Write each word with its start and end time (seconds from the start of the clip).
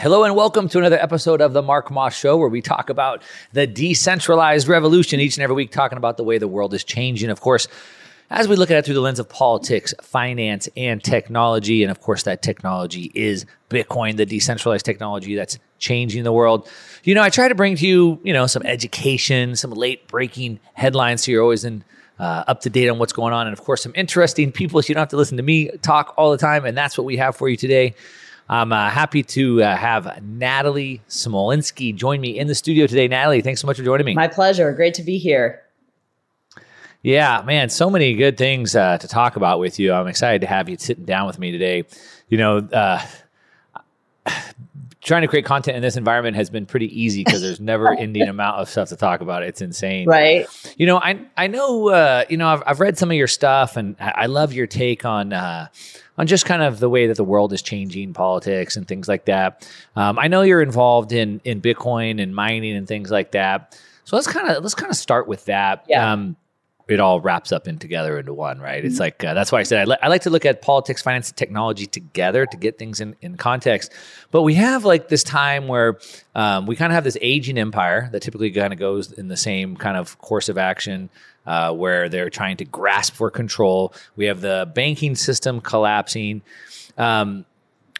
Hello 0.00 0.24
and 0.24 0.34
welcome 0.34 0.66
to 0.70 0.78
another 0.78 0.98
episode 0.98 1.42
of 1.42 1.52
the 1.52 1.60
Mark 1.60 1.90
Moss 1.90 2.18
Show, 2.18 2.38
where 2.38 2.48
we 2.48 2.62
talk 2.62 2.88
about 2.88 3.22
the 3.52 3.66
decentralized 3.66 4.66
revolution 4.66 5.20
each 5.20 5.36
and 5.36 5.44
every 5.44 5.54
week, 5.54 5.72
talking 5.72 5.98
about 5.98 6.16
the 6.16 6.24
way 6.24 6.38
the 6.38 6.48
world 6.48 6.72
is 6.72 6.82
changing. 6.82 7.28
Of 7.28 7.42
course, 7.42 7.68
as 8.30 8.48
we 8.48 8.56
look 8.56 8.70
at 8.70 8.78
it 8.78 8.86
through 8.86 8.94
the 8.94 9.02
lens 9.02 9.18
of 9.18 9.28
politics, 9.28 9.92
finance, 10.00 10.70
and 10.74 11.04
technology, 11.04 11.82
and 11.82 11.90
of 11.90 12.00
course, 12.00 12.22
that 12.22 12.40
technology 12.40 13.12
is 13.14 13.44
Bitcoin, 13.68 14.16
the 14.16 14.24
decentralized 14.24 14.86
technology 14.86 15.34
that's 15.34 15.58
changing 15.78 16.24
the 16.24 16.32
world. 16.32 16.66
You 17.04 17.14
know, 17.14 17.20
I 17.20 17.28
try 17.28 17.48
to 17.48 17.54
bring 17.54 17.76
to 17.76 17.86
you, 17.86 18.20
you 18.24 18.32
know, 18.32 18.46
some 18.46 18.62
education, 18.62 19.54
some 19.54 19.70
late 19.70 20.08
breaking 20.08 20.60
headlines, 20.72 21.24
so 21.24 21.30
you're 21.30 21.42
always 21.42 21.66
in. 21.66 21.84
Uh, 22.18 22.44
up 22.48 22.60
to 22.60 22.68
date 22.68 22.86
on 22.90 22.98
what's 22.98 23.14
going 23.14 23.32
on, 23.32 23.46
and 23.46 23.56
of 23.56 23.64
course, 23.64 23.82
some 23.82 23.92
interesting 23.94 24.52
people. 24.52 24.82
So 24.82 24.88
you 24.88 24.94
don't 24.94 25.00
have 25.00 25.08
to 25.08 25.16
listen 25.16 25.38
to 25.38 25.42
me 25.42 25.70
talk 25.78 26.12
all 26.18 26.30
the 26.30 26.36
time, 26.36 26.66
and 26.66 26.76
that's 26.76 26.98
what 26.98 27.06
we 27.06 27.16
have 27.16 27.34
for 27.34 27.48
you 27.48 27.56
today. 27.56 27.94
I'm 28.50 28.72
uh, 28.72 28.90
happy 28.90 29.22
to 29.22 29.62
uh, 29.62 29.76
have 29.76 30.20
Natalie 30.24 31.00
Smolenski 31.08 31.94
join 31.94 32.20
me 32.20 32.36
in 32.36 32.48
the 32.48 32.54
studio 32.56 32.88
today. 32.88 33.06
Natalie, 33.06 33.42
thanks 33.42 33.60
so 33.60 33.68
much 33.68 33.76
for 33.76 33.84
joining 33.84 34.04
me. 34.04 34.14
My 34.14 34.26
pleasure. 34.26 34.72
Great 34.72 34.94
to 34.94 35.04
be 35.04 35.18
here. 35.18 35.62
Yeah, 37.04 37.44
man, 37.46 37.68
so 37.68 37.88
many 37.88 38.12
good 38.14 38.36
things 38.36 38.74
uh, 38.74 38.98
to 38.98 39.06
talk 39.06 39.36
about 39.36 39.60
with 39.60 39.78
you. 39.78 39.92
I'm 39.92 40.08
excited 40.08 40.40
to 40.40 40.48
have 40.48 40.68
you 40.68 40.76
sitting 40.78 41.04
down 41.04 41.28
with 41.28 41.38
me 41.38 41.52
today. 41.52 41.84
You 42.28 42.38
know, 42.38 42.56
uh, 42.58 43.06
trying 45.00 45.22
to 45.22 45.28
create 45.28 45.44
content 45.44 45.76
in 45.76 45.82
this 45.82 45.96
environment 45.96 46.36
has 46.36 46.50
been 46.50 46.66
pretty 46.66 47.00
easy 47.00 47.24
because 47.24 47.40
there's 47.40 47.60
never 47.60 47.92
ending 47.98 48.28
amount 48.28 48.58
of 48.58 48.68
stuff 48.68 48.90
to 48.90 48.96
talk 48.96 49.20
about. 49.20 49.42
It's 49.42 49.60
insane, 49.60 50.06
right? 50.06 50.46
You 50.76 50.86
know, 50.86 50.98
I 50.98 51.26
I 51.36 51.46
know 51.46 51.88
uh, 51.88 52.24
you 52.28 52.36
know 52.36 52.48
I've, 52.48 52.62
I've 52.66 52.80
read 52.80 52.98
some 52.98 53.10
of 53.10 53.16
your 53.16 53.26
stuff 53.26 53.76
and 53.76 53.96
I 53.98 54.26
love 54.26 54.52
your 54.52 54.66
take 54.66 55.04
on 55.04 55.32
uh, 55.32 55.68
on 56.18 56.26
just 56.26 56.44
kind 56.44 56.62
of 56.62 56.80
the 56.80 56.88
way 56.88 57.06
that 57.06 57.16
the 57.16 57.24
world 57.24 57.52
is 57.52 57.62
changing, 57.62 58.12
politics 58.12 58.76
and 58.76 58.86
things 58.86 59.08
like 59.08 59.24
that. 59.24 59.68
Um, 59.96 60.18
I 60.18 60.28
know 60.28 60.42
you're 60.42 60.62
involved 60.62 61.12
in 61.12 61.40
in 61.44 61.60
Bitcoin 61.60 62.22
and 62.22 62.34
mining 62.34 62.76
and 62.76 62.86
things 62.86 63.10
like 63.10 63.32
that. 63.32 63.78
So 64.04 64.16
let's 64.16 64.28
kind 64.28 64.48
of 64.48 64.62
let's 64.62 64.74
kind 64.74 64.90
of 64.90 64.96
start 64.96 65.28
with 65.28 65.46
that. 65.46 65.84
Yeah. 65.88 66.12
Um, 66.12 66.36
it 66.90 67.00
all 67.00 67.20
wraps 67.20 67.52
up 67.52 67.68
in 67.68 67.78
together 67.78 68.18
into 68.18 68.32
one, 68.32 68.60
right? 68.60 68.84
It's 68.84 68.94
mm-hmm. 68.94 69.02
like 69.02 69.24
uh, 69.24 69.34
that's 69.34 69.52
why 69.52 69.60
I 69.60 69.62
said 69.62 69.80
I, 69.80 69.84
li- 69.84 69.98
I, 70.02 70.08
like 70.08 70.22
to 70.22 70.30
look 70.30 70.44
at 70.44 70.62
politics, 70.62 71.02
finance, 71.02 71.28
and 71.28 71.36
technology 71.36 71.86
together 71.86 72.46
to 72.46 72.56
get 72.56 72.78
things 72.78 73.00
in, 73.00 73.16
in 73.20 73.36
context. 73.36 73.92
But 74.30 74.42
we 74.42 74.54
have 74.54 74.84
like 74.84 75.08
this 75.08 75.22
time 75.22 75.68
where 75.68 75.98
um, 76.34 76.66
we 76.66 76.76
kind 76.76 76.92
of 76.92 76.94
have 76.94 77.04
this 77.04 77.18
aging 77.20 77.58
empire 77.58 78.08
that 78.12 78.20
typically 78.20 78.50
kind 78.50 78.72
of 78.72 78.78
goes 78.78 79.12
in 79.12 79.28
the 79.28 79.36
same 79.36 79.76
kind 79.76 79.96
of 79.96 80.18
course 80.18 80.48
of 80.48 80.58
action. 80.58 81.10
Uh, 81.46 81.72
where 81.72 82.10
they're 82.10 82.28
trying 82.28 82.58
to 82.58 82.66
grasp 82.66 83.14
for 83.14 83.30
control. 83.30 83.94
We 84.14 84.26
have 84.26 84.42
the 84.42 84.70
banking 84.74 85.16
system 85.16 85.62
collapsing. 85.62 86.42
Um, 86.98 87.46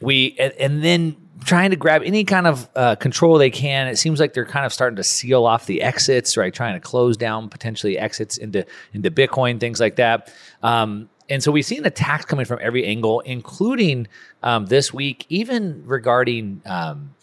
we 0.01 0.37
and, 0.39 0.53
and 0.53 0.85
then 0.85 1.17
trying 1.45 1.71
to 1.71 1.77
grab 1.77 2.03
any 2.05 2.25
kind 2.25 2.47
of 2.47 2.69
uh, 2.77 2.97
control 2.97 3.39
they 3.39 3.51
can. 3.51 3.89
It 3.89 3.97
seems 3.97 4.21
like 4.21 4.35
they're 4.35 4.45
kind 4.45 4.67
of 4.67 4.73
starting 4.73 4.97
to 4.97 5.05
seal 5.05 5.45
off 5.45 5.67
the 5.67 5.83
exits, 5.83 6.37
right? 6.37 6.53
Trying 6.53 6.75
to 6.75 6.81
close 6.81 7.17
down 7.17 7.49
potentially 7.49 7.99
exits 7.99 8.37
into 8.37 8.67
into 8.93 9.11
Bitcoin, 9.11 9.61
things 9.61 9.81
like 9.81 9.97
that. 9.97 10.33
Um, 10.63 11.09
and 11.29 11.43
so 11.43 11.53
we've 11.53 11.65
seen 11.65 11.85
attacks 11.87 12.25
coming 12.25 12.45
from 12.45 12.59
every 12.61 12.85
angle, 12.85 13.21
including 13.21 14.09
um, 14.43 14.67
this 14.67 14.93
week, 14.93 15.27
even 15.29 15.85
regarding 15.87 16.61
um, 16.67 17.15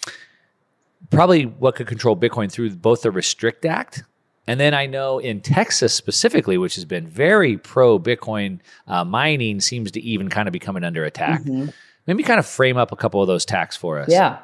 probably 1.10 1.44
what 1.46 1.76
could 1.76 1.88
control 1.88 2.16
Bitcoin 2.16 2.52
through 2.52 2.72
both 2.72 3.02
the 3.02 3.12
Restrict 3.12 3.66
Act. 3.66 4.04
And 4.50 4.62
then 4.62 4.74
I 4.74 4.86
know 4.86 5.20
in 5.20 5.42
Texas 5.42 5.94
specifically, 5.94 6.58
which 6.58 6.76
has 6.76 6.86
been 6.86 7.06
very 7.06 7.58
pro 7.58 8.00
Bitcoin 8.00 8.60
uh, 8.88 9.04
mining, 9.04 9.60
seems 9.60 9.92
to 9.92 10.02
even 10.02 10.30
kind 10.30 10.48
of 10.48 10.54
be 10.54 10.60
coming 10.60 10.86
under 10.86 11.04
attack. 11.04 11.42
Mm-hmm 11.42 11.70
maybe 12.08 12.24
kind 12.24 12.40
of 12.40 12.46
frame 12.46 12.78
up 12.78 12.92
a 12.92 12.96
couple 12.96 13.22
of 13.22 13.28
those 13.28 13.46
tacks 13.46 13.76
for 13.76 14.00
us. 14.00 14.10
Yeah. 14.10 14.40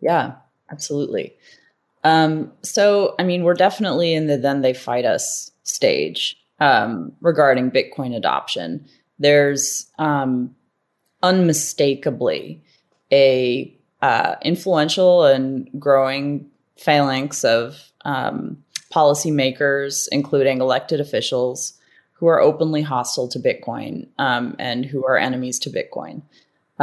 Yeah, 0.00 0.34
absolutely. 0.70 1.34
Um, 2.02 2.52
so, 2.62 3.14
I 3.18 3.22
mean, 3.22 3.44
we're 3.44 3.54
definitely 3.54 4.12
in 4.12 4.26
the 4.26 4.36
then 4.36 4.60
they 4.60 4.74
fight 4.74 5.06
us 5.06 5.50
stage 5.62 6.36
um, 6.60 7.12
regarding 7.20 7.70
Bitcoin 7.70 8.14
adoption. 8.14 8.86
There's 9.18 9.86
um, 9.98 10.54
unmistakably 11.22 12.62
a 13.10 13.74
uh, 14.02 14.34
influential 14.42 15.24
and 15.24 15.70
growing 15.78 16.50
phalanx 16.76 17.44
of 17.44 17.92
um, 18.04 18.62
policymakers, 18.92 20.08
including 20.12 20.60
elected 20.60 21.00
officials, 21.00 21.78
who 22.12 22.26
are 22.26 22.40
openly 22.40 22.82
hostile 22.82 23.28
to 23.28 23.38
Bitcoin 23.38 24.06
um, 24.18 24.54
and 24.58 24.84
who 24.84 25.04
are 25.06 25.16
enemies 25.16 25.58
to 25.60 25.70
Bitcoin. 25.70 26.22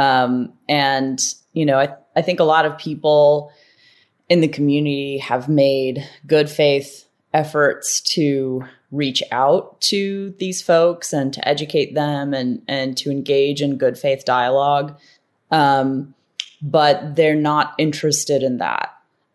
Um, 0.02 0.52
and, 0.68 1.20
you 1.52 1.64
know, 1.64 1.78
I, 1.78 1.94
I 2.16 2.22
think 2.22 2.40
a 2.40 2.44
lot 2.44 2.66
of 2.66 2.76
people 2.76 3.52
in 4.28 4.40
the 4.40 4.48
community 4.48 5.18
have 5.18 5.48
made 5.48 6.04
good 6.26 6.50
faith 6.50 7.06
efforts 7.32 8.00
to 8.00 8.64
reach 8.90 9.22
out 9.30 9.80
to 9.80 10.34
these 10.38 10.60
folks 10.60 11.12
and 11.12 11.32
to 11.32 11.48
educate 11.48 11.94
them 11.94 12.34
and, 12.34 12.62
and 12.66 12.96
to 12.98 13.10
engage 13.10 13.62
in 13.62 13.78
good 13.78 13.96
faith 13.96 14.24
dialogue. 14.24 14.98
Um, 15.50 16.14
but 16.60 17.14
they're 17.14 17.34
not 17.34 17.74
interested 17.78 18.42
in 18.42 18.58
that. 18.58 18.90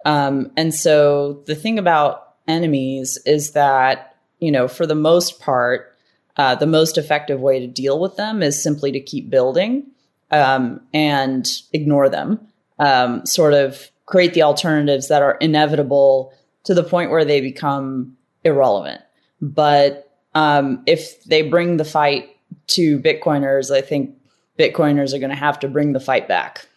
Um, 0.05 0.51
and 0.57 0.73
so 0.73 1.43
the 1.45 1.55
thing 1.55 1.79
about 1.79 2.35
enemies 2.47 3.17
is 3.25 3.51
that, 3.51 4.15
you 4.39 4.51
know, 4.51 4.67
for 4.67 4.85
the 4.85 4.95
most 4.95 5.39
part, 5.39 5.95
uh, 6.35 6.55
the 6.55 6.67
most 6.67 6.97
effective 6.97 7.39
way 7.39 7.59
to 7.59 7.67
deal 7.67 7.99
with 7.99 8.15
them 8.15 8.43
is 8.43 8.61
simply 8.61 8.91
to 8.91 8.99
keep 8.99 9.29
building 9.29 9.91
um, 10.31 10.81
and 10.93 11.47
ignore 11.73 12.09
them, 12.09 12.39
um, 12.79 13.25
sort 13.25 13.53
of 13.53 13.89
create 14.05 14.33
the 14.33 14.43
alternatives 14.43 15.07
that 15.07 15.21
are 15.21 15.35
inevitable 15.35 16.33
to 16.63 16.73
the 16.73 16.83
point 16.83 17.11
where 17.11 17.25
they 17.25 17.41
become 17.41 18.17
irrelevant. 18.43 19.01
But 19.41 20.11
um, 20.35 20.83
if 20.85 21.23
they 21.23 21.41
bring 21.41 21.77
the 21.77 21.85
fight 21.85 22.29
to 22.67 22.99
Bitcoiners, 22.99 23.71
I 23.71 23.81
think 23.81 24.15
Bitcoiners 24.57 25.13
are 25.13 25.19
going 25.19 25.29
to 25.29 25.35
have 25.35 25.59
to 25.59 25.67
bring 25.67 25.93
the 25.93 25.99
fight 25.99 26.27
back. 26.27 26.67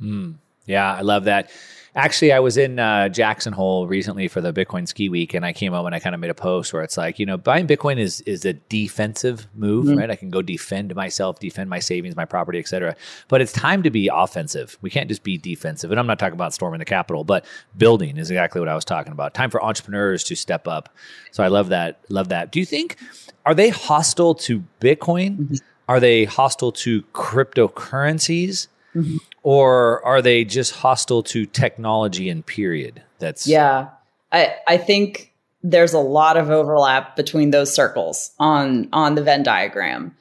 Mm, 0.00 0.34
yeah, 0.66 0.94
I 0.94 1.02
love 1.02 1.24
that. 1.24 1.50
Actually, 1.94 2.32
I 2.32 2.40
was 2.40 2.56
in 2.56 2.78
uh, 2.78 3.10
Jackson 3.10 3.52
Hole 3.52 3.86
recently 3.86 4.26
for 4.26 4.40
the 4.40 4.50
Bitcoin 4.50 4.88
Ski 4.88 5.10
Week, 5.10 5.34
and 5.34 5.44
I 5.44 5.52
came 5.52 5.74
up 5.74 5.84
and 5.84 5.94
I 5.94 5.98
kind 5.98 6.14
of 6.14 6.22
made 6.22 6.30
a 6.30 6.34
post 6.34 6.72
where 6.72 6.82
it's 6.82 6.96
like, 6.96 7.18
you 7.18 7.26
know, 7.26 7.36
buying 7.36 7.66
Bitcoin 7.66 7.98
is 7.98 8.22
is 8.22 8.46
a 8.46 8.54
defensive 8.54 9.46
move, 9.54 9.84
mm-hmm. 9.84 9.98
right? 9.98 10.10
I 10.10 10.16
can 10.16 10.30
go 10.30 10.40
defend 10.40 10.94
myself, 10.94 11.38
defend 11.38 11.68
my 11.68 11.80
savings, 11.80 12.16
my 12.16 12.24
property, 12.24 12.58
etc. 12.58 12.96
But 13.28 13.42
it's 13.42 13.52
time 13.52 13.82
to 13.82 13.90
be 13.90 14.08
offensive. 14.10 14.78
We 14.80 14.88
can't 14.88 15.06
just 15.06 15.22
be 15.22 15.36
defensive. 15.36 15.90
And 15.90 16.00
I'm 16.00 16.06
not 16.06 16.18
talking 16.18 16.32
about 16.32 16.54
storming 16.54 16.78
the 16.78 16.86
Capitol, 16.86 17.24
but 17.24 17.44
building 17.76 18.16
is 18.16 18.30
exactly 18.30 18.60
what 18.62 18.70
I 18.70 18.74
was 18.74 18.86
talking 18.86 19.12
about. 19.12 19.34
Time 19.34 19.50
for 19.50 19.62
entrepreneurs 19.62 20.24
to 20.24 20.34
step 20.34 20.66
up. 20.66 20.88
So 21.30 21.44
I 21.44 21.48
love 21.48 21.68
that. 21.68 22.00
Love 22.08 22.30
that. 22.30 22.52
Do 22.52 22.58
you 22.58 22.64
think 22.64 22.96
are 23.44 23.54
they 23.54 23.68
hostile 23.68 24.34
to 24.36 24.64
Bitcoin? 24.80 25.36
Mm-hmm. 25.36 25.54
Are 25.90 26.00
they 26.00 26.24
hostile 26.24 26.72
to 26.72 27.02
cryptocurrencies? 27.12 28.68
Mm-hmm 28.94 29.16
or 29.42 30.04
are 30.04 30.22
they 30.22 30.44
just 30.44 30.72
hostile 30.72 31.22
to 31.24 31.46
technology 31.46 32.28
and 32.28 32.44
period? 32.44 33.02
That's 33.18 33.46
yeah. 33.46 33.88
I 34.30 34.54
I 34.66 34.76
think 34.76 35.32
there's 35.62 35.92
a 35.92 35.98
lot 35.98 36.36
of 36.36 36.50
overlap 36.50 37.16
between 37.16 37.50
those 37.50 37.74
circles 37.74 38.32
on 38.38 38.88
on 38.92 39.14
the 39.14 39.22
Venn 39.22 39.42
diagram. 39.42 40.14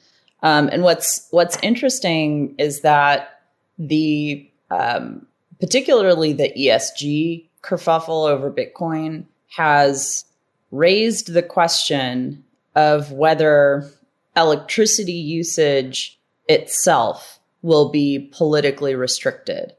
Um, 0.44 0.70
and 0.72 0.84
what's 0.84 1.28
what's 1.32 1.58
interesting 1.62 2.56
is 2.58 2.82
that 2.82 3.42
the 3.78 4.50
um, 4.70 5.26
particularly 5.60 6.34
the 6.34 6.52
ESG 6.58 7.48
kerfuffle 7.62 8.30
over 8.30 8.52
Bitcoin 8.52 9.26
has 9.50 10.26
raised 10.72 11.34
the 11.34 11.44
question 11.44 12.44
of 12.76 13.12
whether 13.12 13.92
electricity 14.36 15.12
usage 15.12 16.18
itself 16.48 17.41
will 17.62 17.90
be 17.90 18.30
politically 18.34 18.96
restricted. 18.96 19.74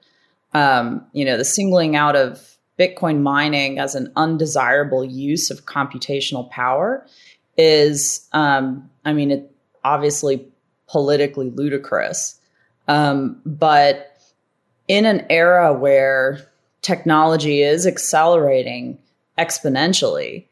Um, 0.55 1.05
you 1.13 1.25
know, 1.25 1.37
the 1.37 1.45
singling 1.45 1.97
out 1.97 2.17
of 2.17 2.57
Bitcoin 2.79 3.21
mining 3.21 3.79
as 3.79 3.95
an 3.95 4.13
undesirable 4.17 5.05
use 5.05 5.51
of 5.51 5.67
computational 5.67 6.49
power 6.51 7.07
is, 7.57 8.29
um, 8.33 8.89
I 9.05 9.13
mean, 9.13 9.31
it 9.31 9.51
obviously 9.85 10.47
politically 10.89 11.51
ludicrous. 11.51 12.39
Um, 12.89 13.41
but 13.47 14.17
in 14.89 15.07
an 15.07 15.27
era 15.31 15.73
where 15.73 16.41
technology 16.83 17.63
is 17.63 17.87
accelerating 17.87 18.99
exponentially, 19.39 20.47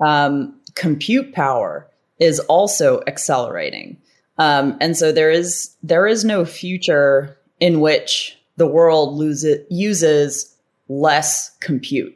um, 0.00 0.58
compute 0.74 1.32
power 1.32 1.88
is 2.18 2.40
also 2.40 3.02
accelerating. 3.06 3.96
Um, 4.38 4.76
and 4.80 4.96
so 4.96 5.12
there 5.12 5.30
is 5.30 5.74
there 5.82 6.06
is 6.06 6.24
no 6.24 6.44
future 6.44 7.38
in 7.60 7.80
which 7.80 8.38
the 8.56 8.66
world 8.66 9.14
loses 9.14 9.64
uses 9.70 10.54
less 10.88 11.56
compute. 11.60 12.14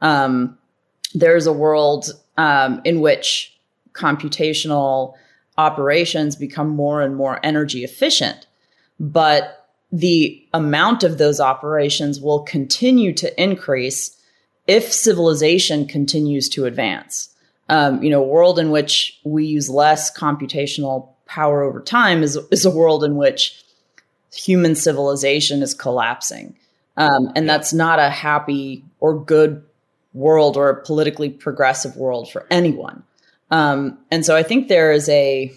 Um, 0.00 0.58
there's 1.14 1.46
a 1.46 1.52
world 1.52 2.10
um, 2.36 2.80
in 2.84 3.00
which 3.00 3.58
computational 3.92 5.14
operations 5.56 6.36
become 6.36 6.68
more 6.68 7.02
and 7.02 7.16
more 7.16 7.40
energy 7.42 7.84
efficient, 7.84 8.46
but 9.00 9.68
the 9.90 10.46
amount 10.52 11.02
of 11.02 11.18
those 11.18 11.40
operations 11.40 12.20
will 12.20 12.42
continue 12.42 13.12
to 13.14 13.42
increase 13.42 14.16
if 14.66 14.92
civilization 14.92 15.86
continues 15.86 16.48
to 16.50 16.66
advance. 16.66 17.30
Um, 17.70 18.02
you 18.02 18.10
know, 18.10 18.22
a 18.22 18.26
world 18.26 18.58
in 18.58 18.70
which 18.70 19.18
we 19.24 19.46
use 19.46 19.68
less 19.68 20.16
computational 20.16 21.10
power 21.28 21.62
over 21.62 21.80
time 21.80 22.22
is 22.22 22.36
is 22.50 22.64
a 22.64 22.70
world 22.70 23.04
in 23.04 23.16
which 23.16 23.62
human 24.34 24.74
civilization 24.74 25.62
is 25.62 25.74
collapsing, 25.74 26.56
um, 26.96 27.30
and 27.36 27.48
that's 27.48 27.72
not 27.72 27.98
a 27.98 28.10
happy 28.10 28.84
or 29.00 29.18
good 29.18 29.62
world 30.14 30.56
or 30.56 30.68
a 30.68 30.82
politically 30.84 31.30
progressive 31.30 31.96
world 31.96 32.30
for 32.30 32.46
anyone. 32.50 33.02
Um, 33.50 33.98
and 34.10 34.26
so 34.26 34.36
I 34.36 34.42
think 34.42 34.68
there 34.68 34.92
is 34.92 35.08
a 35.08 35.52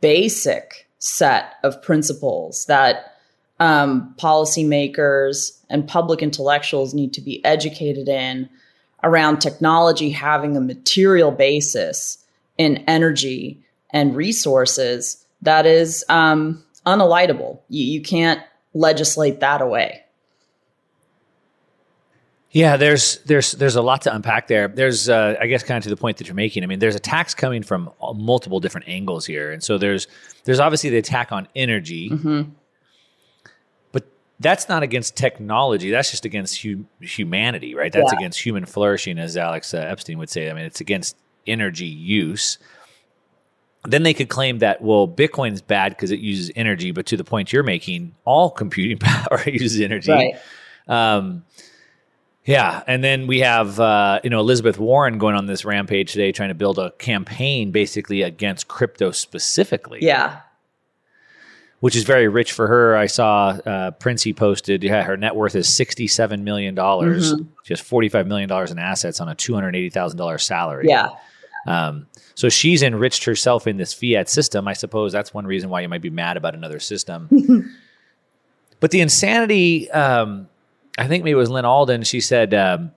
basic 0.00 0.88
set 0.98 1.54
of 1.62 1.80
principles 1.82 2.64
that 2.66 3.14
um, 3.60 4.14
policymakers 4.18 5.60
and 5.68 5.86
public 5.86 6.22
intellectuals 6.22 6.94
need 6.94 7.12
to 7.12 7.20
be 7.20 7.44
educated 7.44 8.08
in 8.08 8.48
around 9.04 9.38
technology 9.38 10.10
having 10.10 10.56
a 10.56 10.60
material 10.60 11.30
basis 11.30 12.18
in 12.56 12.78
energy 12.88 13.62
and 13.90 14.14
resources 14.14 15.24
that 15.42 15.66
is 15.66 16.04
um, 16.08 16.64
unelidable. 16.86 17.60
You, 17.68 17.84
you 17.84 18.02
can't 18.02 18.40
legislate 18.74 19.40
that 19.40 19.60
away. 19.60 20.04
Yeah, 22.50 22.78
there's 22.78 23.18
there's 23.26 23.52
there's 23.52 23.76
a 23.76 23.82
lot 23.82 24.02
to 24.02 24.14
unpack 24.14 24.48
there. 24.48 24.68
There's 24.68 25.08
uh, 25.08 25.36
I 25.38 25.46
guess 25.46 25.62
kind 25.62 25.76
of 25.76 25.84
to 25.84 25.90
the 25.90 25.98
point 25.98 26.16
that 26.16 26.26
you're 26.26 26.34
making. 26.34 26.62
I 26.62 26.66
mean, 26.66 26.78
there's 26.78 26.94
attacks 26.94 27.34
coming 27.34 27.62
from 27.62 27.90
multiple 28.14 28.58
different 28.58 28.88
angles 28.88 29.26
here, 29.26 29.52
and 29.52 29.62
so 29.62 29.76
there's 29.76 30.06
there's 30.44 30.58
obviously 30.58 30.88
the 30.88 30.96
attack 30.96 31.30
on 31.30 31.46
energy, 31.54 32.08
mm-hmm. 32.08 32.50
but 33.92 34.06
that's 34.40 34.66
not 34.66 34.82
against 34.82 35.14
technology. 35.14 35.90
That's 35.90 36.10
just 36.10 36.24
against 36.24 36.62
hu- 36.62 36.86
humanity, 37.00 37.74
right? 37.74 37.92
That's 37.92 38.12
yeah. 38.12 38.18
against 38.18 38.40
human 38.40 38.64
flourishing, 38.64 39.18
as 39.18 39.36
Alex 39.36 39.74
uh, 39.74 39.78
Epstein 39.78 40.16
would 40.16 40.30
say. 40.30 40.48
I 40.48 40.54
mean, 40.54 40.64
it's 40.64 40.80
against 40.80 41.18
energy 41.46 41.86
use 41.86 42.56
then 43.84 44.02
they 44.02 44.14
could 44.14 44.28
claim 44.28 44.58
that 44.58 44.82
well 44.82 45.06
bitcoin 45.06 45.52
is 45.52 45.62
bad 45.62 45.90
because 45.90 46.10
it 46.10 46.20
uses 46.20 46.50
energy 46.56 46.90
but 46.90 47.06
to 47.06 47.16
the 47.16 47.24
point 47.24 47.52
you're 47.52 47.62
making 47.62 48.14
all 48.24 48.50
computing 48.50 48.98
power 49.00 49.42
uses 49.46 49.80
energy 49.80 50.10
right. 50.10 50.36
um, 50.88 51.44
yeah 52.44 52.82
and 52.86 53.04
then 53.04 53.26
we 53.26 53.40
have 53.40 53.78
uh, 53.80 54.20
you 54.24 54.30
know 54.30 54.40
elizabeth 54.40 54.78
warren 54.78 55.18
going 55.18 55.34
on 55.34 55.46
this 55.46 55.64
rampage 55.64 56.12
today 56.12 56.32
trying 56.32 56.48
to 56.48 56.54
build 56.54 56.78
a 56.78 56.90
campaign 56.92 57.70
basically 57.70 58.22
against 58.22 58.68
crypto 58.68 59.10
specifically 59.10 59.98
yeah 60.02 60.40
which 61.80 61.94
is 61.94 62.02
very 62.02 62.28
rich 62.28 62.52
for 62.52 62.66
her. 62.66 62.96
I 62.96 63.06
saw 63.06 63.50
uh, 63.50 63.90
Princey 63.92 64.32
posted, 64.32 64.82
yeah, 64.82 65.02
her 65.02 65.16
net 65.16 65.36
worth 65.36 65.54
is 65.54 65.68
$67 65.68 66.42
million, 66.42 66.74
mm-hmm. 66.74 67.44
just 67.64 67.88
$45 67.88 68.26
million 68.26 68.50
in 68.50 68.78
assets 68.78 69.20
on 69.20 69.28
a 69.28 69.34
$280,000 69.34 70.40
salary. 70.40 70.86
Yeah. 70.88 71.10
Um, 71.66 72.07
so 72.38 72.48
she's 72.48 72.84
enriched 72.84 73.24
herself 73.24 73.66
in 73.66 73.78
this 73.78 73.92
fiat 73.92 74.28
system. 74.28 74.68
I 74.68 74.72
suppose 74.72 75.10
that's 75.10 75.34
one 75.34 75.44
reason 75.44 75.70
why 75.70 75.80
you 75.80 75.88
might 75.88 76.02
be 76.02 76.08
mad 76.08 76.36
about 76.36 76.54
another 76.54 76.78
system. 76.78 77.28
but 78.80 78.92
the 78.92 79.00
insanity, 79.00 79.90
um, 79.90 80.48
I 80.96 81.08
think 81.08 81.24
maybe 81.24 81.32
it 81.32 81.34
was 81.34 81.50
Lyn 81.50 81.64
Alden. 81.64 82.04
She 82.04 82.20
said, 82.20 82.54
um, 82.54 82.92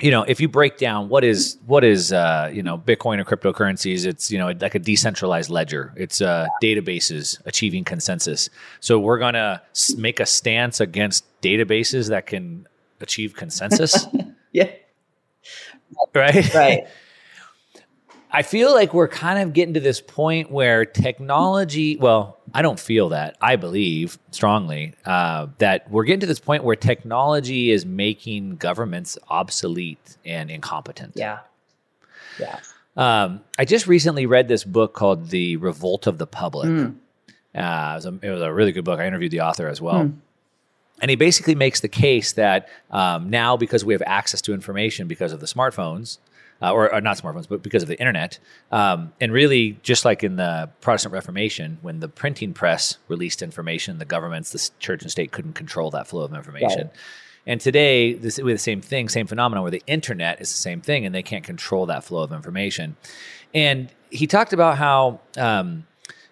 you 0.00 0.10
know, 0.10 0.22
if 0.24 0.38
you 0.38 0.48
break 0.50 0.76
down 0.76 1.08
what 1.08 1.24
is 1.24 1.56
what 1.64 1.82
is 1.82 2.12
uh, 2.12 2.50
you 2.52 2.62
know 2.62 2.76
Bitcoin 2.76 3.18
or 3.18 3.24
cryptocurrencies, 3.24 4.04
it's 4.04 4.30
you 4.30 4.36
know 4.36 4.52
like 4.60 4.74
a 4.74 4.80
decentralized 4.80 5.48
ledger. 5.48 5.94
It's 5.96 6.20
uh, 6.20 6.48
databases 6.62 7.40
achieving 7.46 7.84
consensus. 7.84 8.50
So 8.80 8.98
we're 8.98 9.18
gonna 9.18 9.62
make 9.96 10.20
a 10.20 10.26
stance 10.26 10.78
against 10.80 11.24
databases 11.40 12.10
that 12.10 12.26
can 12.26 12.68
achieve 13.00 13.34
consensus. 13.34 14.06
yeah. 14.52 14.72
Right. 16.14 16.54
Right. 16.54 16.86
I 18.36 18.42
feel 18.42 18.74
like 18.74 18.92
we're 18.92 19.08
kind 19.08 19.38
of 19.38 19.54
getting 19.54 19.72
to 19.74 19.80
this 19.80 20.02
point 20.02 20.50
where 20.50 20.84
technology, 20.84 21.96
well, 21.96 22.38
I 22.52 22.60
don't 22.60 22.78
feel 22.78 23.08
that. 23.08 23.34
I 23.40 23.56
believe 23.56 24.18
strongly 24.30 24.92
uh, 25.06 25.46
that 25.56 25.90
we're 25.90 26.04
getting 26.04 26.20
to 26.20 26.26
this 26.26 26.38
point 26.38 26.62
where 26.62 26.76
technology 26.76 27.70
is 27.70 27.86
making 27.86 28.56
governments 28.56 29.16
obsolete 29.30 30.18
and 30.26 30.50
incompetent. 30.50 31.14
Yeah. 31.16 31.38
Yeah. 32.38 32.60
Um, 32.94 33.40
I 33.58 33.64
just 33.64 33.86
recently 33.86 34.26
read 34.26 34.48
this 34.48 34.64
book 34.64 34.92
called 34.92 35.30
The 35.30 35.56
Revolt 35.56 36.06
of 36.06 36.18
the 36.18 36.26
Public. 36.26 36.68
Mm. 36.68 36.96
Uh, 37.54 37.92
it, 37.92 37.94
was 37.94 38.04
a, 38.04 38.18
it, 38.20 38.30
was 38.30 38.42
a, 38.42 38.52
really 38.52 38.72
good 38.72 38.84
book. 38.84 39.00
I 39.00 39.06
interviewed 39.06 39.32
the 39.32 39.40
author 39.40 39.66
as 39.66 39.80
well. 39.80 40.04
Mm. 40.04 40.16
And 41.00 41.08
he 41.08 41.16
basically 41.16 41.54
makes 41.54 41.80
the 41.80 41.88
case 41.88 42.34
that 42.34 42.68
um, 42.90 43.30
now, 43.30 43.56
because 43.56 43.82
we 43.82 43.94
have 43.94 44.02
access 44.04 44.42
to 44.42 44.52
information 44.52 45.08
because 45.08 45.32
of 45.32 45.40
the 45.40 45.46
smartphones, 45.46 46.18
uh, 46.62 46.72
or, 46.72 46.92
or, 46.92 47.00
not 47.00 47.18
smartphones, 47.18 47.48
but 47.48 47.62
because 47.62 47.82
of 47.82 47.88
the 47.88 47.98
internet. 47.98 48.38
Um, 48.72 49.12
and 49.20 49.32
really, 49.32 49.78
just 49.82 50.04
like 50.04 50.24
in 50.24 50.36
the 50.36 50.70
Protestant 50.80 51.12
Reformation, 51.12 51.78
when 51.82 52.00
the 52.00 52.08
printing 52.08 52.54
press 52.54 52.98
released 53.08 53.42
information, 53.42 53.98
the 53.98 54.04
governments, 54.04 54.50
the 54.50 54.70
church 54.78 55.02
and 55.02 55.10
state 55.10 55.32
couldn't 55.32 55.52
control 55.52 55.90
that 55.90 56.06
flow 56.06 56.22
of 56.22 56.32
information. 56.32 56.86
Right. 56.88 56.96
And 57.46 57.60
today, 57.60 58.14
this 58.14 58.38
we 58.38 58.50
have 58.50 58.58
the 58.58 58.62
same 58.62 58.80
thing, 58.80 59.08
same 59.08 59.26
phenomenon 59.26 59.62
where 59.62 59.70
the 59.70 59.82
internet 59.86 60.40
is 60.40 60.50
the 60.50 60.58
same 60.58 60.80
thing, 60.80 61.06
and 61.06 61.14
they 61.14 61.22
can't 61.22 61.44
control 61.44 61.86
that 61.86 62.02
flow 62.02 62.22
of 62.22 62.32
information. 62.32 62.96
And 63.54 63.92
he 64.10 64.26
talked 64.26 64.52
about 64.52 64.78
how 64.78 65.20
um, 65.36 65.86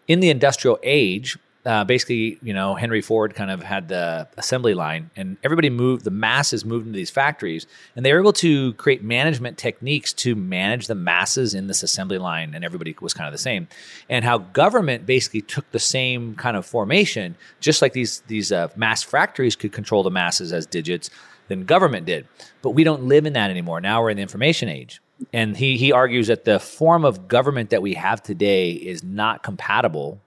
in 0.08 0.20
the 0.20 0.30
industrial 0.30 0.78
age, 0.82 1.38
uh, 1.64 1.84
basically, 1.84 2.38
you 2.42 2.52
know, 2.52 2.74
Henry 2.74 3.00
Ford 3.00 3.34
kind 3.34 3.50
of 3.50 3.62
had 3.62 3.88
the 3.88 4.28
assembly 4.36 4.74
line, 4.74 5.10
and 5.16 5.36
everybody 5.42 5.70
moved. 5.70 6.04
The 6.04 6.10
masses 6.10 6.64
moved 6.64 6.86
into 6.86 6.96
these 6.96 7.10
factories, 7.10 7.66
and 7.96 8.04
they 8.04 8.12
were 8.12 8.20
able 8.20 8.34
to 8.34 8.74
create 8.74 9.02
management 9.02 9.56
techniques 9.56 10.12
to 10.14 10.34
manage 10.34 10.86
the 10.86 10.94
masses 10.94 11.54
in 11.54 11.66
this 11.66 11.82
assembly 11.82 12.18
line, 12.18 12.54
and 12.54 12.64
everybody 12.64 12.94
was 13.00 13.14
kind 13.14 13.26
of 13.26 13.32
the 13.32 13.38
same. 13.38 13.66
And 14.08 14.24
how 14.24 14.38
government 14.38 15.06
basically 15.06 15.40
took 15.40 15.70
the 15.70 15.78
same 15.78 16.34
kind 16.34 16.56
of 16.56 16.66
formation, 16.66 17.36
just 17.60 17.80
like 17.80 17.94
these 17.94 18.20
these 18.26 18.52
uh, 18.52 18.68
mass 18.76 19.02
factories 19.02 19.56
could 19.56 19.72
control 19.72 20.02
the 20.02 20.10
masses 20.10 20.52
as 20.52 20.66
digits, 20.66 21.08
than 21.48 21.64
government 21.64 22.06
did. 22.06 22.26
But 22.62 22.70
we 22.70 22.84
don't 22.84 23.04
live 23.04 23.26
in 23.26 23.32
that 23.34 23.50
anymore. 23.50 23.80
Now 23.80 24.02
we're 24.02 24.10
in 24.10 24.16
the 24.16 24.22
information 24.22 24.68
age. 24.68 25.00
And 25.32 25.56
he, 25.56 25.76
he 25.76 25.92
argues 25.92 26.26
that 26.26 26.44
the 26.44 26.58
form 26.58 27.04
of 27.04 27.28
government 27.28 27.70
that 27.70 27.82
we 27.82 27.94
have 27.94 28.22
today 28.22 28.72
is 28.72 29.02
not 29.02 29.42
compatible 29.42 30.20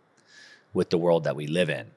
with 0.78 0.90
the 0.90 0.98
world 0.98 1.26
that 1.26 1.36
we 1.36 1.48
live 1.48 1.70
in, 1.70 1.88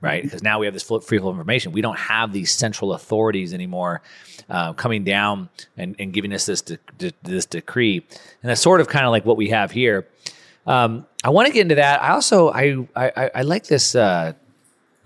right? 0.00 0.22
Because 0.22 0.42
now 0.42 0.58
we 0.58 0.66
have 0.66 0.74
this 0.74 0.82
free 0.82 1.18
flow 1.18 1.30
of 1.30 1.36
information. 1.36 1.72
We 1.72 1.80
don't 1.80 1.98
have 1.98 2.32
these 2.32 2.50
central 2.50 2.92
authorities 2.92 3.54
anymore 3.54 4.02
uh, 4.50 4.74
coming 4.74 5.04
down 5.04 5.48
and, 5.78 5.96
and 5.98 6.12
giving 6.12 6.34
us 6.34 6.44
this 6.44 6.60
de- 6.60 6.78
de- 6.98 7.12
this 7.22 7.46
decree, 7.46 8.04
and 8.42 8.50
that's 8.50 8.60
sort 8.60 8.80
of 8.82 8.88
kind 8.88 9.06
of 9.06 9.12
like 9.12 9.24
what 9.24 9.38
we 9.38 9.48
have 9.48 9.70
here. 9.70 10.08
Um, 10.66 11.06
I 11.24 11.30
want 11.30 11.46
to 11.46 11.52
get 11.52 11.62
into 11.62 11.76
that. 11.76 12.02
I 12.02 12.10
also 12.10 12.50
I 12.50 12.86
I, 12.94 13.30
I 13.36 13.42
like 13.42 13.66
this. 13.66 13.94
Uh, 13.94 14.34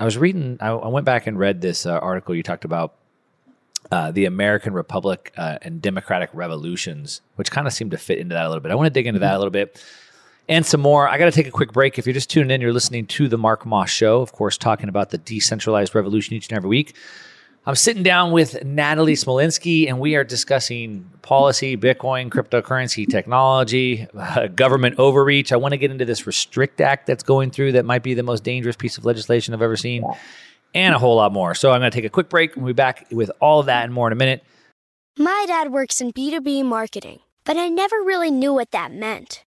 I 0.00 0.04
was 0.04 0.18
reading. 0.18 0.58
I, 0.61 0.70
I, 0.70 0.88
went 0.88 1.06
back 1.06 1.28
and 1.28 1.38
read 1.38 1.61
this 1.61 1.87
uh, 1.87 1.92
article 1.99 2.34
you 2.34 2.42
talked 2.42 2.64
about. 2.64 2.94
Uh, 3.92 4.11
the 4.11 4.25
American 4.25 4.73
Republic 4.73 5.30
uh, 5.37 5.58
and 5.61 5.82
Democratic 5.82 6.30
revolutions, 6.32 7.20
which 7.37 7.50
kind 7.50 7.66
of 7.66 7.73
seem 7.73 7.90
to 7.90 7.99
fit 7.99 8.18
into 8.18 8.34
that 8.34 8.46
a 8.46 8.49
little 8.49 8.62
bit. 8.62 8.73
I 8.73 8.75
want 8.75 8.87
to 8.87 8.90
dig 8.90 9.06
into 9.06 9.20
that 9.20 9.34
a 9.34 9.38
little 9.38 9.52
bit 9.52 9.78
and 10.49 10.65
some 10.65 10.81
more. 10.81 11.09
I 11.09 11.19
got 11.19 11.27
to 11.27 11.33
take 11.33 11.47
a 11.47 11.51
quick 11.51 11.73
break. 11.73 11.99
If 11.99 12.07
you're 12.07 12.15
just 12.15 12.31
tuning 12.31 12.51
in, 12.51 12.61
you're 12.61 12.73
listening 12.73 13.07
to 13.07 13.29
the 13.29 13.39
Mark 13.39 13.65
Moss 13.65 13.91
Show, 13.91 14.21
of 14.21 14.33
course, 14.33 14.59
talking 14.59 14.89
about 14.89 15.11
the 15.11 15.19
decentralized 15.19 15.95
revolution 15.95 16.35
each 16.35 16.49
and 16.49 16.57
every 16.57 16.69
week. 16.69 16.95
I'm 17.67 17.77
sitting 17.77 18.03
down 18.03 18.33
with 18.33 18.63
Natalie 18.63 19.15
Smolenski, 19.15 19.89
and 19.89 19.99
we 19.99 20.17
are 20.17 20.25
discussing 20.25 21.11
policy, 21.23 21.79
Bitcoin, 21.79 22.29
cryptocurrency, 22.29 23.09
technology, 23.09 24.07
uh, 24.15 24.49
government 24.49 24.99
overreach. 24.99 25.51
I 25.51 25.57
want 25.57 25.73
to 25.73 25.79
get 25.79 25.91
into 25.91 26.05
this 26.05 26.27
Restrict 26.27 26.83
Act 26.83 27.07
that's 27.07 27.23
going 27.23 27.51
through 27.51 27.73
that 27.73 27.87
might 27.87 28.03
be 28.03 28.13
the 28.13 28.23
most 28.23 28.45
dangerous 28.45 28.77
piece 28.77 28.99
of 28.99 29.07
legislation 29.07 29.55
I've 29.55 29.63
ever 29.63 29.79
seen, 29.79 30.05
and 30.75 30.95
a 30.95 30.99
whole 30.99 31.17
lot 31.17 31.33
more. 31.33 31.55
So 31.55 31.73
I'm 31.73 31.81
going 31.81 31.91
to 31.91 31.97
take 31.97 32.05
a 32.05 32.11
quick 32.11 32.29
break, 32.29 32.55
we'll 32.55 32.67
be 32.67 32.73
back 32.75 33.07
with 33.11 33.31
all 33.41 33.61
of 33.61 33.67
that 33.67 33.85
and 33.85 33.95
more 33.95 34.09
in 34.09 34.13
a 34.13 34.17
minute. 34.17 34.45
My 35.17 35.45
dad 35.47 35.73
works 35.73 36.03
in 36.03 36.13
B2B 36.13 36.67
marketing, 36.67 37.21
but 37.45 37.57
I 37.57 37.71
never 37.71 37.97
really 37.97 38.31
knew 38.31 38.53
what 38.53 38.73
that 38.73 38.93
meant. 38.93 39.44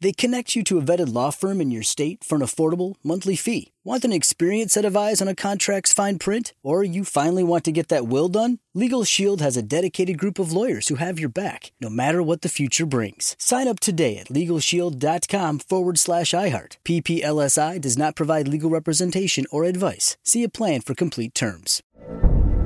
They 0.00 0.12
connect 0.12 0.54
you 0.54 0.62
to 0.64 0.78
a 0.78 0.82
vetted 0.82 1.12
law 1.12 1.30
firm 1.30 1.60
in 1.60 1.70
your 1.70 1.82
state 1.82 2.22
for 2.22 2.34
an 2.34 2.42
affordable 2.42 2.96
monthly 3.02 3.36
fee. 3.36 3.72
Want 3.82 4.04
an 4.04 4.12
experienced 4.12 4.74
set 4.74 4.84
of 4.84 4.96
eyes 4.96 5.22
on 5.22 5.28
a 5.28 5.34
contract's 5.34 5.92
fine 5.92 6.18
print? 6.18 6.52
Or 6.62 6.84
you 6.84 7.04
finally 7.04 7.42
want 7.42 7.64
to 7.64 7.72
get 7.72 7.88
that 7.88 8.06
will 8.06 8.28
done? 8.28 8.58
Legal 8.74 9.04
Shield 9.04 9.40
has 9.40 9.56
a 9.56 9.62
dedicated 9.62 10.18
group 10.18 10.38
of 10.38 10.52
lawyers 10.52 10.88
who 10.88 10.96
have 10.96 11.18
your 11.18 11.28
back, 11.30 11.72
no 11.80 11.88
matter 11.88 12.22
what 12.22 12.42
the 12.42 12.48
future 12.48 12.84
brings. 12.84 13.36
Sign 13.38 13.68
up 13.68 13.80
today 13.80 14.18
at 14.18 14.28
LegalShield.com 14.28 15.60
forward 15.60 15.98
slash 15.98 16.32
iHeart. 16.32 16.76
PPLSI 16.84 17.80
does 17.80 17.96
not 17.96 18.16
provide 18.16 18.48
legal 18.48 18.68
representation 18.68 19.46
or 19.50 19.64
advice. 19.64 20.16
See 20.22 20.42
a 20.42 20.48
plan 20.48 20.82
for 20.82 20.94
complete 20.94 21.34
terms. 21.34 21.82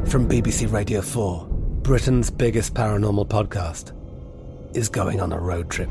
From 0.07 0.29
BBC 0.29 0.73
Radio 0.73 1.01
4, 1.01 1.47
Britain's 1.83 2.31
biggest 2.31 2.75
paranormal 2.75 3.29
podcast 3.29 3.93
is 4.75 4.89
going 4.89 5.21
on 5.21 5.33
a 5.33 5.39
road 5.39 5.71
trip. 5.71 5.91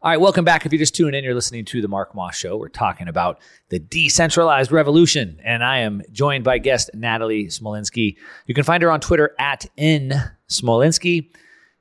All 0.00 0.12
right, 0.12 0.20
welcome 0.20 0.44
back. 0.44 0.64
If 0.64 0.70
you're 0.70 0.78
just 0.78 0.94
tuning 0.94 1.14
in, 1.14 1.24
you're 1.24 1.34
listening 1.34 1.64
to 1.64 1.82
the 1.82 1.88
Mark 1.88 2.14
Moss 2.14 2.36
Show. 2.36 2.56
We're 2.56 2.68
talking 2.68 3.08
about 3.08 3.40
the 3.70 3.80
decentralized 3.80 4.70
revolution, 4.70 5.40
and 5.42 5.64
I 5.64 5.78
am 5.78 6.02
joined 6.12 6.44
by 6.44 6.58
guest 6.58 6.90
Natalie 6.94 7.46
Smolenski. 7.46 8.14
You 8.46 8.54
can 8.54 8.62
find 8.62 8.80
her 8.84 8.92
on 8.92 9.00
Twitter 9.00 9.34
at 9.40 9.66
n 9.76 10.12
Smolenski, 10.48 11.30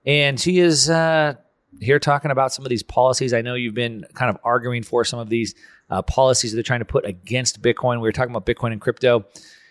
and 0.04 0.40
she 0.40 0.58
is 0.58 0.90
uh, 0.90 1.36
here 1.80 2.00
talking 2.00 2.32
about 2.32 2.52
some 2.52 2.66
of 2.66 2.70
these 2.70 2.82
policies. 2.82 3.34
I 3.36 3.44
know 3.44 3.54
you've 3.54 3.76
been 3.76 4.04
kind 4.16 4.32
of 4.32 4.42
arguing 4.44 4.82
for 4.82 5.06
some 5.06 5.20
of 5.20 5.30
these 5.30 5.54
uh, 5.92 6.02
policies 6.02 6.50
that 6.50 6.56
they're 6.56 6.64
trying 6.64 6.80
to 6.80 6.86
put 6.86 7.06
against 7.06 7.62
Bitcoin. 7.62 7.98
We 7.98 8.08
were 8.08 8.12
talking 8.12 8.36
about 8.36 8.48
Bitcoin 8.48 8.72
and 8.72 8.82
crypto, 8.82 9.26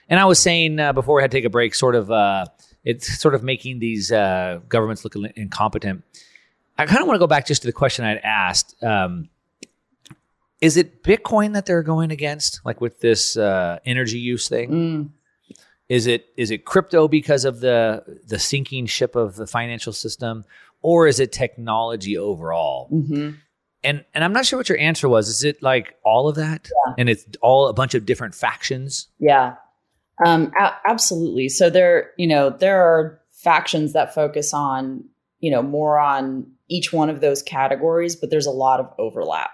and 0.09 0.21
I 0.21 0.25
was 0.25 0.39
saying 0.39 0.79
uh, 0.79 0.93
before 0.93 1.17
we 1.17 1.23
had 1.23 1.33
to 1.33 1.37
take 1.37 1.47
a 1.47 1.51
break, 1.51 1.75
sort 1.75 1.97
of, 1.97 2.13
uh, 2.13 2.45
it's 2.85 3.19
sort 3.19 3.35
of 3.35 3.43
making 3.43 3.81
these 3.81 4.13
uh, 4.13 4.61
governments 4.69 5.03
look 5.03 5.17
incompetent. 5.35 6.05
I 6.79 6.87
kind 6.87 7.01
of 7.01 7.07
want 7.07 7.17
to 7.17 7.21
go 7.21 7.27
back 7.27 7.47
just 7.47 7.63
to 7.63 7.69
the 7.69 7.73
question 7.73 8.05
I'd 8.05 8.19
asked. 8.19 8.83
Um, 8.83 9.29
is 10.61 10.77
it 10.77 11.03
Bitcoin 11.03 11.55
that 11.55 11.67
they're 11.67 11.83
going 11.83 12.11
against, 12.11 12.61
like 12.65 12.81
with 12.81 13.01
this 13.01 13.37
uh, 13.37 13.79
energy 13.85 14.19
use 14.19 14.49
thing? 14.49 14.71
Mm. 14.71 15.11
Is 15.89 16.07
it 16.07 16.27
is 16.37 16.51
it 16.51 16.65
crypto 16.65 17.07
because 17.09 17.45
of 17.45 17.61
the 17.61 18.03
the 18.27 18.39
sinking 18.39 18.87
ship 18.87 19.15
of 19.15 19.37
the 19.37 19.47
financial 19.47 19.93
system, 19.93 20.45
or 20.83 21.07
is 21.07 21.21
it 21.21 21.31
technology 21.31 22.19
overall? 22.19 22.89
Mm-hmm. 22.93 23.31
And 23.85 24.05
and 24.13 24.25
I'm 24.25 24.33
not 24.33 24.47
sure 24.47 24.59
what 24.59 24.69
your 24.69 24.79
answer 24.79 25.09
was. 25.09 25.29
Is 25.29 25.45
it 25.45 25.63
like 25.63 25.95
all 26.05 26.29
of 26.29 26.35
that, 26.37 26.69
Yeah. 26.87 26.95
and 26.99 27.09
it's 27.09 27.25
all 27.41 27.69
a 27.69 27.73
bunch 27.73 27.95
of 27.95 28.05
different 28.05 28.35
factions? 28.35 29.07
Yeah, 29.21 29.55
um, 30.25 30.51
a- 30.59 30.75
absolutely. 30.85 31.49
So 31.49 31.71
there, 31.71 32.11
you 32.17 32.27
know, 32.27 32.51
there 32.51 32.83
are 32.83 33.21
factions 33.31 33.93
that 33.93 34.13
focus 34.13 34.53
on, 34.53 35.05
you 35.39 35.53
know, 35.53 35.63
more 35.63 36.01
on 36.01 36.51
each 36.69 36.93
one 36.93 37.11
of 37.11 37.21
those 37.21 37.43
categories, 37.43 38.17
but 38.17 38.31
there's 38.31 38.47
a 38.47 38.51
lot 38.51 38.81
of 38.81 38.93
overlap. 38.99 39.51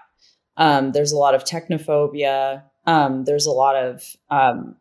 Um, 0.57 0.91
there's 0.91 1.11
a 1.11 1.17
lot 1.17 1.35
of 1.35 1.43
technophobia. 1.43 2.63
Um, 2.85 3.25
there's 3.25 3.45
a 3.45 3.51
lot 3.51 3.75
of, 3.75 4.03
um, 4.29 4.75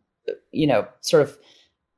you 0.50 0.66
know, 0.66 0.86
sort 1.00 1.22
of 1.22 1.36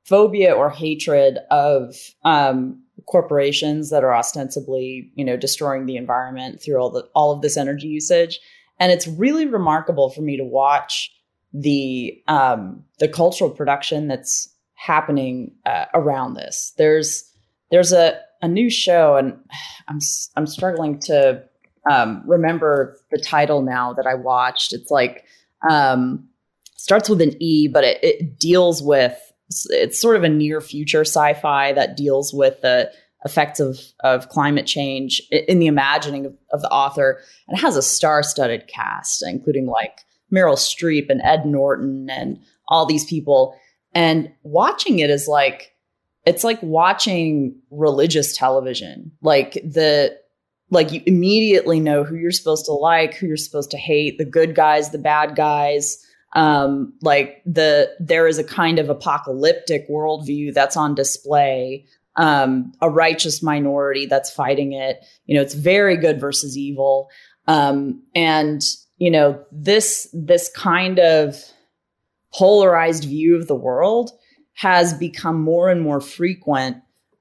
phobia 0.05 0.53
or 0.53 0.71
hatred 0.71 1.38
of 1.50 1.97
um, 2.25 2.83
corporations 3.07 3.91
that 3.91 4.05
are 4.05 4.14
ostensibly, 4.14 5.11
you 5.14 5.25
know, 5.25 5.37
destroying 5.37 5.87
the 5.87 5.97
environment 5.97 6.61
through 6.62 6.76
all 6.76 6.91
the 6.91 7.09
all 7.14 7.33
of 7.33 7.43
this 7.43 7.57
energy 7.57 7.88
usage. 7.88 8.41
And 8.79 8.93
it's 8.93 9.07
really 9.07 9.47
remarkable 9.47 10.11
for 10.11 10.21
me 10.21 10.37
to 10.37 10.45
watch 10.45 11.12
the 11.53 12.21
um, 12.29 12.85
the 12.99 13.09
cultural 13.09 13.50
production 13.50 14.09
that's 14.09 14.49
happening 14.75 15.53
uh, 15.64 15.87
around 15.95 16.35
this. 16.35 16.73
There's 16.76 17.31
there's 17.71 17.93
a 17.93 18.21
a 18.45 18.49
new 18.49 18.71
show, 18.71 19.17
and 19.17 19.37
I'm 19.89 19.99
I'm 20.37 20.47
struggling 20.47 20.99
to 21.01 21.43
um, 21.91 22.23
remember 22.27 22.99
the 23.11 23.19
title 23.19 23.63
now 23.63 23.95
that 23.95 24.07
I 24.07 24.15
watched. 24.15 24.73
It's 24.73 24.91
like 24.91 25.25
um, 25.69 26.29
starts 26.77 27.09
with 27.09 27.21
an 27.21 27.35
E, 27.43 27.69
but 27.69 27.85
it, 27.85 27.99
it 28.05 28.39
deals 28.39 28.83
with 28.83 29.19
it's 29.71 30.01
sort 30.01 30.17
of 30.17 30.25
a 30.25 30.29
near 30.29 30.61
future 30.61 31.03
sci-fi 31.03 31.73
that 31.73 31.97
deals 31.97 32.33
with 32.33 32.61
the 32.61 32.93
effects 33.25 33.61
of 33.61 33.81
of 34.01 34.29
climate 34.29 34.67
change 34.67 35.23
in 35.31 35.59
the 35.59 35.67
imagining 35.67 36.27
of, 36.27 36.37
of 36.53 36.61
the 36.61 36.71
author, 36.71 37.21
and 37.49 37.59
it 37.59 37.61
has 37.61 37.77
a 37.77 37.83
star-studded 37.83 38.67
cast, 38.69 39.25
including 39.27 39.67
like 39.67 40.01
Meryl 40.33 40.57
Streep 40.57 41.09
and 41.09 41.23
Ed 41.23 41.47
Norton 41.47 42.11
and 42.11 42.39
all 42.69 42.85
these 42.85 43.07
people. 43.07 43.57
And 43.95 44.33
watching 44.43 44.99
it 44.99 45.09
is 45.09 45.29
like 45.29 45.74
it's 46.26 46.45
like 46.45 46.62
watching 46.62 47.61
religious 47.71 48.37
television. 48.37 49.12
Like 49.23 49.54
the 49.54 50.16
like 50.71 50.93
you 50.93 51.02
immediately 51.07 51.81
know 51.81 52.04
who 52.04 52.16
you're 52.16 52.31
supposed 52.31 52.64
to 52.66 52.73
like, 52.73 53.14
who 53.14 53.26
you're 53.26 53.37
supposed 53.37 53.71
to 53.73 53.76
hate, 53.76 54.19
the 54.19 54.25
good 54.25 54.54
guys, 54.54 54.90
the 54.90 54.99
bad 54.99 55.37
guys. 55.37 55.99
Um, 56.35 56.95
like 57.00 57.43
the 57.47 57.95
there 58.00 58.26
is 58.26 58.38
a 58.38 58.45
kind 58.45 58.78
of 58.78 58.90
apocalyptic 58.90 59.88
worldview 59.88 60.52
that's 60.52 60.76
on 60.76 60.95
display. 60.95 61.87
Um, 62.16 62.73
a 62.81 62.88
righteous 62.88 63.43
minority 63.43 64.07
that's 64.07 64.31
fighting 64.31 64.73
it. 64.73 65.04
You 65.26 65.37
know, 65.37 65.43
it's 65.43 65.54
very 65.54 65.97
good 65.97 66.21
versus 66.21 66.57
evil. 66.57 67.09
Um, 67.47 68.02
and 68.14 68.64
you 68.99 69.11
know 69.11 69.45
this 69.52 70.09
this 70.12 70.50
kind 70.57 70.99
of 70.99 71.37
polarized 72.33 73.04
view 73.04 73.37
of 73.37 73.47
the 73.47 73.54
world 73.54 74.11
has 74.54 74.94
become 74.94 75.40
more 75.42 75.68
and 75.68 75.80
more 75.80 76.00
frequent, 76.00 76.76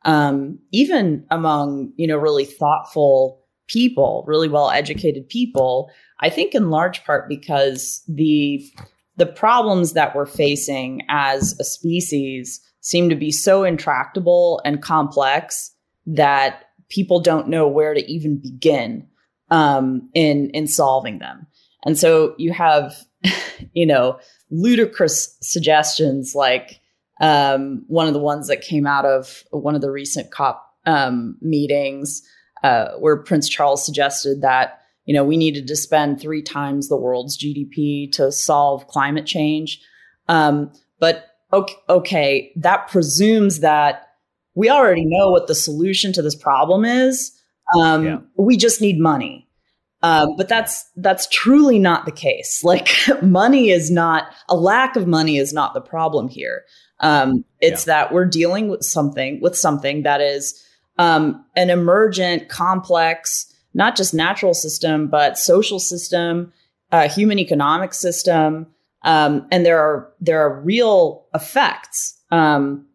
um, 0.05 0.59
even 0.71 1.25
among 1.29 1.91
you 1.97 2.07
know 2.07 2.17
really 2.17 2.45
thoughtful 2.45 3.41
people, 3.67 4.23
really 4.27 4.47
well 4.47 4.69
educated 4.69 5.27
people. 5.27 5.89
I 6.19 6.29
think 6.29 6.55
in 6.55 6.69
large 6.69 7.03
part 7.03 7.27
because 7.27 8.03
the 8.07 8.63
the 9.17 9.25
problems 9.25 9.93
that 9.93 10.15
we're 10.15 10.25
facing 10.25 11.01
as 11.09 11.57
a 11.59 11.63
species 11.63 12.61
seem 12.81 13.09
to 13.09 13.15
be 13.15 13.31
so 13.31 13.63
intractable 13.63 14.61
and 14.65 14.81
complex 14.81 15.71
that 16.05 16.65
people 16.89 17.19
don't 17.19 17.47
know 17.47 17.67
where 17.67 17.93
to 17.93 18.11
even 18.11 18.37
begin 18.37 19.07
um, 19.49 20.09
in 20.13 20.49
in 20.51 20.67
solving 20.67 21.19
them. 21.19 21.47
And 21.85 21.97
so 21.97 22.35
you 22.37 22.51
have, 22.53 22.95
you 23.73 23.85
know, 23.85 24.19
ludicrous 24.49 25.37
suggestions 25.41 26.33
like 26.35 26.79
um, 27.21 27.83
one 27.87 28.07
of 28.07 28.13
the 28.13 28.19
ones 28.19 28.47
that 28.47 28.61
came 28.61 28.87
out 28.87 29.05
of 29.05 29.43
one 29.51 29.75
of 29.75 29.81
the 29.81 29.91
recent 29.91 30.31
COP 30.31 30.63
um, 30.85 31.37
meetings, 31.41 32.21
uh, 32.63 32.89
where 32.99 33.17
Prince 33.17 33.49
Charles 33.49 33.85
suggested 33.85 34.41
that 34.41 34.79
you 35.05 35.13
know 35.13 35.23
we 35.23 35.37
needed 35.37 35.67
to 35.67 35.75
spend 35.75 36.19
three 36.19 36.41
times 36.41 36.87
the 36.87 36.97
world's 36.97 37.37
GDP 37.37 38.11
to 38.13 38.31
solve 38.31 38.87
climate 38.87 39.25
change. 39.25 39.81
Um, 40.27 40.71
but 40.99 41.27
okay, 41.51 41.75
okay, 41.89 42.51
that 42.55 42.87
presumes 42.87 43.59
that 43.59 44.07
we 44.55 44.69
already 44.69 45.05
know 45.05 45.31
what 45.31 45.47
the 45.47 45.55
solution 45.55 46.13
to 46.13 46.21
this 46.21 46.35
problem 46.35 46.85
is. 46.85 47.31
Um, 47.77 48.05
yeah. 48.05 48.17
We 48.37 48.57
just 48.57 48.81
need 48.81 48.99
money. 48.99 49.47
Um, 50.01 50.35
but 50.35 50.49
that's 50.49 50.85
that's 50.97 51.27
truly 51.29 51.79
not 51.79 52.05
the 52.05 52.11
case. 52.11 52.61
Like 52.73 52.89
money 53.21 53.69
is 53.69 53.89
not 53.89 54.27
a 54.49 54.55
lack 54.55 54.95
of 54.95 55.07
money 55.07 55.37
is 55.37 55.53
not 55.53 55.73
the 55.73 55.81
problem 55.81 56.27
here. 56.27 56.63
Um, 57.03 57.43
it's 57.59 57.85
yeah. 57.85 57.93
that 57.93 58.13
we're 58.13 58.25
dealing 58.25 58.69
with 58.69 58.83
something 58.83 59.39
with 59.41 59.57
something 59.57 60.03
that 60.03 60.21
is 60.21 60.59
um, 60.97 61.45
an 61.55 61.69
emergent, 61.69 62.49
complex, 62.49 63.53
not 63.73 63.95
just 63.95 64.13
natural 64.13 64.53
system, 64.53 65.07
but 65.07 65.37
social 65.37 65.79
system, 65.79 66.53
uh, 66.91 67.09
human 67.09 67.39
economic 67.39 67.93
system, 67.93 68.67
um, 69.03 69.45
and 69.51 69.65
there 69.65 69.79
are 69.79 70.13
there 70.21 70.39
are 70.41 70.61
real 70.61 71.27
effects 71.33 72.17
um, 72.31 72.85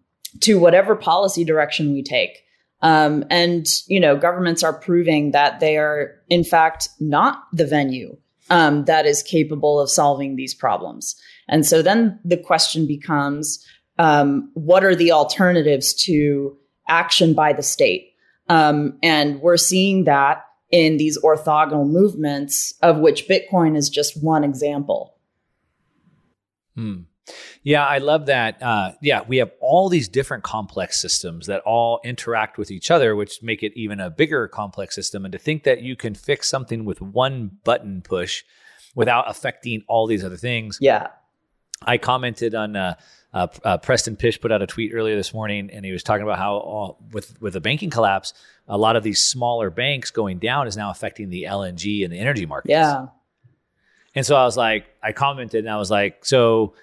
to 0.40 0.59
whatever 0.59 0.97
policy 0.97 1.44
direction 1.44 1.92
we 1.92 2.03
take. 2.03 2.44
Um, 2.81 3.25
and 3.29 3.66
you 3.88 4.01
know, 4.01 4.16
governments 4.16 4.62
are 4.62 4.73
proving 4.73 5.33
that 5.33 5.61
they 5.61 5.77
are, 5.77 6.14
in 6.31 6.44
fact, 6.44 6.88
not 6.99 7.42
the 7.53 7.66
venue 7.66 8.16
um, 8.51 8.85
that 8.87 9.05
is 9.05 9.23
capable 9.23 9.81
of 9.81 9.90
solving 9.90 10.37
these 10.37 10.55
problems. 10.55 11.14
And 11.49 11.66
so 11.66 11.83
then 11.83 12.18
the 12.25 12.37
question 12.37 12.87
becomes, 12.87 13.64
um, 13.99 14.51
what 14.55 14.85
are 14.85 14.95
the 14.95 15.13
alternatives 15.13 15.95
to 16.05 16.57
action 16.89 17.35
by 17.35 17.53
the 17.53 17.63
state? 17.63 18.13
Um, 18.49 18.99
and 19.03 19.41
we're 19.41 19.57
seeing 19.57 20.05
that 20.05 20.45
in 20.71 20.97
these 20.97 21.19
orthogonal 21.19 21.89
movements, 21.89 22.75
of 22.83 22.99
which 22.99 23.29
Bitcoin 23.29 23.77
is 23.77 23.89
just 23.89 24.23
one 24.23 24.45
example. 24.45 25.15
Hmm. 26.75 27.03
Yeah, 27.63 27.85
I 27.85 27.99
love 27.99 28.27
that. 28.27 28.63
Uh, 28.63 28.93
yeah, 29.03 29.23
we 29.27 29.39
have 29.39 29.51
all 29.61 29.89
these 29.89 30.09
different 30.09 30.45
complex 30.45 31.01
systems 31.01 31.47
that 31.47 31.61
all 31.67 32.01
interact 32.05 32.57
with 32.57 32.71
each 32.71 32.91
other, 32.91 33.15
which 33.15 33.43
make 33.43 33.63
it 33.63 33.73
even 33.77 34.01
a 34.01 34.09
bigger 34.09 34.49
complex 34.49 34.95
system. 34.95 35.25
And 35.25 35.33
to 35.33 35.39
think 35.39 35.65
that 35.65 35.83
you 35.83 35.95
can 35.95 36.15
fix 36.15 36.49
something 36.49 36.85
with 36.87 37.03
one 37.03 37.59
button 37.65 38.01
push 38.03 38.45
without 38.95 39.29
affecting 39.29 39.83
all 39.89 40.07
these 40.07 40.25
other 40.25 40.37
things. 40.37 40.79
Yeah. 40.81 41.09
I 41.83 41.99
commented 41.99 42.55
on 42.55 42.77
uh, 42.77 42.95
uh, 43.35 43.47
uh, 43.62 43.79
Preston 43.79 44.17
Pysh 44.17 44.41
put 44.41 44.51
out 44.51 44.62
a 44.62 44.67
tweet 44.67 44.93
earlier 44.95 45.17
this 45.17 45.35
morning, 45.35 45.71
and 45.71 45.85
he 45.85 45.93
was 45.93 46.03
talking 46.03 46.23
about 46.23 46.38
how 46.38 46.55
all, 46.57 46.99
with 47.12 47.41
with 47.41 47.53
the 47.53 47.61
banking 47.61 47.91
collapse, 47.91 48.33
a 48.67 48.79
lot 48.79 48.97
of 48.97 49.03
these 49.03 49.21
smaller 49.21 49.71
banks 49.71 50.11
going 50.11 50.38
down 50.38 50.67
is 50.67 50.77
now 50.77 50.91
affecting 50.91 51.29
the 51.29 51.45
LNG 51.45 52.05
and 52.05 52.12
the 52.12 52.19
energy 52.19 52.47
markets. 52.47 52.71
Yeah. 52.71 53.07
And 54.14 54.25
so 54.25 54.35
I 54.35 54.45
was 54.45 54.57
like, 54.57 54.87
I 55.03 55.12
commented, 55.12 55.64
and 55.64 55.71
I 55.71 55.77
was 55.77 55.91
like, 55.91 56.25
so 56.25 56.75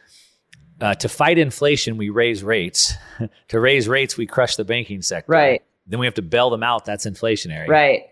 uh, 0.79 0.93
to 0.95 1.09
fight 1.09 1.37
inflation, 1.37 1.97
we 1.97 2.09
raise 2.09 2.43
rates. 2.43 2.93
to 3.47 3.59
raise 3.59 3.87
rates, 3.87 4.17
we 4.17 4.25
crush 4.25 4.55
the 4.55 4.65
banking 4.65 5.01
sector. 5.01 5.31
Right. 5.31 5.63
Then 5.87 5.99
we 5.99 6.05
have 6.05 6.15
to 6.15 6.21
bail 6.21 6.49
them 6.49 6.63
out. 6.63 6.85
That's 6.85 7.05
inflationary. 7.05 7.67
Right. 7.67 8.03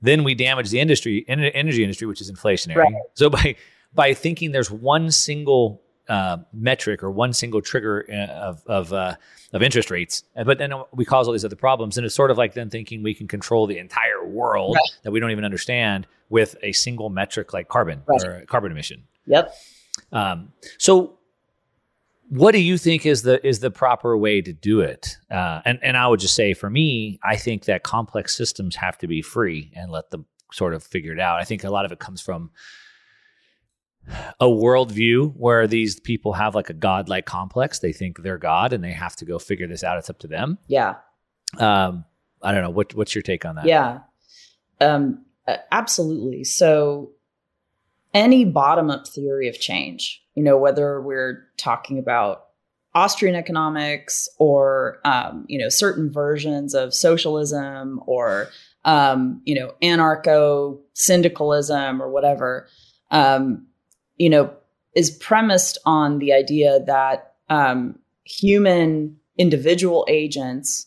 Then 0.00 0.24
we 0.24 0.34
damage 0.34 0.70
the 0.70 0.80
industry, 0.80 1.24
energy 1.28 1.82
industry, 1.82 2.06
which 2.06 2.20
is 2.20 2.30
inflationary. 2.30 2.76
Right. 2.76 2.94
So 3.14 3.30
by 3.30 3.56
by 3.94 4.14
thinking 4.14 4.52
there's 4.52 4.70
one 4.70 5.10
single 5.10 5.82
uh, 6.12 6.36
metric 6.52 7.02
or 7.02 7.10
one 7.10 7.32
single 7.32 7.62
trigger 7.62 8.04
uh, 8.12 8.32
of 8.32 8.62
of, 8.66 8.92
uh, 8.92 9.16
of 9.54 9.62
interest 9.62 9.90
rates, 9.90 10.24
but 10.44 10.58
then 10.58 10.72
we 10.92 11.06
cause 11.06 11.26
all 11.26 11.32
these 11.32 11.44
other 11.44 11.56
problems, 11.56 11.96
and 11.96 12.04
it's 12.04 12.14
sort 12.14 12.30
of 12.30 12.36
like 12.36 12.52
then 12.52 12.68
thinking 12.68 13.02
we 13.02 13.14
can 13.14 13.26
control 13.26 13.66
the 13.66 13.78
entire 13.78 14.22
world 14.22 14.74
right. 14.74 15.00
that 15.04 15.10
we 15.10 15.20
don't 15.20 15.30
even 15.30 15.44
understand 15.44 16.06
with 16.28 16.54
a 16.62 16.72
single 16.72 17.08
metric 17.08 17.54
like 17.54 17.68
carbon 17.68 18.02
right. 18.06 18.24
or 18.24 18.44
carbon 18.46 18.70
emission. 18.70 19.04
Yep. 19.26 19.54
Um, 20.12 20.52
so 20.76 21.18
what 22.28 22.52
do 22.52 22.60
you 22.60 22.76
think 22.76 23.06
is 23.06 23.22
the 23.22 23.44
is 23.46 23.60
the 23.60 23.70
proper 23.70 24.14
way 24.14 24.42
to 24.42 24.52
do 24.52 24.80
it? 24.80 25.16
Uh, 25.30 25.62
and 25.64 25.78
and 25.82 25.96
I 25.96 26.08
would 26.08 26.20
just 26.20 26.34
say 26.34 26.52
for 26.52 26.68
me, 26.68 27.20
I 27.24 27.36
think 27.36 27.64
that 27.64 27.84
complex 27.84 28.36
systems 28.36 28.76
have 28.76 28.98
to 28.98 29.06
be 29.06 29.22
free 29.22 29.72
and 29.74 29.90
let 29.90 30.10
them 30.10 30.26
sort 30.52 30.74
of 30.74 30.82
figure 30.82 31.14
it 31.14 31.20
out. 31.20 31.40
I 31.40 31.44
think 31.44 31.64
a 31.64 31.70
lot 31.70 31.86
of 31.86 31.92
it 31.92 32.00
comes 32.00 32.20
from 32.20 32.50
a 34.40 34.46
worldview 34.46 35.34
where 35.36 35.66
these 35.66 36.00
people 36.00 36.32
have 36.32 36.54
like 36.54 36.70
a 36.70 36.74
godlike 36.74 37.26
complex. 37.26 37.78
They 37.78 37.92
think 37.92 38.22
they're 38.22 38.38
God 38.38 38.72
and 38.72 38.82
they 38.82 38.92
have 38.92 39.16
to 39.16 39.24
go 39.24 39.38
figure 39.38 39.66
this 39.66 39.84
out. 39.84 39.98
It's 39.98 40.10
up 40.10 40.18
to 40.20 40.26
them. 40.26 40.58
Yeah. 40.66 40.96
Um, 41.58 42.04
I 42.42 42.52
don't 42.52 42.62
know. 42.62 42.70
What 42.70 42.94
what's 42.94 43.14
your 43.14 43.22
take 43.22 43.44
on 43.44 43.56
that? 43.56 43.66
Yeah. 43.66 44.00
Um, 44.80 45.24
absolutely. 45.70 46.44
So 46.44 47.12
any 48.14 48.44
bottom 48.44 48.90
up 48.90 49.06
theory 49.06 49.48
of 49.48 49.58
change, 49.58 50.22
you 50.34 50.42
know, 50.42 50.58
whether 50.58 51.00
we're 51.00 51.48
talking 51.56 51.98
about 51.98 52.46
Austrian 52.94 53.34
economics 53.34 54.28
or, 54.38 54.98
um, 55.04 55.46
you 55.48 55.58
know, 55.58 55.68
certain 55.68 56.12
versions 56.12 56.74
of 56.74 56.92
socialism 56.92 58.00
or, 58.06 58.48
um, 58.84 59.40
you 59.44 59.54
know, 59.54 59.72
anarcho 59.82 60.78
syndicalism 60.92 62.02
or 62.02 62.10
whatever, 62.10 62.68
um, 63.10 63.66
you 64.22 64.30
know, 64.30 64.54
is 64.94 65.10
premised 65.10 65.78
on 65.84 66.20
the 66.20 66.32
idea 66.32 66.78
that 66.86 67.34
um, 67.50 67.98
human 68.22 69.16
individual 69.36 70.06
agents 70.08 70.86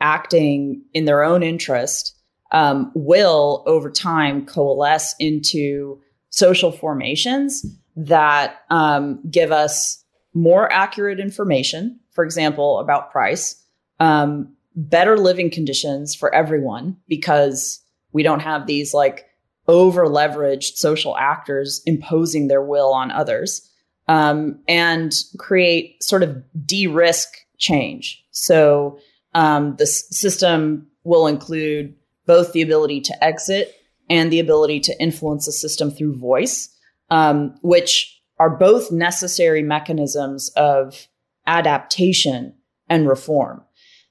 acting 0.00 0.80
in 0.94 1.04
their 1.04 1.24
own 1.24 1.42
interest 1.42 2.14
um, 2.52 2.92
will 2.94 3.64
over 3.66 3.90
time 3.90 4.46
coalesce 4.46 5.16
into 5.18 6.00
social 6.30 6.70
formations 6.70 7.66
that 7.96 8.58
um, 8.70 9.18
give 9.28 9.50
us 9.50 10.04
more 10.32 10.72
accurate 10.72 11.18
information, 11.18 11.98
for 12.12 12.22
example, 12.22 12.78
about 12.78 13.10
price, 13.10 13.60
um, 13.98 14.54
better 14.76 15.18
living 15.18 15.50
conditions 15.50 16.14
for 16.14 16.32
everyone 16.32 16.96
because 17.08 17.80
we 18.12 18.22
don't 18.22 18.42
have 18.42 18.68
these 18.68 18.94
like 18.94 19.26
over 19.68 20.06
leveraged 20.06 20.76
social 20.76 21.16
actors 21.16 21.82
imposing 21.86 22.48
their 22.48 22.62
will 22.62 22.92
on 22.92 23.10
others 23.10 23.68
um, 24.08 24.60
and 24.68 25.12
create 25.38 26.02
sort 26.02 26.22
of 26.22 26.42
de 26.64 26.86
risk 26.86 27.28
change. 27.58 28.24
So 28.30 28.98
um, 29.34 29.76
the 29.76 29.86
system 29.86 30.86
will 31.04 31.26
include 31.26 31.94
both 32.26 32.52
the 32.52 32.62
ability 32.62 33.00
to 33.02 33.24
exit 33.24 33.74
and 34.08 34.32
the 34.32 34.40
ability 34.40 34.80
to 34.80 35.00
influence 35.00 35.46
the 35.46 35.52
system 35.52 35.90
through 35.90 36.16
voice, 36.16 36.68
um, 37.10 37.56
which 37.62 38.20
are 38.38 38.50
both 38.50 38.92
necessary 38.92 39.62
mechanisms 39.62 40.50
of 40.56 41.08
adaptation 41.46 42.54
and 42.88 43.08
reform. 43.08 43.62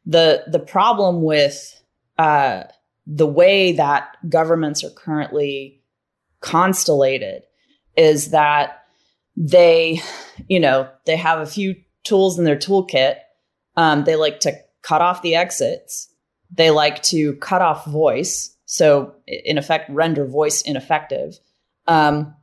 The, 0.06 0.44
the 0.48 0.60
problem 0.60 1.22
with 1.22 1.82
uh, 2.18 2.64
the 3.08 3.28
way 3.28 3.74
that 3.74 4.18
governments 4.30 4.84
are 4.84 4.90
currently 4.90 5.82
constellated 6.42 7.44
is 7.96 8.32
that 8.32 8.84
they, 9.38 10.02
you 10.48 10.60
know, 10.60 10.90
they 11.06 11.16
have 11.16 11.40
a 11.40 11.46
few 11.46 11.76
tools 12.04 12.38
in 12.40 12.46
their 12.46 12.56
toolkit. 12.56 13.18
Um, 13.78 14.04
they 14.04 14.16
like 14.16 14.40
to 14.42 14.54
cut 14.82 15.02
off 15.02 15.22
the 15.22 15.36
exits. 15.36 16.10
They 16.52 16.72
like 16.72 17.04
to 17.04 17.34
cut 17.38 17.62
off 17.62 17.86
voice. 17.86 18.56
So, 18.66 19.14
in 19.28 19.58
effect, 19.58 19.90
render 19.90 20.26
voice 20.26 20.62
ineffective. 20.62 21.38
Um, 21.88 22.34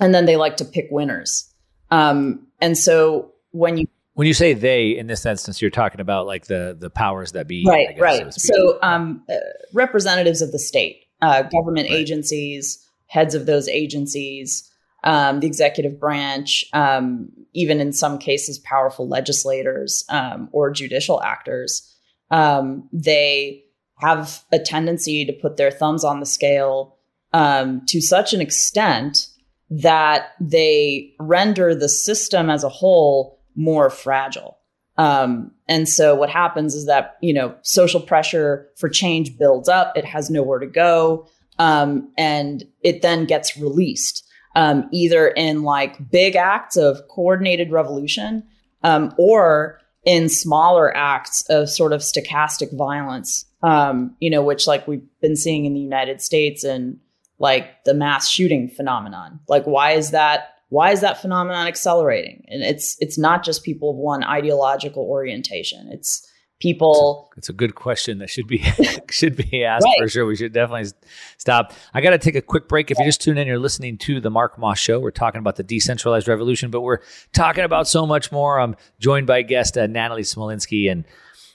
and 0.00 0.14
then 0.14 0.26
they 0.26 0.36
like 0.36 0.56
to 0.58 0.64
pick 0.64 0.88
winners. 0.90 1.52
Um, 1.90 2.46
and 2.60 2.76
so 2.76 3.32
when 3.50 3.76
you 3.76 3.86
when 4.20 4.26
you 4.26 4.34
say 4.34 4.52
they 4.52 4.90
in 4.90 5.06
this 5.06 5.24
instance, 5.24 5.62
you're 5.62 5.70
talking 5.70 5.98
about 5.98 6.26
like 6.26 6.44
the 6.44 6.76
the 6.78 6.90
powers 6.90 7.32
that 7.32 7.48
be, 7.48 7.64
right? 7.66 7.88
Guess, 7.94 8.00
right. 8.02 8.34
So, 8.34 8.52
so 8.54 8.78
um, 8.82 9.24
uh, 9.30 9.36
representatives 9.72 10.42
of 10.42 10.52
the 10.52 10.58
state, 10.58 11.06
uh, 11.22 11.44
government 11.44 11.88
right. 11.88 11.98
agencies, 11.98 12.86
heads 13.06 13.34
of 13.34 13.46
those 13.46 13.66
agencies, 13.66 14.70
um, 15.04 15.40
the 15.40 15.46
executive 15.46 15.98
branch, 15.98 16.66
um, 16.74 17.30
even 17.54 17.80
in 17.80 17.94
some 17.94 18.18
cases, 18.18 18.58
powerful 18.58 19.08
legislators 19.08 20.04
um, 20.10 20.50
or 20.52 20.70
judicial 20.70 21.22
actors. 21.22 21.90
Um, 22.30 22.90
they 22.92 23.64
have 24.00 24.44
a 24.52 24.58
tendency 24.58 25.24
to 25.24 25.32
put 25.32 25.56
their 25.56 25.70
thumbs 25.70 26.04
on 26.04 26.20
the 26.20 26.26
scale 26.26 26.98
um, 27.32 27.86
to 27.86 28.02
such 28.02 28.34
an 28.34 28.42
extent 28.42 29.28
that 29.70 30.32
they 30.38 31.14
render 31.18 31.74
the 31.74 31.88
system 31.88 32.50
as 32.50 32.64
a 32.64 32.68
whole 32.68 33.39
more 33.54 33.90
fragile. 33.90 34.58
Um, 34.96 35.52
and 35.66 35.88
so 35.88 36.14
what 36.14 36.28
happens 36.28 36.74
is 36.74 36.86
that, 36.86 37.16
you 37.22 37.32
know, 37.32 37.54
social 37.62 38.00
pressure 38.00 38.68
for 38.76 38.88
change 38.88 39.38
builds 39.38 39.68
up. 39.68 39.96
It 39.96 40.04
has 40.04 40.28
nowhere 40.30 40.58
to 40.58 40.66
go. 40.66 41.26
Um, 41.58 42.12
and 42.18 42.64
it 42.82 43.02
then 43.02 43.24
gets 43.24 43.56
released, 43.56 44.26
um, 44.56 44.88
either 44.92 45.28
in 45.28 45.62
like 45.62 46.10
big 46.10 46.36
acts 46.36 46.76
of 46.76 47.06
coordinated 47.08 47.70
revolution, 47.70 48.44
um, 48.82 49.14
or 49.18 49.78
in 50.04 50.28
smaller 50.28 50.94
acts 50.96 51.42
of 51.50 51.68
sort 51.68 51.92
of 51.92 52.00
stochastic 52.00 52.76
violence, 52.76 53.44
um, 53.62 54.16
you 54.20 54.30
know, 54.30 54.42
which 54.42 54.66
like 54.66 54.88
we've 54.88 55.06
been 55.20 55.36
seeing 55.36 55.66
in 55.66 55.74
the 55.74 55.80
United 55.80 56.22
States 56.22 56.64
and 56.64 56.98
like 57.38 57.84
the 57.84 57.94
mass 57.94 58.28
shooting 58.28 58.68
phenomenon. 58.68 59.40
Like, 59.48 59.64
why 59.64 59.92
is 59.92 60.10
that? 60.10 60.54
Why 60.70 60.92
is 60.92 61.00
that 61.02 61.20
phenomenon 61.20 61.66
accelerating? 61.66 62.44
And 62.48 62.62
it's 62.62 62.96
it's 63.00 63.18
not 63.18 63.44
just 63.44 63.64
people 63.64 63.90
of 63.90 63.96
one 63.96 64.24
ideological 64.24 65.02
orientation. 65.02 65.88
It's 65.92 66.26
people. 66.60 67.28
It's 67.30 67.36
a, 67.36 67.38
it's 67.38 67.48
a 67.48 67.52
good 67.52 67.74
question 67.74 68.18
that 68.18 68.30
should 68.30 68.46
be 68.46 68.58
should 69.10 69.36
be 69.36 69.64
asked 69.64 69.84
right. 69.84 69.98
for 69.98 70.08
sure. 70.08 70.26
We 70.26 70.36
should 70.36 70.52
definitely 70.52 70.90
stop. 71.38 71.72
I 71.92 72.00
got 72.00 72.10
to 72.10 72.18
take 72.18 72.36
a 72.36 72.42
quick 72.42 72.68
break. 72.68 72.90
If 72.90 72.98
you're 72.98 73.08
just 73.08 73.20
tune 73.20 73.36
in, 73.36 73.48
you're 73.48 73.58
listening 73.58 73.98
to 73.98 74.20
the 74.20 74.30
Mark 74.30 74.58
Moss 74.58 74.78
Show. 74.78 75.00
We're 75.00 75.10
talking 75.10 75.40
about 75.40 75.56
the 75.56 75.64
decentralized 75.64 76.28
revolution, 76.28 76.70
but 76.70 76.82
we're 76.82 77.00
talking 77.32 77.64
about 77.64 77.88
so 77.88 78.06
much 78.06 78.30
more. 78.30 78.60
I'm 78.60 78.76
joined 79.00 79.26
by 79.26 79.42
guest 79.42 79.76
uh, 79.76 79.86
Natalie 79.86 80.22
Smolenski 80.22 80.90
and 80.90 81.04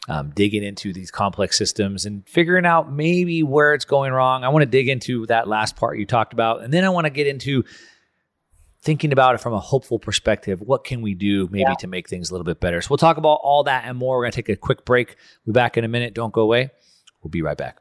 um, 0.07 0.31
digging 0.35 0.63
into 0.63 0.93
these 0.93 1.09
complex 1.09 1.57
systems 1.57 2.05
and 2.05 2.27
figuring 2.27 2.65
out 2.65 2.91
maybe 2.91 3.43
where 3.43 3.73
it's 3.73 3.85
going 3.85 4.11
wrong. 4.11 4.43
I 4.43 4.49
want 4.49 4.63
to 4.63 4.69
dig 4.69 4.89
into 4.89 5.25
that 5.27 5.47
last 5.47 5.75
part 5.75 5.97
you 5.97 6.05
talked 6.05 6.33
about. 6.33 6.63
And 6.63 6.73
then 6.73 6.83
I 6.83 6.89
want 6.89 7.05
to 7.05 7.09
get 7.09 7.27
into 7.27 7.63
thinking 8.85 9.11
about 9.11 9.35
it 9.35 9.39
from 9.39 9.53
a 9.53 9.59
hopeful 9.59 9.97
perspective. 9.99 10.61
What 10.61 10.83
can 10.83 11.01
we 11.01 11.15
do 11.15 11.47
maybe 11.47 11.65
yeah. 11.67 11.73
to 11.79 11.87
make 11.87 12.07
things 12.07 12.29
a 12.29 12.33
little 12.33 12.45
bit 12.45 12.59
better? 12.61 12.81
So 12.81 12.87
we'll 12.91 12.97
talk 12.97 13.17
about 13.17 13.39
all 13.43 13.63
that 13.63 13.83
and 13.85 13.97
more. 13.97 14.17
We're 14.17 14.25
going 14.25 14.31
to 14.31 14.35
take 14.35 14.49
a 14.49 14.55
quick 14.55 14.85
break. 14.85 15.17
We'll 15.45 15.53
be 15.53 15.57
back 15.57 15.75
in 15.75 15.83
a 15.83 15.87
minute. 15.87 16.13
Don't 16.13 16.31
go 16.31 16.41
away. 16.41 16.69
We'll 17.21 17.31
be 17.31 17.41
right 17.41 17.57
back. 17.57 17.79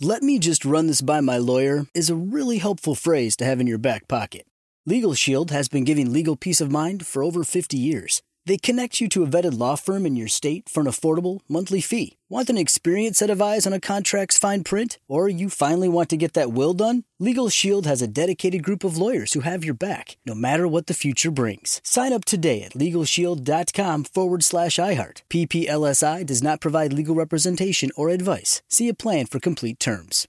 Let 0.00 0.22
me 0.22 0.38
just 0.38 0.64
run 0.64 0.88
this 0.88 1.00
by 1.00 1.20
my 1.20 1.38
lawyer 1.38 1.86
is 1.94 2.10
a 2.10 2.16
really 2.16 2.58
helpful 2.58 2.94
phrase 2.94 3.36
to 3.36 3.44
have 3.44 3.60
in 3.60 3.66
your 3.66 3.78
back 3.78 4.08
pocket. 4.08 4.46
Legal 4.84 5.14
Shield 5.14 5.52
has 5.52 5.68
been 5.68 5.84
giving 5.84 6.12
legal 6.12 6.36
peace 6.36 6.60
of 6.60 6.70
mind 6.70 7.06
for 7.06 7.22
over 7.22 7.44
50 7.44 7.78
years. 7.78 8.20
They 8.46 8.56
connect 8.56 9.00
you 9.00 9.08
to 9.08 9.24
a 9.24 9.26
vetted 9.26 9.58
law 9.58 9.74
firm 9.74 10.06
in 10.06 10.14
your 10.14 10.28
state 10.28 10.68
for 10.68 10.80
an 10.80 10.86
affordable 10.86 11.40
monthly 11.48 11.80
fee. 11.80 12.16
Want 12.28 12.48
an 12.48 12.56
experienced 12.56 13.18
set 13.18 13.28
of 13.28 13.42
eyes 13.42 13.66
on 13.66 13.72
a 13.72 13.80
contract's 13.80 14.38
fine 14.38 14.62
print? 14.62 14.98
Or 15.08 15.28
you 15.28 15.48
finally 15.48 15.88
want 15.88 16.10
to 16.10 16.16
get 16.16 16.34
that 16.34 16.52
will 16.52 16.72
done? 16.72 17.02
Legal 17.18 17.48
Shield 17.48 17.86
has 17.86 18.02
a 18.02 18.06
dedicated 18.06 18.62
group 18.62 18.84
of 18.84 18.96
lawyers 18.96 19.32
who 19.32 19.40
have 19.40 19.64
your 19.64 19.74
back, 19.74 20.16
no 20.24 20.34
matter 20.34 20.68
what 20.68 20.86
the 20.86 20.94
future 20.94 21.32
brings. 21.32 21.80
Sign 21.82 22.12
up 22.12 22.24
today 22.24 22.62
at 22.62 22.74
LegalShield.com 22.74 24.04
forward 24.04 24.44
slash 24.44 24.76
iHeart. 24.76 25.22
PPLSI 25.28 26.24
does 26.24 26.42
not 26.42 26.60
provide 26.60 26.92
legal 26.92 27.16
representation 27.16 27.90
or 27.96 28.10
advice. 28.10 28.62
See 28.68 28.88
a 28.88 28.94
plan 28.94 29.26
for 29.26 29.40
complete 29.40 29.80
terms. 29.80 30.28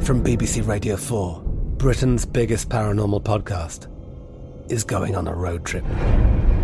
From 0.00 0.24
BBC 0.24 0.66
Radio 0.66 0.96
4, 0.96 1.42
Britain's 1.76 2.26
biggest 2.26 2.68
paranormal 2.68 3.22
podcast 3.22 3.86
is 4.70 4.82
going 4.82 5.14
on 5.14 5.28
a 5.28 5.34
road 5.34 5.64
trip. 5.64 5.84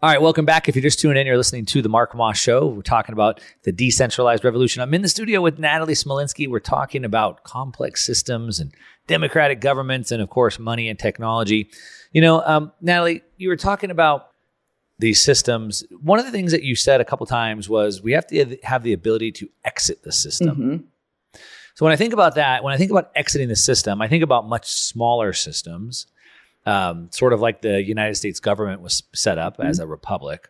All 0.00 0.08
right, 0.08 0.22
welcome 0.22 0.44
back. 0.44 0.68
If 0.68 0.76
you're 0.76 0.82
just 0.84 1.00
tuning 1.00 1.16
in, 1.16 1.26
you're 1.26 1.36
listening 1.36 1.64
to 1.66 1.82
the 1.82 1.88
Mark 1.88 2.14
Moss 2.14 2.38
Show. 2.38 2.68
We're 2.68 2.82
talking 2.82 3.12
about 3.12 3.40
the 3.64 3.72
decentralized 3.72 4.44
revolution. 4.44 4.80
I'm 4.80 4.94
in 4.94 5.02
the 5.02 5.08
studio 5.08 5.40
with 5.40 5.58
Natalie 5.58 5.94
Smolenski. 5.94 6.48
We're 6.48 6.60
talking 6.60 7.04
about 7.04 7.42
complex 7.42 8.06
systems 8.06 8.60
and 8.60 8.72
democratic 9.08 9.60
governments, 9.60 10.12
and 10.12 10.22
of 10.22 10.30
course, 10.30 10.60
money 10.60 10.88
and 10.88 10.96
technology. 10.96 11.68
You 12.12 12.20
know, 12.20 12.44
um, 12.46 12.70
Natalie, 12.80 13.22
you 13.38 13.48
were 13.48 13.56
talking 13.56 13.90
about 13.90 14.28
these 15.00 15.20
systems. 15.20 15.82
One 16.00 16.20
of 16.20 16.24
the 16.24 16.30
things 16.30 16.52
that 16.52 16.62
you 16.62 16.76
said 16.76 17.00
a 17.00 17.04
couple 17.04 17.26
times 17.26 17.68
was 17.68 18.00
we 18.00 18.12
have 18.12 18.28
to 18.28 18.56
have 18.62 18.84
the 18.84 18.92
ability 18.92 19.32
to 19.32 19.48
exit 19.64 20.04
the 20.04 20.12
system. 20.12 20.56
Mm-hmm. 20.56 20.76
So 21.74 21.84
when 21.84 21.92
I 21.92 21.96
think 21.96 22.12
about 22.12 22.36
that, 22.36 22.62
when 22.62 22.72
I 22.72 22.76
think 22.76 22.92
about 22.92 23.10
exiting 23.16 23.48
the 23.48 23.56
system, 23.56 24.00
I 24.00 24.06
think 24.06 24.22
about 24.22 24.46
much 24.48 24.70
smaller 24.70 25.32
systems 25.32 26.06
um, 26.68 27.08
sort 27.10 27.32
of 27.32 27.40
like 27.40 27.62
the 27.62 27.82
United 27.82 28.16
States 28.16 28.40
government 28.40 28.80
was 28.82 29.02
set 29.14 29.38
up 29.38 29.54
Mm-hmm. 29.58 29.70
as 29.70 29.78
a 29.78 29.86
republic. 29.86 30.48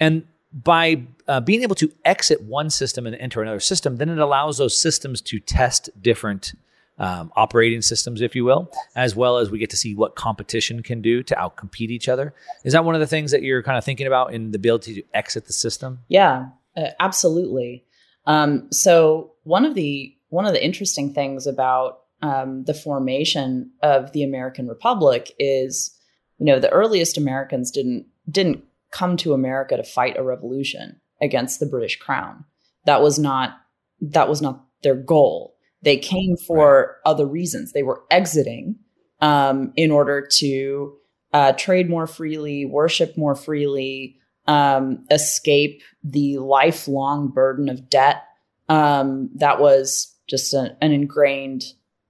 And 0.00 0.24
by 0.52 1.02
uh, 1.26 1.40
being 1.40 1.62
able 1.62 1.74
to 1.76 1.92
exit 2.04 2.42
one 2.42 2.70
system 2.70 3.06
and 3.06 3.14
enter 3.16 3.42
another 3.42 3.60
system, 3.60 3.96
then 3.96 4.08
it 4.08 4.18
allows 4.18 4.56
those 4.56 4.80
systems 4.80 5.20
to 5.20 5.38
test 5.38 5.90
different 6.00 6.54
um, 6.98 7.30
operating 7.36 7.82
systems, 7.82 8.22
if 8.22 8.34
you 8.34 8.44
will, 8.44 8.72
as 8.96 9.14
well 9.14 9.38
as 9.38 9.50
we 9.50 9.58
get 9.58 9.70
to 9.70 9.76
see 9.76 9.94
what 9.94 10.16
competition 10.16 10.82
can 10.82 11.02
do 11.02 11.22
to 11.22 11.34
outcompete 11.34 11.90
each 11.90 12.08
other. 12.08 12.34
Is 12.64 12.72
that 12.72 12.84
one 12.84 12.94
of 12.94 13.00
the 13.00 13.06
things 13.06 13.30
that 13.30 13.42
you're 13.42 13.62
kind 13.62 13.78
of 13.78 13.84
thinking 13.84 14.06
about 14.06 14.32
in 14.32 14.50
the 14.52 14.56
ability 14.56 14.94
to 14.94 15.02
exit 15.12 15.46
the 15.46 15.52
system? 15.52 16.00
Yeah, 16.08 16.46
uh, 16.76 16.88
absolutely. 16.98 17.84
Um, 18.24 18.68
so 18.72 19.32
one 19.44 19.64
of 19.64 19.74
the 19.74 20.14
one 20.30 20.46
of 20.46 20.52
the 20.52 20.64
interesting 20.64 21.14
things 21.14 21.46
about 21.46 22.00
um, 22.22 22.64
the 22.64 22.74
formation 22.74 23.70
of 23.82 24.12
the 24.12 24.22
American 24.22 24.66
Republic 24.66 25.32
is, 25.38 25.96
you 26.38 26.46
know, 26.46 26.58
the 26.58 26.70
earliest 26.70 27.16
Americans 27.16 27.70
didn't 27.70 28.06
didn't 28.30 28.64
come 28.90 29.16
to 29.18 29.32
America 29.32 29.76
to 29.76 29.82
fight 29.82 30.18
a 30.18 30.22
revolution 30.22 31.00
against 31.20 31.60
the 31.60 31.66
British 31.66 31.98
Crown. 31.98 32.44
That 32.86 33.02
was 33.02 33.18
not 33.18 33.56
that 34.00 34.28
was 34.28 34.42
not 34.42 34.64
their 34.82 34.96
goal. 34.96 35.56
They 35.82 35.96
came 35.96 36.36
for 36.46 36.96
other 37.04 37.26
reasons. 37.26 37.72
They 37.72 37.82
were 37.82 38.02
exiting 38.10 38.76
um, 39.20 39.72
in 39.76 39.90
order 39.90 40.26
to 40.38 40.96
uh, 41.32 41.52
trade 41.52 41.88
more 41.88 42.06
freely, 42.06 42.64
worship 42.64 43.16
more 43.16 43.34
freely, 43.34 44.16
um, 44.46 45.04
escape 45.10 45.82
the 46.02 46.38
lifelong 46.38 47.28
burden 47.28 47.68
of 47.68 47.90
debt 47.90 48.22
um, 48.68 49.30
that 49.36 49.60
was 49.60 50.14
just 50.28 50.52
a, 50.52 50.76
an 50.80 50.92
ingrained 50.92 51.64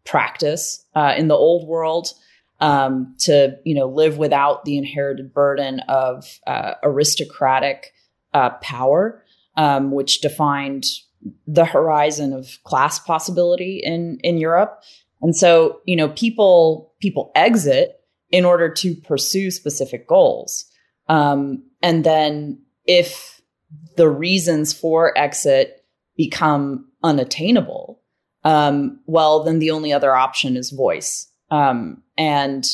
practice 0.09 0.85
uh, 0.95 1.15
in 1.17 1.29
the 1.29 1.35
old 1.35 1.69
world 1.69 2.09
um, 2.61 3.15
to 3.21 3.57
you 3.65 3.75
know 3.75 3.87
live 3.87 4.19
without 4.19 4.65
the 4.65 4.77
inherited 4.77 5.33
burden 5.33 5.81
of 5.89 6.41
uh, 6.47 6.75
aristocratic 6.83 7.93
uh, 8.35 8.51
power, 8.63 9.23
um, 9.57 9.93
which 9.93 10.21
defined 10.21 10.85
the 11.47 11.65
horizon 11.65 12.33
of 12.33 12.59
class 12.65 12.99
possibility 12.99 13.81
in 13.85 14.19
in 14.25 14.39
Europe. 14.39 14.83
And 15.21 15.37
so 15.37 15.81
you 15.85 15.95
know 15.95 16.09
people 16.09 16.95
people 17.01 17.31
exit 17.35 18.01
in 18.31 18.45
order 18.45 18.69
to 18.69 18.95
pursue 18.95 19.51
specific 19.51 20.07
goals. 20.07 20.67
Um, 21.09 21.63
and 21.83 22.05
then 22.05 22.61
if 22.85 23.41
the 23.97 24.09
reasons 24.09 24.73
for 24.73 25.17
exit 25.17 25.85
become 26.17 26.91
unattainable, 27.03 27.98
um, 28.49 28.99
well, 29.07 29.43
then 29.45 29.59
the 29.59 29.71
only 29.71 29.93
other 29.93 30.15
option 30.15 30.57
is 30.57 30.71
voice. 30.71 31.27
Um, 31.51 32.03
and 32.17 32.65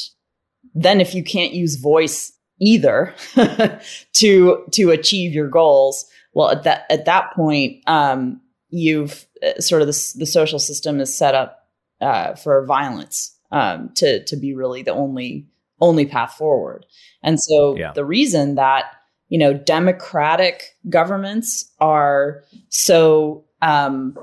then 0.72 1.00
if 1.00 1.14
you 1.16 1.24
can't 1.24 1.52
use 1.52 1.74
voice 1.76 2.32
either 2.60 3.12
to 4.12 4.64
to 4.70 4.90
achieve 4.90 5.32
your 5.32 5.48
goals, 5.48 6.04
well, 6.32 6.50
at 6.50 6.62
that 6.62 6.86
at 6.90 7.06
that 7.06 7.32
point, 7.34 7.82
um, 7.88 8.40
you've 8.70 9.26
uh, 9.42 9.60
sort 9.60 9.82
of 9.82 9.88
the, 9.88 10.12
the 10.16 10.26
social 10.26 10.60
system 10.60 11.00
is 11.00 11.16
set 11.16 11.34
up 11.34 11.68
uh, 12.00 12.34
for 12.36 12.64
violence 12.66 13.36
um, 13.50 13.90
to 13.96 14.24
to 14.26 14.36
be 14.36 14.54
really 14.54 14.82
the 14.82 14.92
only 14.92 15.44
only 15.80 16.06
path 16.06 16.34
forward. 16.34 16.86
And 17.24 17.40
so 17.40 17.76
Yeah. 17.76 17.92
the 17.94 18.04
reason 18.04 18.54
that 18.54 18.84
you 19.28 19.38
know 19.38 19.54
democratic 19.54 20.76
governments 20.88 21.68
are 21.80 22.44
so 22.68 23.44
um, 23.60 24.16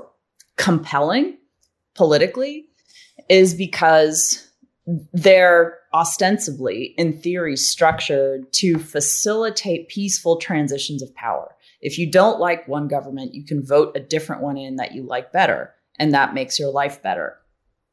compelling 0.56 1.36
politically 1.94 2.66
is 3.28 3.54
because 3.54 4.48
they're 5.12 5.78
ostensibly, 5.94 6.94
in 6.96 7.20
theory, 7.20 7.56
structured 7.56 8.52
to 8.52 8.78
facilitate 8.78 9.88
peaceful 9.88 10.36
transitions 10.36 11.02
of 11.02 11.14
power. 11.14 11.54
If 11.80 11.98
you 11.98 12.10
don't 12.10 12.40
like 12.40 12.66
one 12.66 12.88
government, 12.88 13.34
you 13.34 13.44
can 13.44 13.64
vote 13.64 13.96
a 13.96 14.00
different 14.00 14.42
one 14.42 14.56
in 14.56 14.76
that 14.76 14.92
you 14.92 15.02
like 15.02 15.32
better, 15.32 15.74
and 15.98 16.12
that 16.12 16.34
makes 16.34 16.58
your 16.58 16.70
life 16.70 17.02
better. 17.02 17.38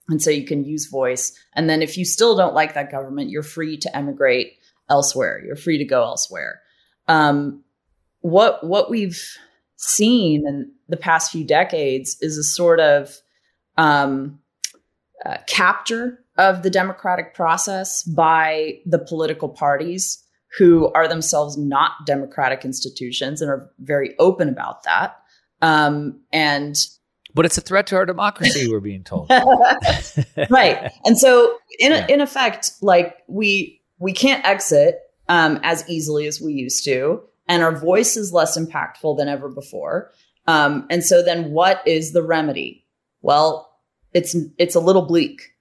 And 0.09 0.21
so 0.21 0.31
you 0.31 0.45
can 0.45 0.63
use 0.63 0.88
voice. 0.88 1.38
And 1.53 1.69
then 1.69 1.81
if 1.81 1.97
you 1.97 2.05
still 2.05 2.35
don't 2.35 2.55
like 2.55 2.73
that 2.73 2.91
government, 2.91 3.29
you're 3.29 3.43
free 3.43 3.77
to 3.77 3.95
emigrate 3.95 4.53
elsewhere. 4.89 5.41
You're 5.45 5.55
free 5.55 5.77
to 5.77 5.85
go 5.85 6.03
elsewhere. 6.03 6.62
Um, 7.07 7.63
what 8.21 8.65
what 8.65 8.89
we've 8.89 9.21
seen 9.75 10.47
in 10.47 10.71
the 10.88 10.97
past 10.97 11.31
few 11.31 11.45
decades 11.45 12.17
is 12.21 12.38
a 12.38 12.43
sort 12.43 12.79
of 12.79 13.15
um, 13.79 14.39
uh, 15.25 15.37
capture 15.47 16.19
of 16.37 16.63
the 16.63 16.69
democratic 16.69 17.33
process 17.33 18.03
by 18.03 18.79
the 18.85 18.99
political 18.99 19.49
parties 19.49 20.23
who 20.57 20.91
are 20.93 21.07
themselves 21.07 21.57
not 21.57 21.91
democratic 22.05 22.65
institutions 22.65 23.41
and 23.41 23.49
are 23.49 23.69
very 23.79 24.15
open 24.19 24.49
about 24.49 24.83
that. 24.83 25.17
Um, 25.61 26.21
and 26.33 26.75
But 27.35 27.45
it's 27.45 27.57
a 27.57 27.61
threat 27.61 27.87
to 27.87 27.95
our 27.95 28.05
democracy, 28.05 28.67
we're 28.69 28.79
being 28.79 29.03
told. 29.03 29.29
right. 30.49 30.91
And 31.05 31.17
so 31.17 31.57
in 31.79 31.91
Yeah. 31.91 32.07
in 32.09 32.21
effect, 32.21 32.71
like 32.81 33.17
we 33.27 33.81
we 33.99 34.11
can't 34.13 34.45
exit 34.45 34.99
um, 35.27 35.59
as 35.63 35.87
easily 35.89 36.25
as 36.27 36.41
we 36.41 36.53
used 36.53 36.83
to, 36.85 37.21
and 37.47 37.61
our 37.61 37.75
voice 37.77 38.17
is 38.17 38.33
less 38.33 38.57
impactful 38.57 39.17
than 39.17 39.27
ever 39.27 39.49
before. 39.49 40.11
Um, 40.47 40.87
and 40.89 41.03
so 41.03 41.21
then, 41.21 41.51
what 41.51 41.81
is 41.85 42.11
the 42.13 42.23
remedy? 42.23 42.85
Well, 43.21 43.68
it's 44.13 44.36
it's 44.58 44.76
a 44.76 44.80
little 44.80 45.04
bleak. 45.04 45.54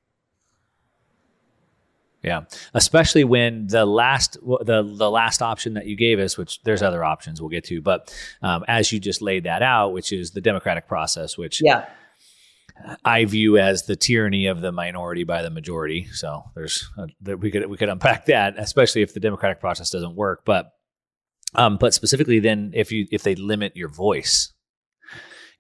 Yeah, 2.23 2.43
especially 2.75 3.23
when 3.23 3.69
the 3.69 3.87
last 3.87 4.35
the 4.43 4.83
the 4.83 5.11
last 5.11 5.41
option 5.41 5.75
that 5.75 5.87
you 5.87 5.97
gave 5.97 6.19
us, 6.19 6.37
which 6.37 6.61
there's 6.63 6.83
other 6.83 7.05
options 7.05 7.41
we'll 7.41 7.49
get 7.49 7.65
to, 7.65 7.81
but 7.81 8.13
um, 8.43 8.65
as 8.67 8.91
you 8.91 8.99
just 8.99 9.23
laid 9.23 9.45
that 9.45 9.63
out, 9.63 9.93
which 9.93 10.13
is 10.13 10.33
the 10.33 10.41
democratic 10.41 10.89
process, 10.89 11.39
which 11.39 11.63
Yeah. 11.63 11.87
I 13.05 13.25
view 13.25 13.59
as 13.59 13.87
the 13.87 13.97
tyranny 13.97 14.47
of 14.47 14.61
the 14.61 14.73
minority 14.73 15.25
by 15.25 15.43
the 15.43 15.51
majority. 15.51 16.07
So 16.13 16.43
there's 16.55 16.89
uh, 16.99 17.07
that 17.23 17.39
we 17.39 17.51
could 17.53 17.67
we 17.67 17.77
could 17.77 17.89
unpack 17.89 18.27
that, 18.27 18.55
especially 18.59 19.03
if 19.03 19.15
the 19.15 19.21
democratic 19.21 19.61
process 19.61 19.91
doesn't 19.91 20.17
work. 20.17 20.43
But 20.45 20.73
um, 21.55 21.77
but 21.77 21.95
specifically, 21.95 22.41
then 22.41 22.73
if 22.75 22.91
you 22.91 23.07
if 23.13 23.23
they 23.23 23.37
limit 23.37 23.77
your 23.77 23.89
voice, 23.89 24.53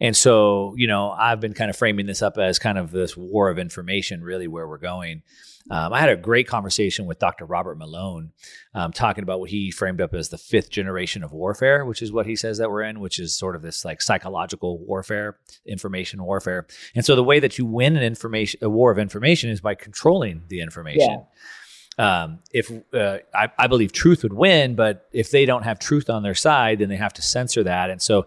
and 0.00 0.16
so 0.16 0.74
you 0.76 0.86
know 0.86 1.10
I've 1.10 1.40
been 1.40 1.54
kind 1.54 1.70
of 1.70 1.76
framing 1.76 2.06
this 2.06 2.22
up 2.22 2.38
as 2.38 2.58
kind 2.58 2.78
of 2.78 2.90
this 2.90 3.16
war 3.16 3.50
of 3.50 3.58
information, 3.58 4.22
really 4.22 4.48
where 4.48 4.68
we're 4.68 4.78
going. 4.78 5.22
Um, 5.70 5.92
I 5.92 6.00
had 6.00 6.08
a 6.08 6.16
great 6.16 6.48
conversation 6.48 7.04
with 7.04 7.18
Dr. 7.18 7.44
Robert 7.44 7.76
Malone, 7.76 8.32
um, 8.74 8.90
talking 8.90 9.22
about 9.22 9.38
what 9.38 9.50
he 9.50 9.70
framed 9.70 10.00
up 10.00 10.14
as 10.14 10.30
the 10.30 10.38
fifth 10.38 10.70
generation 10.70 11.22
of 11.22 11.32
warfare, 11.32 11.84
which 11.84 12.00
is 12.00 12.10
what 12.10 12.26
he 12.26 12.36
says 12.36 12.56
that 12.58 12.70
we're 12.70 12.82
in, 12.82 13.00
which 13.00 13.18
is 13.18 13.36
sort 13.36 13.54
of 13.54 13.60
this 13.60 13.84
like 13.84 14.00
psychological 14.00 14.78
warfare, 14.78 15.36
information 15.66 16.22
warfare. 16.22 16.66
And 16.94 17.04
so 17.04 17.14
the 17.14 17.24
way 17.24 17.38
that 17.40 17.58
you 17.58 17.66
win 17.66 17.96
an 17.96 18.02
information, 18.02 18.60
a 18.62 18.70
war 18.70 18.90
of 18.90 18.98
information, 18.98 19.50
is 19.50 19.60
by 19.60 19.74
controlling 19.74 20.44
the 20.48 20.60
information. 20.60 21.26
Um, 21.98 22.38
if 22.52 22.70
uh, 22.94 23.18
I, 23.34 23.48
I 23.58 23.66
believe 23.66 23.92
truth 23.92 24.22
would 24.22 24.32
win, 24.32 24.74
but 24.74 25.08
if 25.12 25.30
they 25.30 25.44
don't 25.44 25.64
have 25.64 25.78
truth 25.80 26.08
on 26.08 26.22
their 26.22 26.34
side, 26.34 26.78
then 26.78 26.88
they 26.88 26.96
have 26.96 27.12
to 27.14 27.22
censor 27.22 27.64
that. 27.64 27.90
And 27.90 28.00
so 28.00 28.26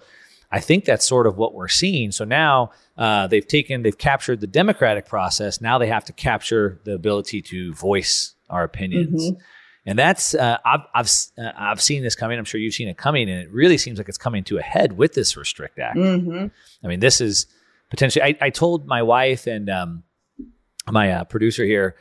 I 0.52 0.60
think 0.60 0.86
that's 0.86 1.06
sort 1.06 1.28
of 1.28 1.38
what 1.38 1.54
we're 1.54 1.68
seeing. 1.68 2.12
So 2.12 2.26
now 2.26 2.72
uh, 2.98 3.28
they've 3.28 3.48
taken, 3.48 3.84
they've 3.84 3.98
captured 3.98 4.42
the 4.42 4.48
democratic 4.48 5.06
process. 5.06 5.62
Now 5.62 5.78
they 5.78 5.88
have 5.88 6.06
to 6.06 6.14
capture 6.14 6.80
the 6.84 6.94
ability 6.94 7.42
to 7.44 7.74
voice 7.74 8.36
our 8.50 8.64
opinions. 8.64 9.32
And 9.86 9.98
that's 9.98 10.36
uh, 10.36 10.58
I've 10.64 10.82
I've 10.94 11.10
uh, 11.38 11.52
I've 11.58 11.82
seen 11.82 12.04
this 12.04 12.14
coming. 12.14 12.38
I'm 12.38 12.46
sure 12.46 12.62
you've 12.62 12.76
seen 12.76 12.88
it 12.88 12.98
coming, 12.98 13.30
and 13.30 13.42
it 13.42 13.52
really 13.52 13.80
seems 13.80 13.98
like 13.98 14.10
it's 14.10 14.18
coming 14.18 14.44
to 14.44 14.60
a 14.60 14.62
head 14.62 14.96
with 14.96 15.14
this 15.14 15.36
Restrict 15.36 15.80
Act. 15.80 15.98
Mm-hmm. 15.98 16.48
I 16.84 16.88
mean, 16.88 17.00
this 17.00 17.20
is 17.20 17.48
potentially. 17.90 18.24
I, 18.24 18.38
I 18.40 18.50
told 18.52 18.86
my 18.86 19.02
wife 19.02 19.48
and 19.48 19.72
um, 19.72 20.04
my 20.88 21.12
uh, 21.12 21.24
producer 21.24 21.66
here. 21.66 21.96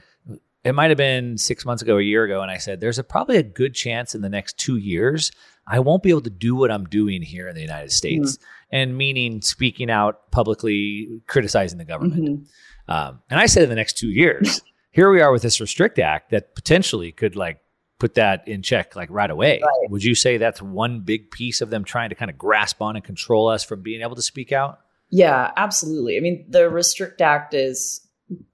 It 0.63 0.75
might 0.75 0.91
have 0.91 0.99
been 0.99 1.39
six 1.39 1.65
months 1.65 1.83
ago, 1.83 1.97
a 1.97 2.03
year 2.03 2.25
ago, 2.25 2.43
and 2.43 2.51
I 2.51 2.59
said, 2.59 2.81
"There's 2.81 2.99
a, 2.99 3.05
probably 3.05 3.37
a 3.37 3.43
good 3.43 3.75
chance 3.75 4.15
in 4.15 4.21
the 4.21 4.29
next 4.29 4.59
two 4.59 4.77
years 4.77 5.33
I 5.67 5.79
won't 5.79 6.03
be 6.03 6.11
able 6.11 6.23
to 6.23 6.31
do 6.31 6.57
what 6.57 6.71
I'm 6.71 6.85
doing 6.87 7.23
here 7.23 7.49
in 7.49 7.55
the 7.55 7.61
United 7.61 7.93
States, 7.93 8.39
and 8.73 8.97
meaning 8.97 9.41
speaking 9.41 9.91
out 9.91 10.31
publicly, 10.31 11.21
criticizing 11.27 11.79
the 11.79 11.85
government." 11.85 12.49
Um, 12.89 13.21
and 13.31 13.39
I 13.39 13.47
said, 13.47 13.63
in 13.63 13.69
the 13.69 13.77
next 13.77 13.97
two 13.97 14.11
years, 14.11 14.61
here 14.91 15.11
we 15.11 15.21
are 15.21 15.31
with 15.31 15.43
this 15.43 15.61
Restrict 15.61 15.99
Act 16.01 16.31
that 16.31 16.57
potentially 16.57 17.13
could 17.13 17.37
like 17.37 17.61
put 18.01 18.15
that 18.15 18.49
in 18.49 18.63
check 18.63 18.97
like 18.97 19.09
right 19.11 19.31
away. 19.31 19.61
Right. 19.63 19.91
Would 19.91 20.03
you 20.03 20.17
say 20.17 20.39
that's 20.39 20.61
one 20.61 21.01
big 21.01 21.31
piece 21.31 21.61
of 21.61 21.71
them 21.71 21.85
trying 21.85 22.09
to 22.09 22.17
kind 22.17 22.31
of 22.31 22.37
grasp 22.37 22.83
on 22.83 22.97
and 22.97 23.05
control 23.05 23.47
us 23.47 23.63
from 23.63 23.83
being 23.83 24.01
able 24.01 24.17
to 24.17 24.23
speak 24.23 24.51
out? 24.51 24.81
Yeah, 25.11 25.53
absolutely. 25.57 26.17
I 26.17 26.21
mean, 26.21 26.47
the 26.49 26.69
Restrict 26.69 27.21
Act 27.21 27.55
is 27.55 28.01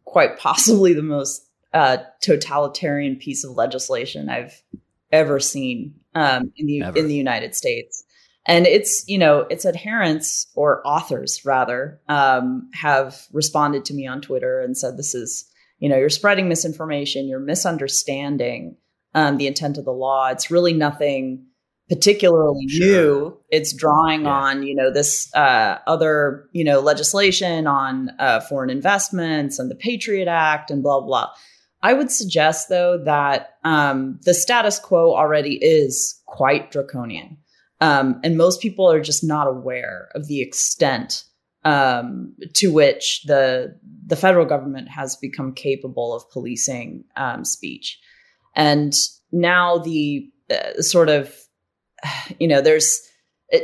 quite 0.04 0.38
possibly 0.38 0.92
the 0.92 1.02
most 1.02 1.45
uh, 1.76 1.98
totalitarian 2.22 3.16
piece 3.16 3.44
of 3.44 3.52
legislation 3.52 4.28
I've 4.28 4.62
ever 5.12 5.38
seen 5.40 5.94
um, 6.14 6.52
in 6.56 6.66
the 6.66 6.82
Ever. 6.82 6.98
in 6.98 7.08
the 7.08 7.14
United 7.14 7.54
States. 7.54 8.04
And 8.46 8.66
it's 8.66 9.04
you 9.06 9.18
know 9.18 9.40
its 9.50 9.66
adherents 9.66 10.46
or 10.54 10.86
authors 10.86 11.44
rather 11.44 12.00
um, 12.08 12.70
have 12.74 13.26
responded 13.32 13.84
to 13.86 13.94
me 13.94 14.06
on 14.06 14.20
Twitter 14.20 14.60
and 14.60 14.76
said 14.76 14.96
this 14.96 15.14
is 15.14 15.50
you 15.78 15.88
know, 15.88 15.96
you're 15.96 16.08
spreading 16.08 16.48
misinformation, 16.48 17.28
you're 17.28 17.38
misunderstanding 17.38 18.76
um, 19.14 19.36
the 19.36 19.46
intent 19.46 19.78
of 19.78 19.84
the 19.84 19.92
law. 19.92 20.28
It's 20.28 20.50
really 20.50 20.72
nothing 20.72 21.46
particularly 21.88 22.66
sure. 22.68 22.86
new. 22.86 23.38
It's 23.50 23.72
drawing 23.72 24.22
yeah. 24.22 24.30
on, 24.30 24.62
you 24.62 24.74
know, 24.74 24.92
this 24.92 25.32
uh, 25.34 25.78
other, 25.86 26.48
you 26.52 26.64
know, 26.64 26.80
legislation 26.80 27.66
on 27.66 28.10
uh, 28.18 28.40
foreign 28.40 28.70
investments 28.70 29.58
and 29.58 29.70
the 29.70 29.74
Patriot 29.74 30.28
Act 30.28 30.70
and 30.70 30.82
blah 30.82 31.00
blah. 31.00 31.30
I 31.86 31.92
would 31.92 32.10
suggest 32.10 32.68
though 32.68 32.98
that 33.04 33.58
um, 33.62 34.18
the 34.24 34.34
status 34.34 34.80
quo 34.80 35.14
already 35.14 35.54
is 35.62 36.20
quite 36.26 36.72
draconian, 36.72 37.36
um, 37.80 38.20
and 38.24 38.36
most 38.36 38.60
people 38.60 38.90
are 38.90 39.00
just 39.00 39.22
not 39.22 39.46
aware 39.46 40.08
of 40.16 40.26
the 40.26 40.42
extent 40.42 41.22
um, 41.64 42.34
to 42.54 42.72
which 42.72 43.22
the 43.26 43.78
the 44.04 44.16
federal 44.16 44.46
government 44.46 44.88
has 44.88 45.14
become 45.14 45.52
capable 45.54 46.12
of 46.12 46.28
policing 46.32 47.04
um, 47.14 47.44
speech, 47.44 48.00
and 48.56 48.92
now 49.30 49.78
the 49.78 50.28
uh, 50.50 50.82
sort 50.82 51.08
of 51.08 51.32
you 52.40 52.48
know, 52.48 52.60
there's 52.60 53.00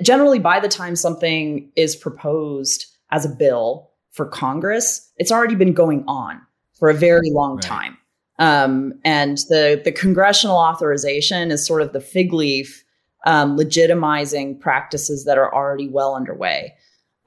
generally 0.00 0.38
by 0.38 0.60
the 0.60 0.68
time 0.68 0.94
something 0.94 1.72
is 1.74 1.96
proposed 1.96 2.86
as 3.10 3.24
a 3.24 3.28
bill 3.28 3.90
for 4.12 4.26
Congress, 4.26 5.10
it's 5.16 5.32
already 5.32 5.56
been 5.56 5.72
going 5.72 6.04
on 6.06 6.40
for 6.78 6.88
a 6.88 6.94
very 6.94 7.32
long 7.32 7.56
right. 7.56 7.64
time. 7.64 7.98
Um, 8.42 8.94
and 9.04 9.38
the 9.48 9.80
the 9.84 9.92
congressional 9.92 10.56
authorization 10.56 11.52
is 11.52 11.64
sort 11.64 11.80
of 11.80 11.92
the 11.92 12.00
fig 12.00 12.32
leaf 12.32 12.84
um, 13.24 13.56
legitimizing 13.56 14.58
practices 14.58 15.24
that 15.26 15.38
are 15.38 15.54
already 15.54 15.88
well 15.88 16.16
underway. 16.16 16.74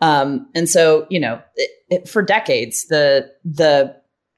Um, 0.01 0.49
and 0.53 0.69
so, 0.69 1.07
you 1.09 1.21
know, 1.21 1.41
it, 1.55 1.69
it, 1.89 2.09
for 2.09 2.21
decades, 2.21 2.87
the 2.87 3.31
the 3.45 3.95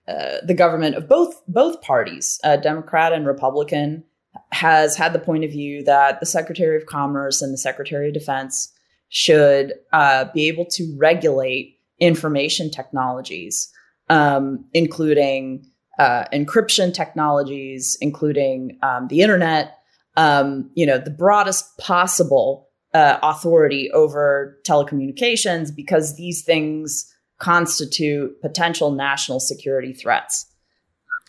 uh, 0.07 0.37
the 0.45 0.53
government 0.53 0.95
of 0.95 1.09
both 1.09 1.41
both 1.47 1.81
parties, 1.81 2.39
uh, 2.43 2.57
Democrat 2.57 3.11
and 3.11 3.25
Republican, 3.25 4.03
has 4.51 4.95
had 4.95 5.13
the 5.13 5.19
point 5.19 5.43
of 5.43 5.49
view 5.49 5.83
that 5.83 6.19
the 6.19 6.27
Secretary 6.27 6.77
of 6.77 6.85
Commerce 6.85 7.41
and 7.41 7.51
the 7.51 7.57
Secretary 7.57 8.09
of 8.09 8.13
Defense 8.13 8.71
should 9.09 9.73
uh, 9.93 10.25
be 10.31 10.47
able 10.47 10.65
to 10.65 10.95
regulate 10.99 11.79
information 11.99 12.69
technologies, 12.69 13.67
um, 14.09 14.63
including 14.75 15.65
uh, 15.97 16.25
encryption 16.33 16.93
technologies, 16.93 17.97
including 18.01 18.77
um, 18.83 19.07
the 19.07 19.21
internet, 19.21 19.77
um, 20.15 20.69
you 20.75 20.85
know, 20.85 20.97
the 20.97 21.11
broadest 21.11 21.77
possible 21.77 22.69
uh, 22.93 23.19
authority 23.21 23.91
over 23.91 24.57
telecommunications 24.67 25.75
because 25.75 26.15
these 26.15 26.43
things 26.43 27.13
constitute 27.39 28.41
potential 28.41 28.91
national 28.91 29.39
security 29.39 29.93
threats. 29.93 30.47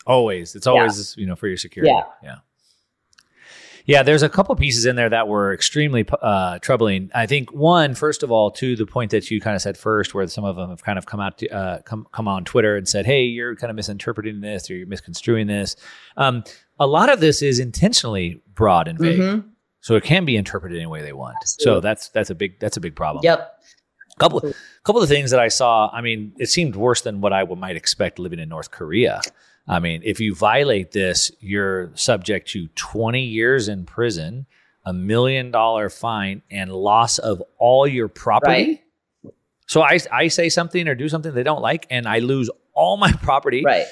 Always. 0.07 0.55
It's 0.55 0.65
always, 0.65 1.15
yeah. 1.15 1.21
you 1.21 1.27
know, 1.27 1.35
for 1.35 1.47
your 1.47 1.57
security. 1.57 1.93
Yeah. 1.93 2.03
Yeah. 2.23 2.35
Yeah, 3.89 4.03
there's 4.03 4.21
a 4.21 4.29
couple 4.29 4.55
pieces 4.55 4.85
in 4.85 4.95
there 4.95 5.09
that 5.09 5.27
were 5.27 5.51
extremely 5.51 6.05
uh, 6.21 6.59
troubling. 6.59 7.09
I 7.15 7.25
think 7.25 7.51
one, 7.51 7.95
first 7.95 8.21
of 8.21 8.29
all, 8.29 8.51
to 8.51 8.75
the 8.75 8.85
point 8.85 9.09
that 9.09 9.31
you 9.31 9.41
kind 9.41 9.55
of 9.55 9.63
said 9.63 9.77
first, 9.77 10.13
where 10.13 10.27
some 10.27 10.43
of 10.43 10.55
them 10.57 10.69
have 10.69 10.83
kind 10.83 10.99
of 10.99 11.07
come 11.07 11.19
out, 11.19 11.39
to, 11.39 11.49
uh, 11.49 11.81
come 11.81 12.05
come 12.11 12.27
on 12.27 12.45
Twitter 12.45 12.75
and 12.77 12.87
said, 12.87 13.07
"Hey, 13.07 13.23
you're 13.23 13.55
kind 13.55 13.71
of 13.71 13.75
misinterpreting 13.75 14.41
this 14.41 14.69
or 14.69 14.75
you're 14.75 14.85
misconstruing 14.85 15.47
this." 15.47 15.75
Um, 16.17 16.43
a 16.79 16.85
lot 16.85 17.11
of 17.11 17.19
this 17.19 17.41
is 17.41 17.57
intentionally 17.57 18.43
broad 18.53 18.87
and 18.87 18.99
vague, 18.99 19.19
mm-hmm. 19.19 19.47
so 19.81 19.95
it 19.95 20.03
can 20.03 20.23
be 20.23 20.37
interpreted 20.37 20.77
any 20.77 20.85
way 20.85 21.01
they 21.01 21.13
want. 21.13 21.37
Absolutely. 21.41 21.79
So 21.79 21.81
that's 21.81 22.09
that's 22.09 22.29
a 22.29 22.35
big 22.35 22.59
that's 22.59 22.77
a 22.77 22.81
big 22.81 22.95
problem. 22.95 23.23
Yep. 23.23 23.59
Couple 24.19 24.53
couple 24.83 25.01
of 25.01 25.09
things 25.09 25.31
that 25.31 25.39
I 25.39 25.47
saw. 25.47 25.89
I 25.91 26.01
mean, 26.01 26.33
it 26.37 26.49
seemed 26.49 26.75
worse 26.75 27.01
than 27.01 27.21
what 27.21 27.33
I 27.33 27.43
might 27.43 27.75
expect 27.75 28.19
living 28.19 28.37
in 28.37 28.49
North 28.49 28.69
Korea. 28.69 29.21
I 29.69 29.79
mean, 29.79 30.01
if 30.03 30.19
you 30.19 30.33
violate 30.33 30.91
this, 30.91 31.31
you're 31.39 31.91
subject 31.95 32.49
to 32.49 32.67
20 32.69 33.21
years 33.21 33.67
in 33.67 33.85
prison, 33.85 34.47
a 34.83 34.91
million 34.91 35.51
dollar 35.51 35.89
fine, 35.89 36.41
and 36.49 36.73
loss 36.73 37.19
of 37.19 37.43
all 37.59 37.87
your 37.87 38.07
property. 38.07 38.83
Right. 39.23 39.33
So 39.67 39.83
I, 39.83 39.99
I 40.11 40.27
say 40.29 40.49
something 40.49 40.87
or 40.87 40.95
do 40.95 41.07
something 41.07 41.31
they 41.35 41.43
don't 41.43 41.61
like, 41.61 41.85
and 41.91 42.07
I 42.07 42.19
lose 42.19 42.49
all 42.73 42.97
my 42.97 43.11
property. 43.11 43.61
Right. 43.63 43.85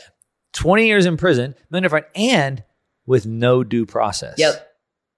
20 0.54 0.88
years 0.88 1.06
in 1.06 1.16
prison, 1.16 1.54
million 1.70 1.88
dollar 1.90 2.02
fine, 2.02 2.12
and 2.16 2.64
with 3.06 3.28
no 3.28 3.64
due 3.64 3.86
process. 3.86 4.36
Yep. 4.40 4.68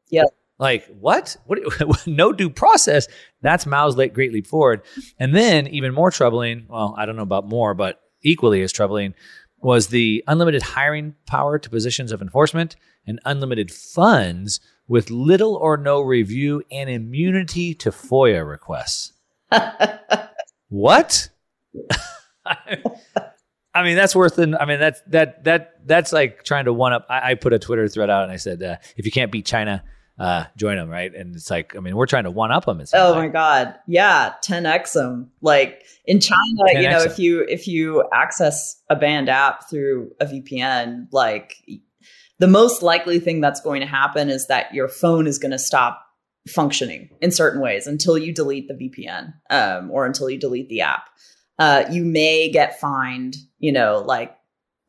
Yep. 0.09 0.25
Like 0.57 0.85
what? 0.99 1.37
What? 1.45 1.59
no 2.07 2.33
due 2.33 2.49
process. 2.49 3.07
That's 3.41 3.65
Mao's 3.65 3.95
late 3.95 4.13
great 4.13 4.33
leap 4.33 4.45
forward. 4.45 4.81
And 5.17 5.33
then 5.33 5.67
even 5.67 5.93
more 5.93 6.11
troubling. 6.11 6.65
Well, 6.67 6.93
I 6.97 7.05
don't 7.05 7.15
know 7.15 7.23
about 7.23 7.47
more, 7.47 7.73
but 7.73 8.01
equally 8.21 8.61
as 8.61 8.73
troubling 8.73 9.13
was 9.61 9.87
the 9.87 10.23
unlimited 10.27 10.61
hiring 10.61 11.15
power 11.25 11.59
to 11.59 11.69
positions 11.69 12.11
of 12.11 12.21
enforcement 12.21 12.75
and 13.05 13.19
unlimited 13.25 13.71
funds 13.71 14.59
with 14.87 15.09
little 15.09 15.55
or 15.55 15.77
no 15.77 16.01
review 16.01 16.63
and 16.71 16.89
immunity 16.89 17.73
to 17.75 17.91
FOIA 17.91 18.47
requests. 18.47 19.13
what? 20.69 21.29
I 22.45 23.83
mean, 23.83 23.95
that's 23.95 24.15
worth. 24.15 24.37
An, 24.39 24.55
I 24.55 24.65
mean, 24.65 24.79
that's 24.79 25.01
that 25.07 25.43
that 25.43 25.85
that's 25.85 26.11
like 26.11 26.43
trying 26.43 26.65
to 26.65 26.73
one 26.73 26.93
up. 26.93 27.05
I, 27.09 27.31
I 27.31 27.35
put 27.35 27.53
a 27.53 27.59
Twitter 27.59 27.87
thread 27.87 28.09
out 28.09 28.23
and 28.23 28.31
I 28.31 28.37
said, 28.37 28.63
uh, 28.63 28.77
if 28.97 29.05
you 29.05 29.11
can't 29.11 29.31
beat 29.31 29.45
China, 29.45 29.83
uh, 30.19 30.45
join 30.57 30.75
them, 30.75 30.89
right? 30.89 31.13
And 31.15 31.33
it's 31.35 31.49
like, 31.49 31.75
I 31.75 31.79
mean, 31.79 31.95
we're 31.95 32.05
trying 32.05 32.25
to 32.25 32.31
one 32.31 32.51
up 32.51 32.65
them. 32.65 32.81
It's 32.81 32.91
Oh 32.93 33.15
my 33.15 33.29
god, 33.29 33.75
yeah, 33.87 34.33
10x 34.43 34.93
them. 34.93 35.31
Like 35.41 35.83
in 36.05 36.19
China, 36.19 36.63
you 36.73 36.89
know, 36.89 37.01
if 37.01 37.17
you 37.17 37.45
if 37.47 37.67
you 37.67 38.03
access 38.13 38.81
a 38.89 38.95
banned 38.95 39.29
app 39.29 39.69
through 39.69 40.11
a 40.19 40.25
VPN, 40.25 41.07
like 41.13 41.55
the 42.39 42.47
most 42.47 42.83
likely 42.83 43.19
thing 43.19 43.39
that's 43.39 43.61
going 43.61 43.79
to 43.79 43.87
happen 43.87 44.29
is 44.29 44.47
that 44.47 44.73
your 44.73 44.89
phone 44.89 45.25
is 45.25 45.39
going 45.39 45.51
to 45.51 45.59
stop 45.59 46.05
functioning 46.47 47.09
in 47.21 47.31
certain 47.31 47.61
ways 47.61 47.87
until 47.87 48.17
you 48.17 48.33
delete 48.33 48.67
the 48.67 48.73
VPN 48.73 49.33
um, 49.49 49.89
or 49.91 50.05
until 50.05 50.29
you 50.29 50.37
delete 50.37 50.67
the 50.67 50.81
app. 50.81 51.09
Uh, 51.57 51.85
you 51.91 52.03
may 52.03 52.49
get 52.49 52.79
fined, 52.79 53.35
you 53.57 53.71
know, 53.71 54.03
like 54.05 54.35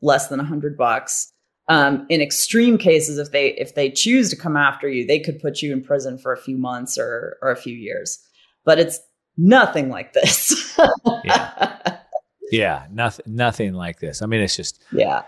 less 0.01 0.27
than 0.27 0.39
a 0.39 0.45
hundred 0.45 0.77
bucks 0.77 1.30
um, 1.71 2.05
in 2.09 2.19
extreme 2.19 2.77
cases, 2.77 3.17
if 3.17 3.31
they 3.31 3.53
if 3.53 3.75
they 3.75 3.89
choose 3.89 4.29
to 4.29 4.35
come 4.35 4.57
after 4.57 4.89
you, 4.89 5.07
they 5.07 5.19
could 5.19 5.39
put 5.39 5.61
you 5.61 5.71
in 5.71 5.81
prison 5.81 6.17
for 6.17 6.33
a 6.33 6.37
few 6.37 6.57
months 6.57 6.97
or 6.97 7.37
or 7.41 7.49
a 7.49 7.55
few 7.55 7.73
years. 7.73 8.19
But 8.65 8.77
it's 8.77 8.99
nothing 9.37 9.87
like 9.87 10.11
this. 10.11 10.77
yeah, 11.23 11.97
yeah, 12.51 12.87
nothing 12.91 13.23
nothing 13.25 13.73
like 13.73 14.01
this. 14.01 14.21
I 14.21 14.25
mean, 14.25 14.41
it's 14.41 14.57
just 14.57 14.83
yeah. 14.91 15.23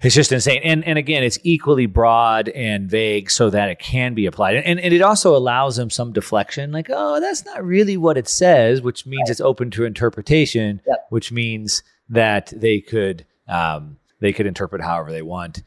It's 0.00 0.14
just 0.14 0.32
insane. 0.32 0.62
And 0.64 0.82
and 0.84 0.98
again, 0.98 1.22
it's 1.22 1.38
equally 1.42 1.84
broad 1.84 2.48
and 2.48 2.88
vague 2.88 3.30
so 3.30 3.50
that 3.50 3.68
it 3.68 3.78
can 3.78 4.14
be 4.14 4.24
applied. 4.24 4.56
And, 4.56 4.80
and 4.80 4.94
it 4.94 5.02
also 5.02 5.36
allows 5.36 5.76
them 5.76 5.90
some 5.90 6.12
deflection, 6.12 6.72
like, 6.72 6.88
oh, 6.90 7.20
that's 7.20 7.44
not 7.44 7.62
really 7.62 7.98
what 7.98 8.16
it 8.16 8.28
says, 8.28 8.80
which 8.80 9.04
means 9.04 9.28
right. 9.28 9.32
it's 9.32 9.40
open 9.40 9.70
to 9.72 9.84
interpretation, 9.84 10.80
yep. 10.86 11.06
which 11.10 11.30
means 11.30 11.82
that 12.08 12.52
they 12.56 12.80
could 12.80 13.24
um, 13.48 13.96
they 14.20 14.32
could 14.32 14.46
interpret 14.46 14.82
however 14.82 15.12
they 15.12 15.22
want. 15.22 15.62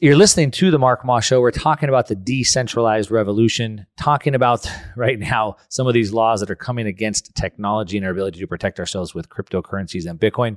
You're 0.00 0.16
listening 0.16 0.50
to 0.52 0.72
the 0.72 0.80
Mark 0.80 1.04
Moss 1.04 1.24
Show. 1.24 1.40
We're 1.40 1.52
talking 1.52 1.88
about 1.88 2.08
the 2.08 2.16
decentralized 2.16 3.12
revolution, 3.12 3.86
talking 3.96 4.34
about 4.34 4.66
right 4.96 5.16
now 5.18 5.56
some 5.68 5.86
of 5.86 5.94
these 5.94 6.12
laws 6.12 6.40
that 6.40 6.50
are 6.50 6.56
coming 6.56 6.86
against 6.86 7.34
technology 7.36 7.96
and 7.96 8.04
our 8.04 8.12
ability 8.12 8.40
to 8.40 8.46
protect 8.48 8.80
ourselves 8.80 9.14
with 9.14 9.28
cryptocurrencies 9.28 10.10
and 10.10 10.18
Bitcoin. 10.18 10.56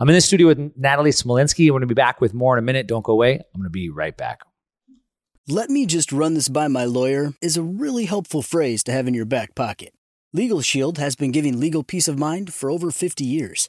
I'm 0.00 0.08
in 0.08 0.14
the 0.14 0.20
studio 0.20 0.46
with 0.46 0.72
Natalie 0.76 1.10
Smolenski. 1.10 1.66
We're 1.66 1.72
going 1.72 1.80
to 1.82 1.86
be 1.86 1.94
back 1.94 2.20
with 2.20 2.32
more 2.32 2.56
in 2.56 2.62
a 2.62 2.66
minute. 2.66 2.86
Don't 2.86 3.04
go 3.04 3.12
away. 3.12 3.34
I'm 3.34 3.60
going 3.60 3.64
to 3.64 3.70
be 3.70 3.90
right 3.90 4.16
back. 4.16 4.40
Let 5.48 5.70
me 5.70 5.86
just 5.86 6.12
run 6.12 6.34
this 6.34 6.48
by 6.48 6.68
my 6.68 6.84
lawyer 6.84 7.34
is 7.42 7.56
a 7.56 7.62
really 7.62 8.04
helpful 8.04 8.42
phrase 8.42 8.82
to 8.84 8.92
have 8.92 9.06
in 9.08 9.14
your 9.14 9.24
back 9.24 9.54
pocket. 9.54 9.92
Legal 10.32 10.60
Shield 10.60 10.98
has 10.98 11.16
been 11.16 11.32
giving 11.32 11.58
legal 11.58 11.82
peace 11.82 12.06
of 12.06 12.18
mind 12.18 12.54
for 12.54 12.70
over 12.70 12.90
50 12.90 13.24
years. 13.24 13.68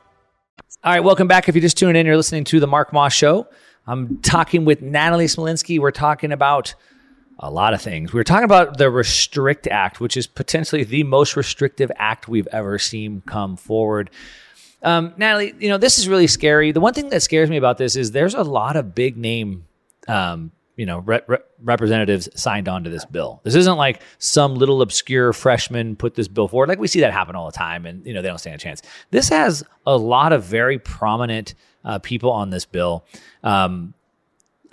All 0.83 0.91
right, 0.91 1.03
welcome 1.03 1.27
back. 1.27 1.47
If 1.47 1.53
you 1.53 1.61
just 1.61 1.77
tuned 1.77 1.95
in, 1.95 2.07
you're 2.07 2.17
listening 2.17 2.43
to 2.45 2.59
the 2.59 2.65
Mark 2.65 2.91
Moss 2.91 3.13
Show. 3.13 3.47
I'm 3.85 4.17
talking 4.21 4.65
with 4.65 4.81
Natalie 4.81 5.27
Smolenski. 5.27 5.77
We're 5.77 5.91
talking 5.91 6.31
about 6.31 6.73
a 7.37 7.51
lot 7.51 7.75
of 7.75 7.83
things. 7.83 8.11
We're 8.11 8.23
talking 8.23 8.45
about 8.45 8.79
the 8.79 8.89
Restrict 8.89 9.67
Act, 9.67 9.99
which 9.99 10.17
is 10.17 10.25
potentially 10.25 10.83
the 10.83 11.03
most 11.03 11.35
restrictive 11.35 11.91
act 11.97 12.27
we've 12.27 12.47
ever 12.47 12.79
seen 12.79 13.21
come 13.27 13.57
forward. 13.57 14.09
Um, 14.81 15.13
Natalie, 15.17 15.53
you 15.59 15.69
know, 15.69 15.77
this 15.77 15.99
is 15.99 16.09
really 16.09 16.25
scary. 16.25 16.71
The 16.71 16.79
one 16.79 16.95
thing 16.95 17.09
that 17.09 17.21
scares 17.21 17.47
me 17.47 17.57
about 17.57 17.77
this 17.77 17.95
is 17.95 18.09
there's 18.09 18.33
a 18.33 18.41
lot 18.41 18.75
of 18.75 18.95
big 18.95 19.17
name 19.17 19.67
um, 20.07 20.51
you 20.75 20.85
know 20.85 20.99
re- 20.99 21.21
re- 21.27 21.37
representatives 21.61 22.29
signed 22.35 22.67
on 22.67 22.83
to 22.83 22.89
this 22.89 23.05
bill. 23.05 23.41
This 23.43 23.55
isn't 23.55 23.77
like 23.77 24.01
some 24.19 24.55
little 24.55 24.81
obscure 24.81 25.33
freshman 25.33 25.95
put 25.95 26.15
this 26.15 26.27
bill 26.27 26.47
forward. 26.47 26.69
Like 26.69 26.79
we 26.79 26.87
see 26.87 27.01
that 27.01 27.13
happen 27.13 27.35
all 27.35 27.45
the 27.45 27.57
time, 27.57 27.85
and 27.85 28.05
you 28.05 28.13
know 28.13 28.21
they 28.21 28.27
don't 28.27 28.39
stand 28.39 28.55
a 28.55 28.59
chance. 28.59 28.81
This 29.11 29.29
has 29.29 29.63
a 29.85 29.97
lot 29.97 30.33
of 30.33 30.43
very 30.43 30.79
prominent 30.79 31.55
uh, 31.83 31.99
people 31.99 32.31
on 32.31 32.49
this 32.49 32.65
bill. 32.65 33.05
Um, 33.43 33.93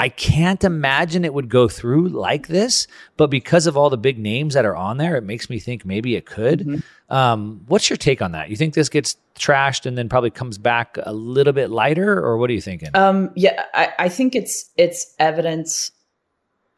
I 0.00 0.08
can't 0.08 0.62
imagine 0.62 1.24
it 1.24 1.34
would 1.34 1.48
go 1.48 1.66
through 1.66 2.08
like 2.10 2.46
this, 2.46 2.86
but 3.16 3.30
because 3.30 3.66
of 3.66 3.76
all 3.76 3.90
the 3.90 3.98
big 3.98 4.18
names 4.18 4.54
that 4.54 4.64
are 4.64 4.76
on 4.76 4.96
there, 4.98 5.16
it 5.16 5.24
makes 5.24 5.50
me 5.50 5.58
think 5.58 5.84
maybe 5.84 6.14
it 6.14 6.24
could. 6.24 6.60
Mm-hmm. 6.60 7.14
Um, 7.14 7.62
what's 7.66 7.90
your 7.90 7.96
take 7.96 8.22
on 8.22 8.32
that? 8.32 8.48
You 8.48 8.56
think 8.56 8.74
this 8.74 8.88
gets 8.88 9.16
trashed 9.34 9.86
and 9.86 9.98
then 9.98 10.08
probably 10.08 10.30
comes 10.30 10.56
back 10.56 10.98
a 11.02 11.12
little 11.12 11.52
bit 11.52 11.70
lighter, 11.70 12.16
or 12.18 12.38
what 12.38 12.48
are 12.48 12.52
you 12.52 12.60
thinking? 12.60 12.90
Um, 12.94 13.30
yeah, 13.34 13.64
I, 13.74 13.92
I 13.98 14.08
think 14.08 14.36
it's 14.36 14.70
it's 14.76 15.14
evidence 15.18 15.90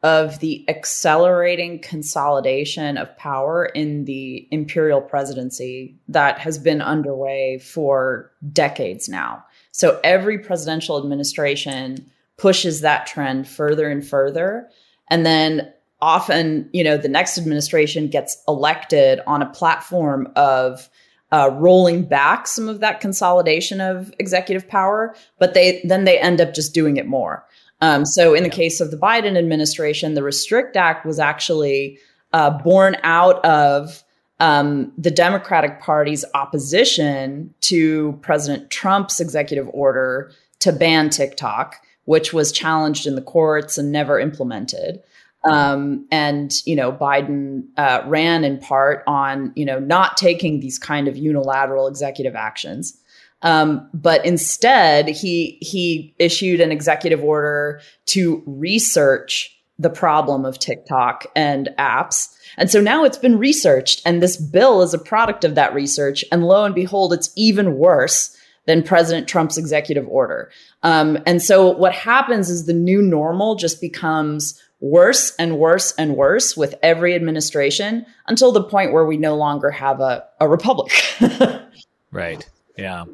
of 0.03 0.39
the 0.39 0.67
accelerating 0.67 1.79
consolidation 1.79 2.97
of 2.97 3.15
power 3.17 3.65
in 3.65 4.05
the 4.05 4.47
imperial 4.49 4.99
presidency 4.99 5.95
that 6.07 6.39
has 6.39 6.57
been 6.57 6.81
underway 6.81 7.59
for 7.59 8.31
decades 8.51 9.07
now. 9.07 9.43
So 9.71 9.99
every 10.03 10.39
presidential 10.39 10.97
administration 10.97 12.09
pushes 12.41 12.81
that 12.81 13.05
trend 13.05 13.47
further 13.47 13.87
and 13.87 14.05
further. 14.05 14.67
And 15.11 15.23
then 15.23 15.71
often, 16.01 16.67
you 16.73 16.83
know, 16.83 16.97
the 16.97 17.07
next 17.07 17.37
administration 17.37 18.07
gets 18.07 18.41
elected 18.47 19.19
on 19.27 19.43
a 19.43 19.49
platform 19.49 20.27
of 20.35 20.89
uh, 21.31 21.51
rolling 21.53 22.03
back 22.03 22.47
some 22.47 22.67
of 22.67 22.79
that 22.79 22.99
consolidation 22.99 23.79
of 23.79 24.11
executive 24.17 24.67
power, 24.67 25.15
but 25.37 25.53
they 25.53 25.81
then 25.83 26.03
they 26.05 26.17
end 26.17 26.41
up 26.41 26.55
just 26.55 26.73
doing 26.73 26.97
it 26.97 27.05
more. 27.05 27.45
Um, 27.79 28.05
so, 28.05 28.33
in 28.33 28.41
the 28.41 28.49
case 28.49 28.81
of 28.81 28.89
the 28.89 28.97
Biden 28.97 29.37
administration, 29.37 30.15
the 30.15 30.23
Restrict 30.23 30.75
Act 30.75 31.05
was 31.05 31.19
actually 31.19 31.99
uh, 32.33 32.49
born 32.49 32.97
out 33.03 33.43
of 33.45 34.03
um, 34.39 34.91
the 34.97 35.11
Democratic 35.11 35.79
Party's 35.79 36.25
opposition 36.33 37.53
to 37.61 38.17
President 38.23 38.71
Trump's 38.71 39.19
executive 39.19 39.69
order 39.73 40.31
to 40.59 40.71
ban 40.71 41.11
TikTok, 41.11 41.75
which 42.05 42.33
was 42.33 42.51
challenged 42.51 43.07
in 43.07 43.15
the 43.15 43.21
courts 43.21 43.77
and 43.77 43.91
never 43.91 44.19
implemented. 44.19 45.01
Um, 45.43 46.07
and 46.11 46.53
you 46.65 46.75
know, 46.75 46.91
Biden 46.91 47.63
uh, 47.77 48.03
ran 48.05 48.43
in 48.43 48.59
part 48.59 49.03
on 49.07 49.51
you 49.55 49.65
know 49.65 49.79
not 49.79 50.17
taking 50.17 50.59
these 50.59 50.77
kind 50.77 51.07
of 51.07 51.17
unilateral 51.17 51.87
executive 51.87 52.35
actions. 52.35 52.97
Um, 53.43 53.89
but 53.93 54.23
instead, 54.25 55.07
he 55.07 55.57
he 55.61 56.13
issued 56.19 56.61
an 56.61 56.71
executive 56.71 57.23
order 57.23 57.81
to 58.07 58.43
research 58.45 59.57
the 59.79 59.89
problem 59.89 60.45
of 60.45 60.59
TikTok 60.59 61.25
and 61.35 61.69
apps. 61.79 62.29
And 62.57 62.69
so 62.69 62.79
now 62.79 63.03
it's 63.03 63.17
been 63.17 63.39
researched, 63.39 64.01
and 64.05 64.21
this 64.21 64.37
bill 64.37 64.83
is 64.83 64.93
a 64.93 64.99
product 64.99 65.43
of 65.43 65.55
that 65.55 65.73
research. 65.73 66.23
And 66.31 66.45
lo 66.45 66.65
and 66.65 66.75
behold, 66.75 67.13
it's 67.13 67.31
even 67.35 67.77
worse 67.77 68.37
than 68.65 68.83
President 68.83 69.27
Trump's 69.27 69.57
executive 69.57 70.07
order. 70.07 70.51
Um, 70.83 71.17
and 71.25 71.41
so 71.41 71.69
what 71.69 71.93
happens 71.93 72.49
is 72.49 72.65
the 72.65 72.73
new 72.73 73.01
normal 73.01 73.55
just 73.55 73.81
becomes 73.81 74.61
worse 74.79 75.35
and 75.37 75.57
worse 75.57 75.93
and 75.97 76.15
worse 76.15 76.57
with 76.57 76.75
every 76.83 77.15
administration 77.15 78.05
until 78.27 78.51
the 78.51 78.63
point 78.63 78.93
where 78.93 79.05
we 79.05 79.17
no 79.17 79.35
longer 79.35 79.71
have 79.71 79.99
a, 79.99 80.25
a 80.39 80.47
republic. 80.47 80.91
right. 82.11 82.47
Yeah, 82.77 83.05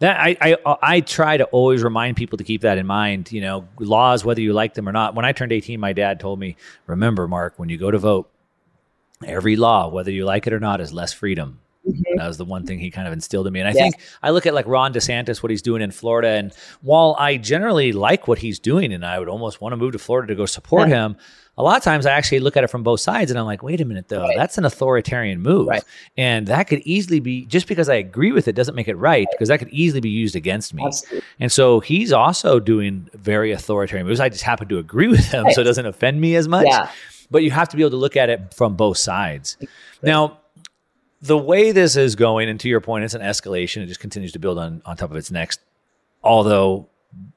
that 0.00 0.20
I, 0.20 0.36
I 0.40 0.76
I 0.82 1.00
try 1.00 1.36
to 1.36 1.44
always 1.44 1.82
remind 1.82 2.16
people 2.16 2.36
to 2.36 2.44
keep 2.44 2.62
that 2.62 2.78
in 2.78 2.86
mind. 2.86 3.30
You 3.30 3.40
know, 3.40 3.68
laws, 3.78 4.24
whether 4.24 4.40
you 4.40 4.52
like 4.52 4.74
them 4.74 4.88
or 4.88 4.92
not. 4.92 5.14
When 5.14 5.24
I 5.24 5.32
turned 5.32 5.52
eighteen, 5.52 5.78
my 5.80 5.92
dad 5.92 6.18
told 6.18 6.40
me, 6.40 6.56
"Remember, 6.86 7.28
Mark, 7.28 7.54
when 7.56 7.68
you 7.68 7.78
go 7.78 7.90
to 7.90 7.96
vote, 7.96 8.28
every 9.24 9.54
law, 9.54 9.88
whether 9.88 10.10
you 10.10 10.24
like 10.24 10.46
it 10.48 10.52
or 10.52 10.60
not, 10.60 10.80
is 10.80 10.92
less 10.92 11.12
freedom." 11.12 11.60
Mm-hmm. 11.86 12.16
That 12.16 12.26
was 12.26 12.38
the 12.38 12.44
one 12.44 12.66
thing 12.66 12.78
he 12.78 12.90
kind 12.90 13.06
of 13.06 13.12
instilled 13.12 13.46
in 13.46 13.52
me. 13.52 13.60
And 13.60 13.68
I 13.68 13.72
yeah. 13.72 13.82
think 13.82 14.00
I 14.22 14.30
look 14.30 14.46
at 14.46 14.54
like 14.54 14.66
Ron 14.66 14.92
DeSantis, 14.92 15.42
what 15.42 15.50
he's 15.50 15.62
doing 15.62 15.82
in 15.82 15.90
Florida. 15.90 16.28
And 16.28 16.52
while 16.80 17.14
I 17.18 17.36
generally 17.36 17.92
like 17.92 18.26
what 18.26 18.38
he's 18.38 18.58
doing 18.58 18.92
and 18.92 19.04
I 19.04 19.18
would 19.18 19.28
almost 19.28 19.60
want 19.60 19.72
to 19.72 19.76
move 19.76 19.92
to 19.92 19.98
Florida 19.98 20.28
to 20.28 20.34
go 20.34 20.46
support 20.46 20.88
yeah. 20.88 21.06
him, 21.06 21.16
a 21.56 21.62
lot 21.62 21.76
of 21.76 21.84
times 21.84 22.04
I 22.04 22.12
actually 22.12 22.40
look 22.40 22.56
at 22.56 22.64
it 22.64 22.68
from 22.68 22.82
both 22.82 23.00
sides 23.00 23.30
and 23.30 23.38
I'm 23.38 23.46
like, 23.46 23.62
wait 23.62 23.80
a 23.80 23.84
minute 23.84 24.08
though, 24.08 24.22
right. 24.22 24.36
that's 24.36 24.58
an 24.58 24.64
authoritarian 24.64 25.40
move. 25.40 25.68
Right. 25.68 25.84
And 26.16 26.46
that 26.48 26.64
could 26.64 26.80
easily 26.80 27.20
be 27.20 27.44
just 27.46 27.68
because 27.68 27.88
I 27.88 27.94
agree 27.94 28.32
with 28.32 28.48
it 28.48 28.54
doesn't 28.54 28.74
make 28.74 28.88
it 28.88 28.96
right 28.96 29.26
because 29.30 29.48
that 29.48 29.58
could 29.58 29.68
easily 29.68 30.00
be 30.00 30.10
used 30.10 30.34
against 30.34 30.74
me. 30.74 30.84
Absolutely. 30.84 31.22
And 31.38 31.52
so 31.52 31.80
he's 31.80 32.12
also 32.12 32.58
doing 32.58 33.08
very 33.14 33.52
authoritarian 33.52 34.06
moves. 34.06 34.20
I 34.20 34.28
just 34.28 34.42
happen 34.42 34.68
to 34.68 34.78
agree 34.78 35.08
with 35.08 35.26
him 35.26 35.46
so 35.50 35.60
it 35.60 35.64
doesn't 35.64 35.86
offend 35.86 36.20
me 36.20 36.34
as 36.34 36.48
much. 36.48 36.66
Yeah. 36.66 36.90
But 37.30 37.42
you 37.42 37.50
have 37.50 37.68
to 37.68 37.76
be 37.76 37.82
able 37.82 37.90
to 37.90 37.96
look 37.96 38.16
at 38.16 38.30
it 38.30 38.52
from 38.54 38.74
both 38.74 38.98
sides. 38.98 39.56
Now, 40.02 40.38
the 41.24 41.38
way 41.38 41.72
this 41.72 41.96
is 41.96 42.16
going, 42.16 42.50
and 42.50 42.60
to 42.60 42.68
your 42.68 42.80
point, 42.80 43.04
it's 43.04 43.14
an 43.14 43.22
escalation. 43.22 43.82
It 43.82 43.86
just 43.86 44.00
continues 44.00 44.32
to 44.32 44.38
build 44.38 44.58
on, 44.58 44.82
on 44.84 44.96
top 44.96 45.10
of 45.10 45.16
its 45.16 45.30
next. 45.30 45.60
Although 46.22 46.88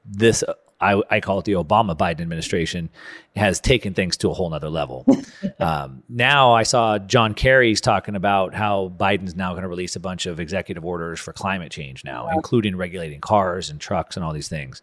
this 0.04 0.44
I, 0.80 1.02
I, 1.10 1.20
call 1.20 1.38
it 1.38 1.44
the 1.44 1.52
Obama 1.52 1.96
Biden 1.96 2.20
administration, 2.20 2.90
has 3.34 3.60
taken 3.60 3.94
things 3.94 4.16
to 4.18 4.30
a 4.30 4.34
whole 4.34 4.48
nother 4.50 4.68
level. 4.68 5.06
um, 5.58 6.02
now 6.08 6.52
I 6.52 6.62
saw 6.62 6.98
John 6.98 7.34
Kerry's 7.34 7.80
talking 7.80 8.14
about 8.14 8.54
how 8.54 8.92
Biden's 8.96 9.34
now 9.34 9.52
going 9.52 9.62
to 9.62 9.68
release 9.68 9.96
a 9.96 10.00
bunch 10.00 10.26
of 10.26 10.38
executive 10.38 10.84
orders 10.84 11.18
for 11.18 11.32
climate 11.32 11.72
change 11.72 12.04
now, 12.04 12.28
including 12.28 12.76
regulating 12.76 13.20
cars 13.20 13.70
and 13.70 13.80
trucks 13.80 14.16
and 14.16 14.24
all 14.24 14.32
these 14.32 14.48
things. 14.48 14.82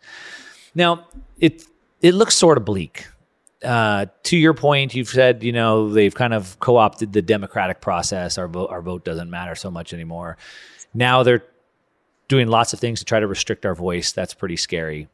Now 0.73 1.07
it 1.39 1.63
it 2.01 2.13
looks 2.13 2.35
sort 2.35 2.57
of 2.57 2.65
bleak. 2.65 3.07
Uh, 3.63 4.05
to 4.23 4.37
your 4.37 4.53
point, 4.53 4.93
you've 4.93 5.09
said 5.09 5.43
you 5.43 5.51
know 5.51 5.89
they've 5.89 6.13
kind 6.13 6.33
of 6.33 6.59
co-opted 6.59 7.13
the 7.13 7.21
democratic 7.21 7.81
process. 7.81 8.37
Our 8.37 8.47
vote, 8.47 8.69
our 8.69 8.81
vote 8.81 9.05
doesn't 9.05 9.29
matter 9.29 9.55
so 9.55 9.71
much 9.71 9.93
anymore. 9.93 10.37
Now 10.93 11.23
they're 11.23 11.43
doing 12.27 12.47
lots 12.47 12.73
of 12.73 12.79
things 12.79 12.99
to 12.99 13.05
try 13.05 13.19
to 13.19 13.27
restrict 13.27 13.65
our 13.65 13.75
voice. 13.75 14.11
That's 14.11 14.33
pretty 14.33 14.57
scary 14.57 15.07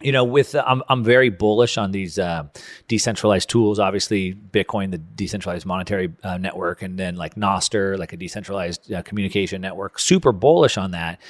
you 0.00 0.12
know, 0.12 0.24
with 0.24 0.54
I'm 0.54 0.82
I'm 0.88 1.04
very 1.04 1.30
bullish 1.30 1.78
on 1.78 1.92
these 1.92 2.18
uh, 2.18 2.44
decentralized 2.88 3.48
tools. 3.48 3.78
Obviously, 3.78 4.34
Bitcoin, 4.34 4.90
the 4.90 4.98
decentralized 4.98 5.66
monetary 5.66 6.12
uh, 6.22 6.36
network, 6.36 6.82
and 6.82 6.98
then 6.98 7.16
like 7.16 7.36
Nostr, 7.36 7.96
like 7.98 8.12
a 8.12 8.16
decentralized 8.16 8.92
uh, 8.92 9.02
communication 9.02 9.60
network. 9.60 9.98
Super 9.98 10.32
bullish 10.32 10.76
on 10.76 10.90
that. 10.90 11.20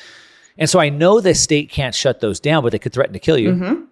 And 0.56 0.70
so 0.70 0.80
I 0.80 0.88
know 0.88 1.20
the 1.20 1.34
state 1.34 1.70
can't 1.70 1.94
shut 1.94 2.20
those 2.20 2.40
down, 2.40 2.62
but 2.62 2.72
they 2.72 2.78
could 2.78 2.92
threaten 2.92 3.12
to 3.12 3.18
kill 3.18 3.38
you. 3.38 3.50
Mm-hmm. 3.50 3.84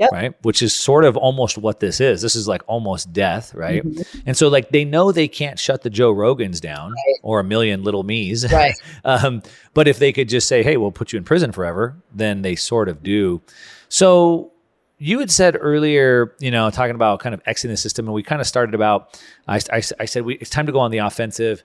Yep. 0.00 0.12
Right. 0.12 0.34
Which 0.44 0.62
is 0.62 0.74
sort 0.74 1.04
of 1.04 1.16
almost 1.18 1.58
what 1.58 1.80
this 1.80 2.00
is. 2.00 2.22
This 2.22 2.34
is 2.34 2.48
like 2.48 2.62
almost 2.66 3.12
death. 3.12 3.54
Right. 3.54 3.84
Mm-hmm. 3.84 4.20
And 4.24 4.34
so, 4.34 4.48
like, 4.48 4.70
they 4.70 4.84
know 4.84 5.12
they 5.12 5.28
can't 5.28 5.58
shut 5.58 5.82
the 5.82 5.90
Joe 5.90 6.12
Rogans 6.12 6.58
down 6.58 6.92
right. 6.92 7.16
or 7.22 7.38
a 7.38 7.44
million 7.44 7.84
little 7.84 8.02
me's. 8.02 8.50
Right. 8.60 8.74
um, 9.04 9.42
but 9.74 9.86
if 9.88 9.98
they 9.98 10.12
could 10.12 10.28
just 10.28 10.48
say, 10.48 10.62
hey, 10.62 10.76
we'll 10.76 10.90
put 10.90 11.12
you 11.12 11.18
in 11.18 11.24
prison 11.24 11.52
forever, 11.52 11.96
then 12.12 12.42
they 12.42 12.56
sort 12.56 12.88
of 12.88 13.02
do. 13.02 13.40
So 13.88 14.52
you 14.98 15.18
had 15.18 15.30
said 15.30 15.56
earlier, 15.58 16.34
you 16.40 16.50
know, 16.50 16.68
talking 16.70 16.94
about 16.94 17.20
kind 17.20 17.34
of 17.34 17.40
exiting 17.46 17.72
the 17.72 17.76
system, 17.76 18.06
and 18.06 18.14
we 18.14 18.22
kind 18.22 18.40
of 18.40 18.46
started 18.46 18.74
about. 18.74 19.20
I, 19.46 19.56
I, 19.72 19.82
I 19.98 20.04
said 20.04 20.24
we, 20.24 20.34
it's 20.36 20.50
time 20.50 20.66
to 20.66 20.72
go 20.72 20.80
on 20.80 20.90
the 20.90 20.98
offensive. 20.98 21.62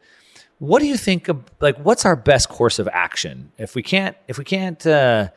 What 0.60 0.80
do 0.80 0.88
you 0.88 0.96
think 0.98 1.28
of 1.28 1.44
like 1.60 1.78
what's 1.78 2.06
our 2.06 2.16
best 2.16 2.48
course 2.48 2.80
of 2.80 2.88
action 2.92 3.52
if 3.58 3.76
we 3.76 3.84
can't 3.84 4.16
if 4.28 4.38
we 4.38 4.46
can't 4.46 4.86
uh, 4.88 5.30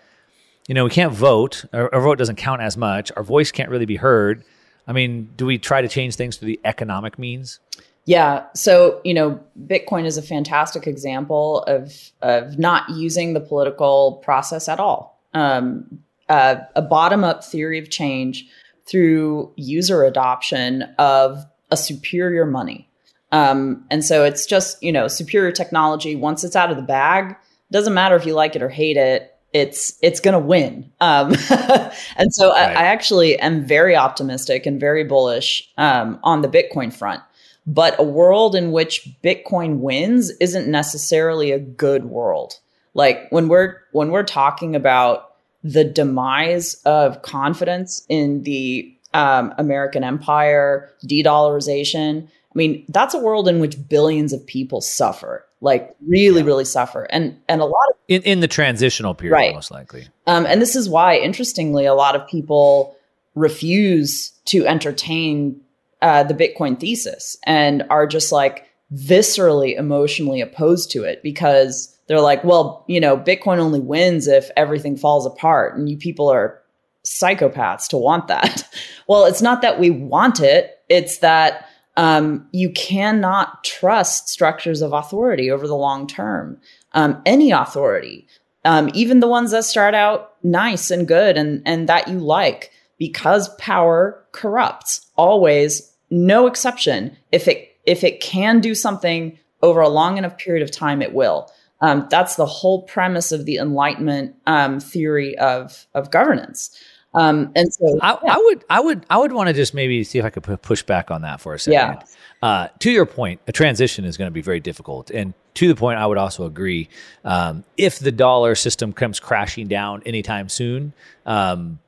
you 0.69 0.75
know 0.75 0.85
we 0.85 0.91
can't 0.91 1.13
vote 1.13 1.65
our, 1.73 1.93
our 1.93 2.01
vote 2.01 2.19
doesn't 2.19 2.37
count 2.37 2.63
as 2.63 2.77
much 2.77 3.11
our 3.17 3.25
voice 3.25 3.51
can't 3.51 3.69
really 3.69 3.87
be 3.87 3.97
heard 3.97 4.45
I 4.89 4.93
mean, 4.93 5.29
do 5.37 5.45
we 5.45 5.59
try 5.59 5.83
to 5.83 5.89
change 5.89 6.17
things 6.17 6.39
through 6.39 6.47
the 6.47 6.61
economic 6.65 7.19
means? 7.19 7.61
Yeah. 8.07 8.47
So, 8.55 9.03
you 9.05 9.13
know, 9.13 9.39
Bitcoin 9.67 10.07
is 10.07 10.17
a 10.17 10.23
fantastic 10.23 10.87
example 10.87 11.63
of, 11.65 12.11
of 12.23 12.59
not 12.59 12.89
using 12.89 13.35
the 13.35 13.41
political 13.41 14.13
process 14.25 14.67
at 14.67 14.81
all. 14.81 15.21
Um, 15.35 16.03
uh, 16.31 16.57
a 16.75 16.81
bottom 16.81 17.23
up 17.23 17.45
theory 17.45 17.79
of 17.79 17.91
change 17.91 18.47
through 18.87 19.53
user 19.57 20.05
adoption 20.05 20.83
of 20.99 21.45
a 21.71 21.77
superior 21.77 22.47
money. 22.47 22.89
Um, 23.31 23.85
and 23.91 24.03
so 24.03 24.25
it's 24.25 24.47
just, 24.47 24.83
you 24.83 24.91
know, 24.91 25.07
superior 25.07 25.53
technology. 25.53 26.17
Once 26.17 26.45
it's 26.45 26.57
out 26.57 26.71
of 26.71 26.79
the 26.79 26.83
bag, 26.83 27.37
doesn't 27.71 27.93
matter 27.93 28.17
if 28.17 28.25
you 28.25 28.33
like 28.33 28.57
it 28.57 28.63
or 28.63 28.71
hate 28.71 28.97
it, 28.97 29.37
it's 29.53 29.97
it's 30.03 30.21
going 30.21 30.35
to 30.35 30.39
win. 30.39 30.91
Um, 31.01 31.35
and 32.17 32.33
so 32.33 32.51
right. 32.51 32.77
I, 32.77 32.83
I, 32.83 32.85
actually 32.85 33.39
am 33.39 33.65
very 33.65 33.97
optimistic 33.97 34.67
and 34.67 34.79
very 34.79 35.05
bullish 35.05 35.69
um, 35.79 36.19
on 36.23 36.43
the 36.43 36.49
Bitcoin 36.49 36.93
front. 36.93 37.23
But 37.67 37.99
a 37.99 38.03
world 38.03 38.55
in 38.55 38.73
which 38.73 39.09
Bitcoin 39.23 39.79
wins 39.79 40.31
isn't 40.41 40.69
necessarily 40.69 41.51
a 41.51 41.59
good 41.59 42.07
world. 42.07 42.59
Like 42.95 43.27
when 43.31 43.49
we're 43.49 43.77
when 43.93 44.11
we're 44.11 44.23
talking 44.23 44.75
about 44.75 45.35
the 45.65 45.85
demise 45.85 46.75
of 46.85 47.23
confidence 47.23 48.05
in 48.09 48.43
the 48.43 48.95
um, 49.15 49.55
American 49.59 50.05
empire, 50.05 50.91
de-dollarization. 51.07 52.25
I 52.27 52.55
mean, 52.55 52.85
that's 52.89 53.15
a 53.15 53.19
world 53.19 53.49
in 53.49 53.59
which 53.59 53.89
billions 53.89 54.33
of 54.33 54.47
people 54.47 54.81
suffer, 54.81 55.47
like 55.61 55.95
really, 56.07 56.41
yeah. 56.41 56.47
really 56.47 56.65
suffer, 56.65 57.05
and 57.11 57.39
and 57.49 57.61
a 57.61 57.65
lot 57.65 57.89
of 57.91 57.97
in, 58.09 58.23
in 58.23 58.41
the 58.41 58.49
transitional 58.49 59.15
period, 59.15 59.35
right. 59.35 59.55
most 59.55 59.71
likely. 59.71 60.09
Um, 60.27 60.47
and 60.47 60.63
this 60.63 60.77
is 60.77 60.89
why, 60.89 61.17
interestingly, 61.19 61.85
a 61.87 61.95
lot 61.95 62.15
of 62.15 62.27
people 62.29 62.97
refuse 63.35 64.31
to 64.47 64.67
entertain 64.67 65.61
uh, 66.03 66.23
the 66.23 66.35
Bitcoin 66.35 66.79
thesis 66.79 67.37
and 67.45 67.85
are 67.91 68.07
just 68.07 68.33
like 68.33 68.67
viscerally 68.95 69.77
emotionally 69.77 70.41
opposed 70.41 70.91
to 70.93 71.05
it 71.05 71.23
because 71.23 71.97
they're 72.07 72.21
like, 72.21 72.43
well, 72.43 72.85
you 72.89 73.01
know, 73.01 73.17
Bitcoin 73.17 73.59
only 73.59 73.81
wins 73.81 74.27
if 74.27 74.51
everything 74.57 74.97
falls 74.97 75.27
apart, 75.27 75.77
and 75.77 75.89
you 75.89 75.97
people 75.97 76.29
are 76.29 76.61
psychopaths 77.05 77.89
to 77.89 77.97
want 77.97 78.29
that. 78.29 78.65
well, 79.09 79.25
it's 79.25 79.43
not 79.43 79.63
that 79.63 79.79
we 79.79 79.91
want 79.91 80.41
it; 80.41 80.79
it's 80.89 81.19
that 81.19 81.68
um, 81.99 82.47
you 82.53 82.71
cannot 82.71 83.65
trust 83.65 84.29
structures 84.29 84.83
of 84.83 84.93
authority 84.93 85.51
over 85.51 85.67
the 85.67 85.75
long 85.75 86.07
term. 86.07 86.59
Um, 86.93 87.21
any 87.27 87.51
authority, 87.51 88.27
um, 88.65 88.89
even 88.95 89.19
the 89.21 89.29
ones 89.29 89.51
that 89.51 89.65
start 89.65 89.95
out 89.95 90.37
nice 90.43 90.91
and 90.91 91.07
good 91.09 91.37
and 91.37 91.61
and 91.67 91.89
that 91.89 92.07
you 92.09 92.21
like, 92.21 92.71
because 92.99 93.55
power 93.57 94.25
corrupts 94.31 95.11
always, 95.17 95.93
no 96.09 96.47
exception. 96.47 97.17
If 97.33 97.49
it 97.49 97.77
if 97.85 98.05
it 98.05 98.21
can 98.21 98.61
do 98.61 98.77
something 98.77 99.37
over 99.61 99.81
a 99.81 99.89
long 99.89 100.19
enough 100.19 100.39
period 100.39 100.63
of 100.63 100.71
time, 100.71 101.03
it 101.03 101.15
will. 101.15 101.51
Um, 101.81 102.07
that's 102.11 102.37
the 102.37 102.47
whole 102.47 102.83
premise 102.83 103.33
of 103.33 103.45
the 103.45 103.57
Enlightenment 103.57 104.37
um, 104.47 104.79
theory 104.79 105.37
of 105.39 105.89
of 105.95 106.13
governance. 106.13 106.79
Um, 107.15 107.53
and 107.57 107.73
so, 107.73 107.99
I, 108.03 108.19
yeah. 108.23 108.35
I, 108.35 108.37
would, 108.37 108.65
I 108.69 108.81
would, 108.81 109.07
I 109.09 109.19
would 109.19 109.33
want 109.33 109.49
to 109.49 109.55
just 109.55 109.73
maybe 109.73 110.05
see 110.05 110.19
if 110.19 110.25
I 110.25 110.31
could 110.31 110.63
push 110.63 110.83
back 110.83 111.11
on 111.11 111.23
that 111.23 111.41
for 111.41 111.55
a 111.55 111.59
second. 111.59 111.73
Yeah. 111.73 112.03
Uh, 112.43 112.69
to 112.81 112.91
your 112.91 113.07
point, 113.07 113.41
a 113.47 113.53
transition 113.53 114.05
is 114.05 114.17
going 114.17 114.29
to 114.29 114.33
be 114.33 114.43
very 114.43 114.61
difficult, 114.61 115.11
and 115.11 115.35
to 115.55 115.67
the 115.67 115.75
point, 115.75 115.99
I 115.99 116.07
would 116.07 116.19
also 116.19 116.45
agree. 116.45 116.89
Um, 117.25 117.65
if 117.77 117.99
the 117.99 118.13
dollar 118.13 118.55
system 118.55 118.93
comes 118.93 119.19
crashing 119.19 119.67
down 119.67 120.03
anytime 120.07 120.49
soon, 120.49 120.93
um, 121.27 121.81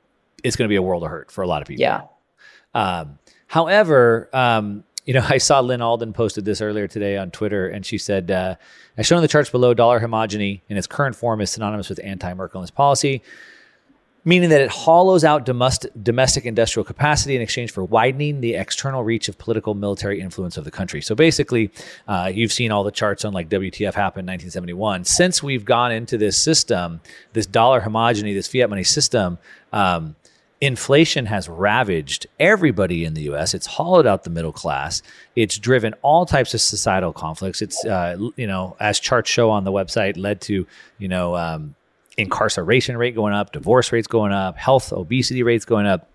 it's 0.43 0.55
going 0.55 0.67
to 0.67 0.69
be 0.69 0.75
a 0.75 0.81
world 0.81 1.03
of 1.03 1.09
hurt 1.09 1.31
for 1.31 1.41
a 1.41 1.47
lot 1.47 1.61
of 1.61 1.67
people. 1.67 1.81
Yeah. 1.81 2.01
Um, 2.73 3.19
however, 3.47 4.29
um, 4.33 4.83
you 5.05 5.13
know, 5.13 5.25
I 5.29 5.37
saw 5.37 5.59
Lyn 5.59 5.81
Alden 5.81 6.13
posted 6.13 6.45
this 6.45 6.61
earlier 6.61 6.87
today 6.87 7.17
on 7.17 7.31
Twitter, 7.31 7.67
and 7.67 7.85
she 7.85 7.97
said, 7.97 8.31
uh, 8.31 8.55
as 8.97 9.05
shown 9.05 9.19
in 9.19 9.21
the 9.21 9.27
charts 9.27 9.49
below, 9.49 9.73
dollar 9.73 9.99
homogeny 9.99 10.61
in 10.67 10.77
its 10.77 10.87
current 10.87 11.15
form 11.15 11.41
is 11.41 11.49
synonymous 11.49 11.89
with 11.89 11.99
anti-Mercantilist 12.03 12.73
policy, 12.73 13.21
meaning 14.23 14.49
that 14.49 14.61
it 14.61 14.69
hollows 14.69 15.23
out 15.23 15.45
domestic, 15.45 16.45
industrial 16.45 16.83
capacity 16.83 17.35
in 17.35 17.41
exchange 17.41 17.71
for 17.71 17.83
widening 17.83 18.41
the 18.41 18.53
external 18.53 19.03
reach 19.03 19.27
of 19.27 19.37
political 19.37 19.73
military 19.73 20.21
influence 20.21 20.57
of 20.57 20.63
the 20.63 20.71
country. 20.71 21.01
So 21.01 21.15
basically, 21.15 21.71
uh, 22.07 22.31
you've 22.33 22.53
seen 22.53 22.71
all 22.71 22.83
the 22.83 22.91
charts 22.91 23.25
on 23.25 23.33
like 23.33 23.49
WTF 23.49 23.93
happened 23.93 24.29
in 24.29 24.33
1971. 24.33 25.05
Since 25.05 25.41
we've 25.41 25.65
gone 25.65 25.91
into 25.91 26.17
this 26.17 26.37
system, 26.41 27.01
this 27.33 27.47
dollar 27.47 27.81
homogeny, 27.81 28.33
this 28.33 28.47
fiat 28.47 28.69
money 28.69 28.83
system, 28.83 29.39
um, 29.73 30.15
inflation 30.61 31.25
has 31.25 31.49
ravaged 31.49 32.27
everybody 32.39 33.03
in 33.03 33.15
the 33.15 33.23
US. 33.33 33.55
It's 33.55 33.65
hollowed 33.65 34.05
out 34.05 34.23
the 34.23 34.29
middle 34.29 34.53
class. 34.53 35.01
It's 35.35 35.57
driven 35.57 35.95
all 36.03 36.27
types 36.27 36.53
of 36.53 36.61
societal 36.61 37.11
conflicts. 37.11 37.63
It's, 37.63 37.83
uh, 37.83 38.17
you 38.35 38.45
know, 38.45 38.77
as 38.79 38.99
charts 38.99 39.31
show 39.31 39.49
on 39.49 39.63
the 39.63 39.71
website, 39.71 40.17
led 40.17 40.39
to, 40.41 40.67
you 40.99 41.07
know, 41.07 41.35
um, 41.35 41.73
incarceration 42.17 42.97
rate 42.97 43.15
going 43.15 43.33
up, 43.33 43.51
divorce 43.51 43.91
rates 43.91 44.07
going 44.07 44.31
up, 44.31 44.57
health, 44.57 44.91
obesity 44.91 45.43
rates 45.43 45.65
going 45.65 45.85
up 45.85 46.11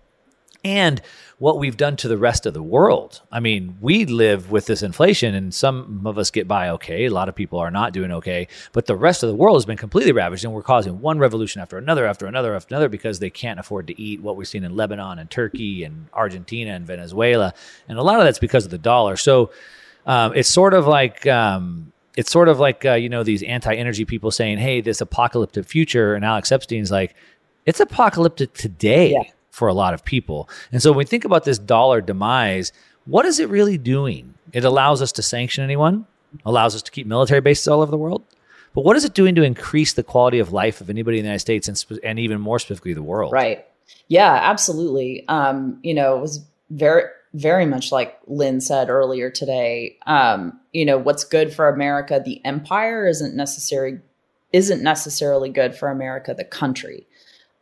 and 0.63 1.01
what 1.39 1.59
we've 1.59 1.77
done 1.77 1.95
to 1.95 2.07
the 2.07 2.17
rest 2.17 2.45
of 2.45 2.53
the 2.53 2.63
world. 2.63 3.21
I 3.31 3.39
mean, 3.39 3.77
we 3.79 4.05
live 4.05 4.51
with 4.51 4.65
this 4.65 4.81
inflation, 4.81 5.35
and 5.35 5.53
some 5.53 6.01
of 6.05 6.17
us 6.17 6.31
get 6.31 6.47
by 6.47 6.69
okay. 6.69 7.05
A 7.05 7.11
lot 7.11 7.29
of 7.29 7.35
people 7.35 7.59
are 7.59 7.69
not 7.69 7.93
doing 7.93 8.11
okay, 8.11 8.47
but 8.71 8.87
the 8.87 8.95
rest 8.95 9.21
of 9.21 9.29
the 9.29 9.35
world 9.35 9.55
has 9.55 9.65
been 9.65 9.77
completely 9.77 10.11
ravaged, 10.11 10.43
and 10.43 10.53
we're 10.53 10.63
causing 10.63 10.99
one 10.99 11.19
revolution 11.19 11.61
after 11.61 11.77
another, 11.77 12.07
after 12.07 12.25
another, 12.25 12.55
after 12.55 12.73
another, 12.73 12.89
because 12.89 13.19
they 13.19 13.29
can't 13.29 13.59
afford 13.59 13.87
to 13.87 14.01
eat 14.01 14.21
what 14.21 14.35
we've 14.35 14.47
seen 14.47 14.63
in 14.63 14.75
Lebanon 14.75 15.19
and 15.19 15.29
Turkey 15.29 15.83
and 15.83 16.07
Argentina 16.13 16.71
and 16.71 16.87
Venezuela, 16.87 17.53
and 17.87 17.99
a 17.99 18.03
lot 18.03 18.19
of 18.19 18.25
that's 18.25 18.39
because 18.39 18.65
of 18.65 18.71
the 18.71 18.77
dollar. 18.77 19.15
So 19.15 19.51
um, 20.05 20.33
it's 20.35 20.49
sort 20.49 20.73
of 20.73 20.87
like. 20.87 21.25
Um, 21.27 21.93
it's 22.17 22.29
sort 22.29 22.49
of 22.49 22.59
like 22.59 22.83
uh, 22.83 22.93
you 22.95 23.07
know 23.07 23.23
these 23.23 23.43
anti-energy 23.43 24.03
people 24.03 24.31
saying, 24.31 24.57
"Hey, 24.57 24.81
this 24.81 24.99
apocalyptic 24.99 25.65
future," 25.65 26.13
and 26.15 26.25
Alex 26.25 26.51
Epstein's 26.51 26.91
like, 26.91 27.15
"It's 27.65 27.79
apocalyptic 27.79 28.53
today." 28.53 29.11
Yeah 29.11 29.31
for 29.57 29.67
a 29.67 29.73
lot 29.73 29.95
of 29.95 30.05
people. 30.05 30.47
And 30.71 30.83
so 30.83 30.91
when 30.91 30.99
we 30.99 31.05
think 31.05 31.25
about 31.25 31.43
this 31.43 31.57
dollar 31.57 31.99
demise, 31.99 32.71
what 33.05 33.25
is 33.25 33.39
it 33.39 33.49
really 33.49 33.79
doing? 33.79 34.35
It 34.53 34.63
allows 34.63 35.01
us 35.01 35.11
to 35.13 35.23
sanction 35.23 35.63
anyone, 35.63 36.05
allows 36.45 36.75
us 36.75 36.83
to 36.83 36.91
keep 36.91 37.07
military 37.07 37.41
bases 37.41 37.67
all 37.67 37.81
over 37.81 37.89
the 37.89 37.97
world. 37.97 38.23
But 38.75 38.85
what 38.85 38.95
is 38.95 39.03
it 39.03 39.15
doing 39.15 39.33
to 39.33 39.41
increase 39.41 39.93
the 39.93 40.03
quality 40.03 40.37
of 40.37 40.53
life 40.53 40.79
of 40.79 40.91
anybody 40.91 41.17
in 41.17 41.23
the 41.23 41.29
United 41.29 41.39
States 41.39 41.67
and, 41.67 41.75
sp- 41.75 41.97
and 42.03 42.19
even 42.19 42.39
more 42.39 42.59
specifically 42.59 42.93
the 42.93 43.01
world? 43.01 43.33
Right. 43.33 43.65
Yeah, 44.09 44.31
absolutely. 44.31 45.27
Um, 45.27 45.79
you 45.81 45.95
know, 45.95 46.15
it 46.17 46.21
was 46.21 46.45
very, 46.69 47.05
very 47.33 47.65
much 47.65 47.91
like 47.91 48.17
Lyn 48.27 48.61
said 48.61 48.89
earlier 48.89 49.29
today. 49.29 49.97
Um, 50.05 50.59
you 50.73 50.85
know, 50.85 50.97
what's 50.97 51.23
good 51.23 51.53
for 51.53 51.69
America, 51.69 52.21
the 52.23 52.43
empire, 52.45 53.07
isn't 53.07 53.35
necessary 53.35 53.99
isn't 54.53 54.81
necessarily 54.81 55.49
good 55.49 55.75
for 55.75 55.89
America, 55.89 56.33
the 56.33 56.45
country. 56.45 57.05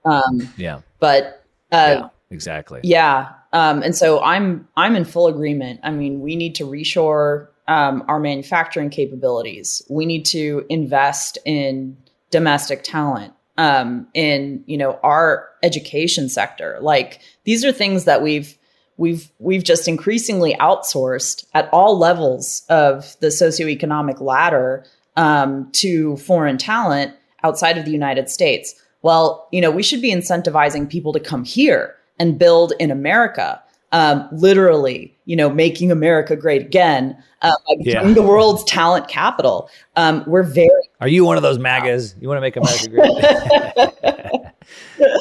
Um, 0.06 0.54
yeah. 0.56 0.82
But 1.00 1.44
uh, 1.72 1.96
yeah, 2.00 2.10
exactly. 2.30 2.80
Yeah. 2.84 3.34
Um, 3.54 3.82
and 3.82 3.96
so 3.96 4.22
I'm 4.22 4.68
I'm 4.78 4.96
in 4.96 5.06
full 5.06 5.28
agreement. 5.28 5.80
I 5.84 5.92
mean, 5.92 6.22
we 6.22 6.36
need 6.36 6.56
to 6.56 6.66
reshore 6.66 7.48
um, 7.68 8.04
our 8.08 8.20
manufacturing 8.20 8.90
capabilities. 8.90 9.82
We 9.90 10.06
need 10.06 10.26
to 10.26 10.66
invest 10.70 11.38
in 11.46 11.98
domestic 12.30 12.84
talent, 12.84 13.34
um, 13.58 14.08
in 14.14 14.64
you 14.68 14.78
know 14.78 15.00
our 15.04 15.50
education 15.64 16.30
sector. 16.30 16.78
Like 16.82 17.22
these 17.46 17.66
are 17.66 17.72
things 17.72 18.06
that 18.06 18.22
we've 18.22 18.58
we've 18.98 19.30
we've 19.40 19.64
just 19.64 19.88
increasingly 19.88 20.56
outsourced 20.56 21.46
at 21.54 21.70
all 21.72 21.98
levels 21.98 22.64
of 22.70 23.16
the 23.20 23.28
socioeconomic 23.28 24.22
ladder 24.22 24.86
um, 25.18 25.70
to 25.72 26.18
foreign 26.18 26.58
talent 26.58 27.14
outside 27.44 27.78
of 27.78 27.86
the 27.86 27.92
United 27.92 28.30
States 28.30 28.76
well, 29.06 29.48
you 29.52 29.62
know, 29.62 29.70
we 29.70 29.84
should 29.84 30.02
be 30.02 30.12
incentivizing 30.12 30.90
people 30.90 31.14
to 31.14 31.20
come 31.20 31.44
here 31.44 31.96
and 32.18 32.40
build 32.40 32.74
in 32.80 32.90
America. 32.90 33.62
Um, 33.92 34.28
literally, 34.32 35.16
you 35.26 35.36
know, 35.36 35.48
making 35.48 35.92
America 35.92 36.36
great 36.36 36.64
again, 36.64 37.16
uh, 37.44 37.52
becoming 37.84 38.10
yeah. 38.10 38.14
the 38.16 38.24
world's 38.24 38.64
talent 38.64 39.08
capital. 39.08 39.70
Um, 39.96 40.24
we're 40.26 40.42
very. 40.42 40.70
Are 41.02 41.08
you 41.08 41.24
one 41.24 41.38
of 41.38 41.44
those 41.44 41.60
MAGAs? 41.60 42.16
You 42.20 42.28
want 42.28 42.38
to 42.38 42.42
make 42.42 42.56
America 42.58 42.90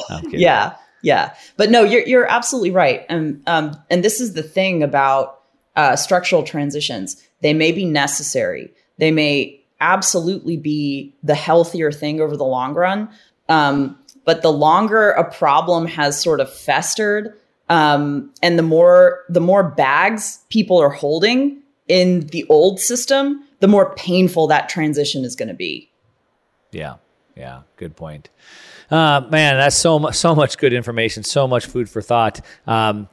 great? 0.09 0.33
yeah, 0.39 0.73
yeah. 1.05 1.35
But 1.55 1.69
no, 1.69 1.83
you're 1.83 2.01
you're 2.01 2.25
absolutely 2.25 2.71
right. 2.71 3.05
And 3.09 3.41
um, 3.45 3.79
and 3.91 4.03
this 4.03 4.19
is 4.19 4.33
the 4.33 4.41
thing 4.41 4.81
about 4.81 5.39
uh, 5.75 5.95
structural 5.95 6.41
transitions. 6.41 7.23
They 7.41 7.53
may 7.53 7.71
be 7.71 7.85
necessary. 7.85 8.73
They 8.97 9.11
may 9.11 9.63
absolutely 9.79 10.57
be 10.57 11.15
the 11.21 11.35
healthier 11.35 11.91
thing 11.91 12.21
over 12.21 12.35
the 12.35 12.43
long 12.43 12.73
run. 12.73 13.07
Um, 13.49 13.99
but 14.25 14.41
the 14.41 14.51
longer 14.51 15.11
a 15.11 15.29
problem 15.29 15.85
has 15.85 16.19
sort 16.19 16.39
of 16.39 16.51
festered, 16.51 17.39
um, 17.69 18.33
and 18.41 18.57
the 18.57 18.63
more 18.63 19.25
the 19.29 19.41
more 19.41 19.61
bags 19.61 20.39
people 20.49 20.81
are 20.81 20.89
holding 20.89 21.61
in 21.87 22.21
the 22.27 22.47
old 22.49 22.79
system, 22.79 23.43
the 23.59 23.67
more 23.67 23.93
painful 23.93 24.47
that 24.47 24.69
transition 24.69 25.23
is 25.23 25.35
going 25.35 25.49
to 25.49 25.53
be. 25.53 25.87
Yeah, 26.71 26.95
yeah, 27.37 27.61
good 27.77 27.95
point. 27.95 28.29
Uh, 28.91 29.21
man, 29.29 29.57
that's 29.57 29.75
so 29.75 29.97
much, 29.99 30.15
so 30.15 30.35
much 30.35 30.57
good 30.57 30.73
information, 30.73 31.23
so 31.23 31.47
much 31.47 31.65
food 31.65 31.89
for 31.89 32.01
thought. 32.01 32.41
Um, 32.67 33.07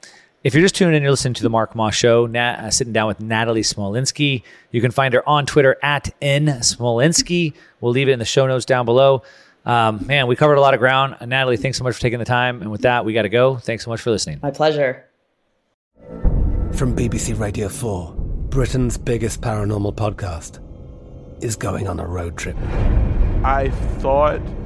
If 0.45 0.55
you're 0.55 0.62
just 0.62 0.75
tuning 0.75 0.97
in, 0.97 1.03
you're 1.03 1.12
listening 1.12 1.35
to 1.35 1.43
the 1.45 1.51
Mark 1.51 1.77
Moss 1.77 1.95
Show, 1.95 2.27
Nat, 2.27 2.59
uh, 2.59 2.70
sitting 2.73 2.93
down 2.93 3.07
with 3.07 3.20
Natalie 3.20 3.62
Smolenski. 3.62 4.43
You 4.73 4.81
can 4.81 4.91
find 4.91 5.14
her 5.14 5.27
on 5.29 5.47
Twitter 5.47 5.77
at 5.85 6.12
N 6.20 6.47
Smolenski. 6.47 7.55
We'll 7.81 7.93
leave 7.93 8.09
it 8.09 8.12
in 8.12 8.18
the 8.18 8.25
show 8.25 8.49
notes 8.49 8.64
down 8.64 8.85
below. 8.85 9.23
Um, 9.64 10.05
man, 10.09 10.27
we 10.27 10.35
covered 10.35 10.57
a 10.57 10.61
lot 10.61 10.75
of 10.75 10.81
ground. 10.81 11.16
Uh, 11.20 11.27
Natalie, 11.27 11.57
thanks 11.57 11.79
so 11.79 11.85
much 11.85 11.95
for 11.95 12.01
taking 12.01 12.18
the 12.18 12.25
time. 12.25 12.61
And 12.61 12.73
with 12.73 12.81
that, 12.83 13.05
we 13.05 13.12
got 13.12 13.23
to 13.23 13.29
go. 13.29 13.57
Thanks 13.57 13.85
so 13.85 13.91
much 13.91 14.01
for 14.01 14.11
listening. 14.11 14.41
My 14.43 14.51
pleasure. 14.51 15.05
From 16.73 16.97
BBC 16.97 17.39
Radio 17.39 17.68
4, 17.68 18.12
Britain's 18.49 18.99
biggest 18.99 19.41
paranormal 19.43 19.95
podcast 19.95 20.59
is 21.41 21.55
going 21.55 21.87
on 21.87 22.01
a 22.01 22.07
road 22.07 22.37
trip. 22.37 22.57
I 23.45 23.70
thought 24.01 24.41